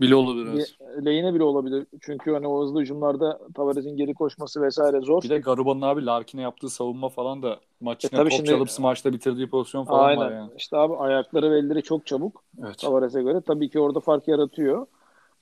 Bile 0.00 0.14
biraz. 0.16 0.74
lehine 1.06 1.34
bile 1.34 1.42
olabilir. 1.42 1.86
Çünkü 2.00 2.32
hani 2.32 2.46
o 2.46 2.62
hızlı 2.62 2.80
hücumlarda 2.80 3.40
Tavares'in 3.54 3.96
geri 3.96 4.14
koşması 4.14 4.62
vesaire 4.62 5.00
zor. 5.00 5.22
Bir 5.22 5.30
de 5.30 5.38
Garuba'nın 5.38 5.82
abi 5.82 6.06
Larkin'e 6.06 6.42
yaptığı 6.42 6.68
savunma 6.70 7.08
falan 7.08 7.42
da 7.42 7.60
maç 7.80 8.04
E 8.04 8.08
içine 8.08 8.18
tabii 8.20 8.28
top 8.30 8.36
şimdi- 8.36 8.50
çalıp 8.50 8.70
smaçta 8.70 9.12
bitirdiği 9.12 9.50
pozisyon 9.50 9.84
falan 9.84 10.04
Aynen. 10.04 10.20
var 10.20 10.32
yani. 10.32 10.50
İşte 10.56 10.76
abi 10.76 10.94
ayakları 10.96 11.50
ve 11.50 11.58
elleri 11.58 11.82
çok 11.82 12.06
çabuk 12.06 12.42
Evet. 12.64 12.78
Tavares'e 12.78 13.22
göre. 13.22 13.40
Tabii 13.40 13.70
ki 13.70 13.80
orada 13.80 14.00
fark 14.00 14.28
yaratıyor. 14.28 14.86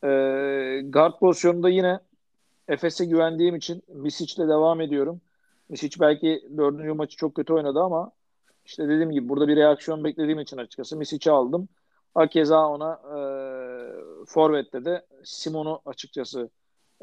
Ee, 0.05 0.81
guard 0.89 1.19
pozisyonunda 1.19 1.69
yine 1.69 1.99
Efes'e 2.69 3.05
güvendiğim 3.05 3.55
için 3.57 3.83
Misic'le 3.95 4.39
devam 4.49 4.81
ediyorum. 4.81 5.21
Misic 5.69 6.01
belki 6.01 6.43
dördüncü 6.57 6.93
maçı 6.93 7.17
çok 7.17 7.35
kötü 7.35 7.53
oynadı 7.53 7.81
ama 7.81 8.11
işte 8.65 8.89
dediğim 8.89 9.11
gibi 9.11 9.29
burada 9.29 9.49
bir 9.49 9.57
reaksiyon 9.57 10.05
beklediğim 10.05 10.41
için 10.41 10.57
açıkçası 10.57 10.97
Misic'i 10.97 11.31
aldım. 11.33 11.69
Hakeza 12.15 12.69
ona 12.69 12.93
e, 12.93 13.19
Forvet'te 14.27 14.85
de 14.85 15.07
Simon'u 15.25 15.81
açıkçası 15.87 16.51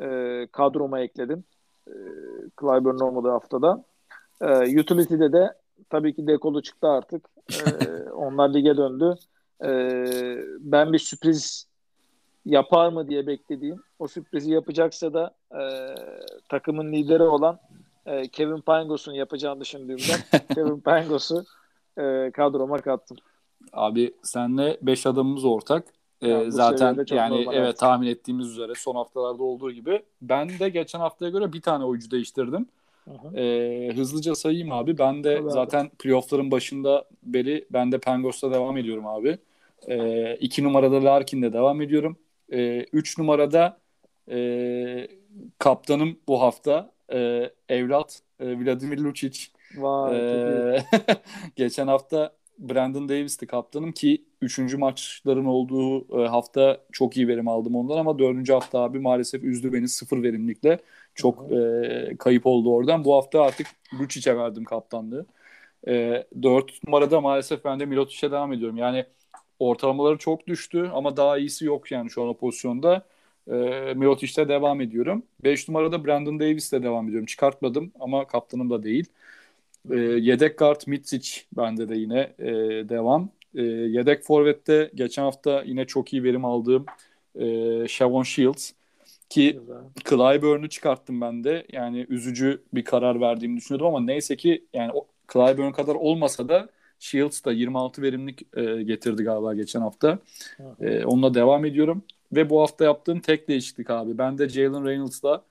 e, 0.01 0.07
kadroma 0.51 0.99
ekledim. 0.99 1.43
E, 1.88 1.93
Clyburn 2.59 2.99
olmadığı 2.99 3.30
haftada. 3.30 3.84
E, 4.41 4.80
utility'de 4.80 5.34
de 5.34 5.53
tabii 5.89 6.15
ki 6.15 6.28
Dekolo 6.28 6.61
çıktı 6.61 6.88
artık. 6.88 7.30
E, 7.51 8.09
onlar 8.11 8.53
lige 8.53 8.78
döndü. 8.78 9.15
E, 9.63 9.69
ben 10.59 10.93
bir 10.93 10.99
sürpriz 10.99 11.67
yapar 12.45 12.89
mı 12.89 13.07
diye 13.07 13.28
beklediğim, 13.28 13.84
o 13.99 14.07
sürprizi 14.07 14.51
yapacaksa 14.51 15.13
da 15.13 15.36
e, 15.51 15.61
takımın 16.49 16.91
lideri 16.91 17.23
olan 17.23 17.59
e, 18.05 18.28
Kevin 18.28 18.61
Pangos'un 18.61 19.13
yapacağını 19.13 19.61
düşündüğümden 19.61 20.19
Kevin 20.55 20.80
Pangos'u 20.80 21.45
e, 21.97 22.32
kadroma 22.32 22.78
kattım. 22.78 23.17
Abi 23.73 24.13
senle 24.23 24.78
5 24.82 25.05
adamımız 25.05 25.45
ortak. 25.45 25.95
Ee, 26.22 26.28
Ya 26.28 26.45
bu 26.45 26.51
zaten 26.51 27.05
yani 27.11 27.47
evet 27.51 27.53
evet. 27.53 27.78
tahmin 27.78 28.07
ettiğimiz 28.07 28.47
üzere 28.51 28.74
son 28.76 28.95
haftalarda 28.95 29.43
olduğu 29.43 29.72
gibi 29.72 30.03
ben 30.22 30.49
de 30.59 30.70
geçen 30.70 30.99
haftaya 30.99 31.32
göre 31.32 31.53
bir 31.53 31.61
tane 31.61 31.86
oyuncu 31.86 32.11
değiştirdim. 32.11 32.70
Ee, 33.36 33.91
hızlıca 33.95 34.36
sayayım 34.36 34.72
abi. 34.72 34.97
Ben 34.97 35.24
de 35.24 35.36
Tabii 35.38 35.51
abi. 35.51 35.51
zaten 35.51 35.89
playoff'ların 35.99 36.51
başında 36.51 37.05
beri 37.24 37.66
ben 37.70 37.91
de 37.91 37.97
Pangos'ta 37.99 38.51
devam 38.51 38.78
ediyorum 38.78 39.07
abi. 39.07 39.38
Ee, 39.88 40.36
iki 40.36 40.63
numarada 40.63 41.03
Larkin'de 41.03 41.53
devam 41.53 41.82
ediyorum. 41.82 42.18
Ee, 42.53 42.86
üç 42.93 43.18
numarada 43.18 43.78
e, 44.32 45.07
kaptanım 45.59 46.20
bu 46.28 46.41
hafta 46.41 46.91
e, 47.13 47.49
evlat 47.70 48.22
e, 48.39 48.59
Vladimir 48.59 48.97
Lucic. 48.97 49.39
Vay. 49.78 50.18
Ee, 50.18 50.84
geçen 51.55 51.88
hafta 51.88 52.36
Brandon 52.60 53.10
Davis'ti 53.10 53.47
kaptanım 53.47 53.91
ki 53.91 54.26
3. 54.41 54.78
maçların 54.78 55.45
olduğu 55.45 56.24
e, 56.24 56.28
hafta 56.28 56.82
çok 56.91 57.18
iyi 57.18 57.28
verim 57.28 57.47
aldım 57.47 57.76
ondan 57.76 57.97
ama 57.97 58.20
4. 58.20 58.53
hafta 58.53 58.80
abi 58.80 58.99
maalesef 58.99 59.43
üzdü 59.43 59.74
beni 59.74 59.88
sıfır 59.89 60.24
verimlikle. 60.24 60.80
Çok 61.16 61.51
e, 61.51 62.16
kayıp 62.20 62.45
oldu 62.45 62.74
oradan. 62.74 63.06
Bu 63.06 63.16
hafta 63.16 63.41
artık 63.41 63.68
Lucic'e 63.99 64.38
verdim 64.38 64.64
kaptanlığı. 64.64 65.26
E, 65.88 66.26
4 66.43 66.84
numarada 66.88 67.22
maalesef 67.22 67.66
ben 67.66 67.80
de 67.80 67.86
Milotic'e 67.86 68.32
devam 68.32 68.53
ediyorum. 68.53 68.78
Yani 68.78 69.06
ortalamaları 69.60 70.18
çok 70.18 70.47
düştü 70.47 70.89
ama 70.93 71.18
daha 71.18 71.38
iyisi 71.38 71.66
yok 71.66 71.91
yani 71.91 72.10
şu 72.10 72.24
an 72.24 72.28
o 72.30 72.38
pozisyonda. 72.38 73.06
E, 73.47 73.53
Milotic'te 73.95 74.47
devam 74.49 74.82
ediyorum. 74.82 75.24
5 75.43 75.70
numarada 75.70 76.06
Brandon 76.06 76.39
Davis'le 76.39 76.72
devam 76.74 77.08
ediyorum. 77.08 77.26
Çıkartmadım 77.26 77.91
ama 77.99 78.28
kaptanım 78.28 78.70
da 78.70 78.84
değil. 78.84 79.06
E, 79.92 79.96
yedek 80.00 80.58
kart 80.58 80.88
Mitsic 80.88 81.42
bende 81.58 81.90
de 81.90 81.96
yine 81.96 82.34
e, 82.40 82.46
devam. 82.90 83.30
E, 83.56 83.62
yedek 83.64 84.24
forvette 84.24 84.92
geçen 84.96 85.24
hafta 85.24 85.64
yine 85.66 85.86
çok 85.86 86.14
iyi 86.14 86.24
verim 86.24 86.46
aldığım 86.46 86.86
e, 87.40 87.88
Shavon 87.88 88.24
Shields 88.24 88.72
ki. 89.30 89.60
Clyburn'u 90.10 90.70
çıkarttım 90.70 91.22
ben 91.22 91.44
de. 91.44 91.66
Yani 91.72 92.06
üzücü 92.10 92.64
bir 92.74 92.86
karar 92.86 93.22
verdiğimi 93.22 93.58
düşünüyordum 93.58 93.88
ama 93.88 94.00
neyse 94.00 94.36
ki 94.36 94.66
yani 94.74 94.92
o 94.94 95.08
Clyburn 95.34 95.72
kadar 95.72 95.96
olmasa 95.96 96.50
da 96.50 96.70
Shields 97.00 97.46
da 97.46 97.52
26 97.52 98.02
verimlik 98.02 98.42
e, 98.58 98.84
getirdi 98.84 99.24
galiba 99.24 99.54
geçen 99.54 99.82
hafta. 99.82 100.20
E, 100.82 101.06
onunla 101.06 101.34
devam 101.34 101.66
ediyorum. 101.66 102.04
Ve 102.32 102.50
bu 102.50 102.62
hafta 102.62 102.86
yaptığım 102.86 103.20
tek 103.20 103.48
değişiklik 103.48 103.90
abi. 103.90 104.18
Ben 104.18 104.38
de 104.38 104.50
Jalen 104.50 104.86
Reynolds'la 104.86 105.46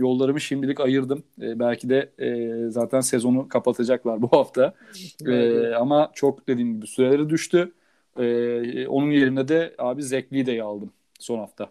yollarımı 0.00 0.40
şimdilik 0.40 0.80
ayırdım. 0.80 1.22
E, 1.42 1.58
belki 1.58 1.88
de 1.88 2.10
e, 2.18 2.70
zaten 2.70 3.00
sezonu 3.00 3.48
kapatacaklar 3.48 4.22
bu 4.22 4.28
hafta. 4.28 4.74
E, 5.26 5.74
ama 5.74 6.10
çok 6.14 6.48
dediğim 6.48 6.74
gibi 6.76 6.86
süreleri 6.86 7.30
düştü. 7.30 7.72
E, 8.18 8.86
onun 8.86 9.10
yerine 9.10 9.48
de 9.48 9.74
abi 9.78 10.02
Zach 10.02 10.32
Lee'yi 10.32 10.62
aldım 10.62 10.92
son 11.18 11.38
hafta. 11.38 11.70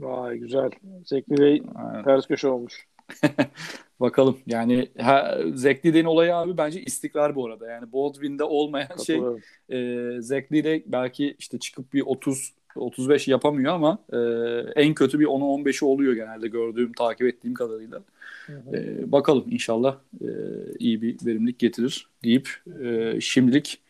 Vay 0.00 0.38
güzel. 0.38 0.70
Zekli 1.04 1.38
Bey 1.38 1.62
Aynen. 1.74 2.04
ters 2.04 2.26
köşe 2.26 2.48
olmuş. 2.48 2.86
Bakalım 4.00 4.38
yani 4.46 4.88
ha, 5.00 5.38
Lee'nin 5.94 6.04
olayı 6.04 6.36
abi 6.36 6.56
bence 6.56 6.82
istikrar 6.82 7.34
bu 7.34 7.46
arada. 7.46 7.70
Yani 7.70 7.92
Baldwin'de 7.92 8.44
olmayan 8.44 8.96
şey 9.06 9.16
e, 9.68 9.76
Lee'de 10.52 10.82
belki 10.86 11.36
işte 11.38 11.58
çıkıp 11.58 11.92
bir 11.92 12.02
30 12.06 12.52
35 12.80 13.28
yapamıyor 13.28 13.74
ama 13.74 13.98
e, 14.12 14.18
en 14.82 14.94
kötü 14.94 15.20
bir 15.20 15.26
10'u 15.26 15.44
15'i 15.44 15.84
oluyor 15.84 16.12
genelde 16.12 16.48
gördüğüm, 16.48 16.92
takip 16.92 17.26
ettiğim 17.26 17.54
kadarıyla. 17.54 18.00
Hı 18.46 18.52
hı. 18.52 18.76
E, 18.76 19.12
bakalım 19.12 19.44
inşallah 19.50 19.96
e, 20.20 20.28
iyi 20.78 21.02
bir 21.02 21.26
verimlilik 21.26 21.58
getirir 21.58 22.08
deyip 22.24 22.48
e, 22.82 23.20
şimdilik 23.20 23.80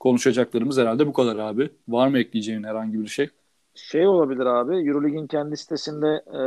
konuşacaklarımız 0.00 0.78
herhalde 0.78 1.06
bu 1.06 1.12
kadar 1.12 1.36
abi. 1.36 1.70
Var 1.88 2.08
mı 2.08 2.18
ekleyeceğin 2.18 2.64
herhangi 2.64 3.00
bir 3.00 3.06
şey? 3.06 3.28
Şey 3.74 4.06
olabilir 4.06 4.46
abi. 4.46 4.88
Euroleague'in 4.88 5.26
kendi 5.26 5.56
sitesinde 5.56 6.22
e, 6.26 6.38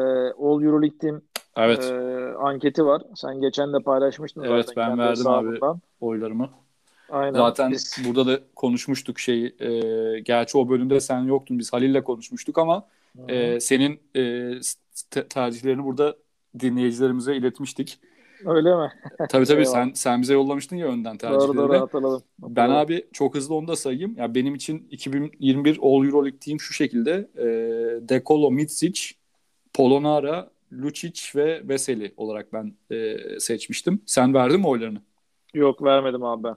All 0.44 0.64
Euroleague 0.64 0.98
Team 0.98 1.22
Evet, 1.58 1.92
e, 1.92 2.34
anketi 2.38 2.86
var. 2.86 3.02
Sen 3.16 3.42
geçen 3.42 3.74
de 3.74 3.80
paylaşmıştın 3.80 4.44
Evet, 4.44 4.68
ben 4.78 4.98
verdim 4.98 5.28
abi. 5.28 5.60
oylarımı. 6.02 6.50
Aynen. 7.12 7.34
Zaten 7.38 7.72
Biz- 7.72 7.98
burada 8.06 8.28
da 8.28 8.40
konuşmuştuk 8.56 9.20
şeyi. 9.20 9.56
E, 9.60 10.20
gerçi 10.20 10.58
o 10.58 10.70
bölümde 10.70 11.00
sen 11.00 11.22
yoktun. 11.22 11.60
Biz 11.60 11.74
Halil'le 11.74 12.02
konuşmuştuk 12.04 12.58
ama 12.58 12.88
Hı 13.18 13.32
e, 13.32 13.60
senin 13.60 14.00
e, 14.16 14.52
te- 15.12 15.28
tercihlerini 15.28 15.84
burada 15.84 16.16
dinleyicilerimize 16.60 17.36
iletmiştik. 17.36 18.00
Öyle 18.46 18.76
mi? 18.76 18.92
Tabii 19.30 19.46
tabii 19.46 19.62
Eyvallah. 19.62 19.66
sen 19.86 19.92
sen 19.94 20.22
bize 20.22 20.34
yollamıştın 20.34 20.76
ya 20.76 20.88
önden 20.88 21.20
Doğru 21.20 21.32
doğru 21.32 21.40
tercihlerini. 21.48 21.78
hatırladım. 21.78 22.24
Ben 22.40 22.70
abi 22.70 23.08
çok 23.14 23.36
hızlı 23.36 23.56
onu 23.56 23.68
da 23.68 23.76
sayayım. 23.76 24.16
Ya 24.18 24.36
benim 24.36 24.56
için 24.56 24.88
2021 24.92 25.78
All 25.82 26.06
Euroleague 26.06 26.40
Team 26.40 26.60
şu 26.60 26.74
şekilde. 26.74 27.30
E, 27.38 27.46
Dekolo, 28.10 28.52
Mitsic, 28.52 29.02
Polonara, 29.74 30.50
Lucic 30.74 31.22
ve 31.36 31.68
Veseli 31.68 32.14
olarak 32.18 32.54
ben 32.54 32.74
e, 32.92 33.18
seçmiştim. 33.40 34.02
Sen 34.06 34.34
verdin 34.34 34.60
mi 34.60 34.68
oylarını? 34.68 35.02
Yok 35.54 35.84
vermedim 35.84 36.24
abi 36.24 36.44
ben. 36.44 36.56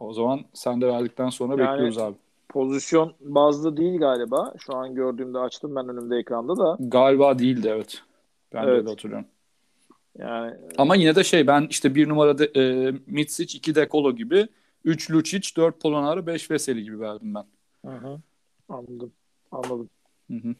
O 0.00 0.12
zaman 0.12 0.40
sen 0.54 0.80
de 0.80 0.86
verdikten 0.86 1.28
sonra 1.28 1.62
Yani- 1.62 1.70
bekliyoruz 1.72 1.98
abi. 1.98 2.16
Pozisyon 2.48 3.12
bazlı 3.20 3.76
değil 3.76 3.98
galiba. 3.98 4.54
Şu 4.58 4.76
an 4.76 4.94
gördüğümde 4.94 5.38
açtım 5.38 5.76
ben 5.76 5.88
önümde 5.88 6.16
ekranda 6.16 6.56
da. 6.56 6.76
Galiba 6.80 7.38
değildi 7.38 7.68
evet. 7.74 8.02
Ben 8.52 8.66
de 8.66 8.70
Evet. 8.70 8.78
öyle 8.78 8.90
hatırlıyorum. 8.90 9.26
Yani 10.18 10.54
Ama 10.78 10.94
yine 10.96 11.14
de 11.14 11.24
şey 11.24 11.46
ben 11.46 11.66
işte 11.70 11.94
bir 11.94 12.08
numarada 12.08 12.44
e, 12.60 12.92
Mitsic, 13.06 13.58
2 13.58 13.74
Dekolo 13.74 14.12
gibi 14.16 14.48
3 14.84 15.10
Lucic, 15.10 15.56
4 15.56 15.80
Polonara, 15.80 16.26
5 16.26 16.50
Veseli 16.50 16.82
gibi 16.84 17.00
verdim 17.00 17.34
ben. 17.34 17.44
hı 17.90 17.96
hı. 17.96 18.18
anladım. 18.68 19.12
Anladım. 19.52 19.88
Hı 20.30 20.34
hı. 20.36 20.54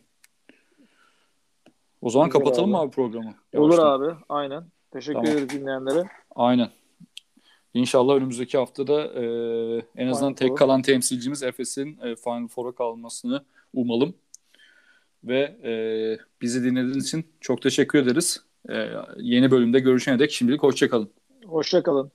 O 2.03 2.11
zaman 2.11 2.28
Güzel 2.28 2.41
kapatalım 2.41 2.70
mı 2.70 2.76
abi. 2.78 2.84
abi 2.86 2.91
programı? 2.95 3.34
Olur 3.57 3.72
Yavaştan. 3.78 4.01
abi. 4.01 4.14
Aynen. 4.28 4.64
Teşekkür 4.91 5.14
Tamam. 5.20 5.30
ederiz 5.32 5.49
dinleyenlere. 5.51 6.09
Aynen. 6.36 6.68
İnşallah 7.74 8.14
önümüzdeki 8.14 8.58
haftada 8.58 9.04
e, 9.04 9.22
en 9.96 10.06
azından 10.06 10.34
Final 10.34 10.34
tek 10.34 10.48
Four. 10.48 10.56
kalan 10.56 10.82
temsilcimiz 10.82 11.42
Efes'in 11.42 11.98
e, 12.02 12.16
Final 12.16 12.48
Four'a 12.48 12.72
kalmasını 12.72 13.44
umalım. 13.74 14.14
Ve 15.24 15.40
e, 15.64 15.72
bizi 16.42 16.64
dinlediğiniz 16.64 17.06
için 17.06 17.24
çok 17.40 17.62
teşekkür 17.62 17.98
ederiz. 17.98 18.44
E, 18.70 18.88
yeni 19.16 19.50
bölümde 19.50 19.80
görüşene 19.80 20.18
dek 20.18 20.32
şimdilik 20.32 20.62
hoşçakalın. 20.62 21.10
Hoşça 21.46 21.82
kalın. 21.82 22.12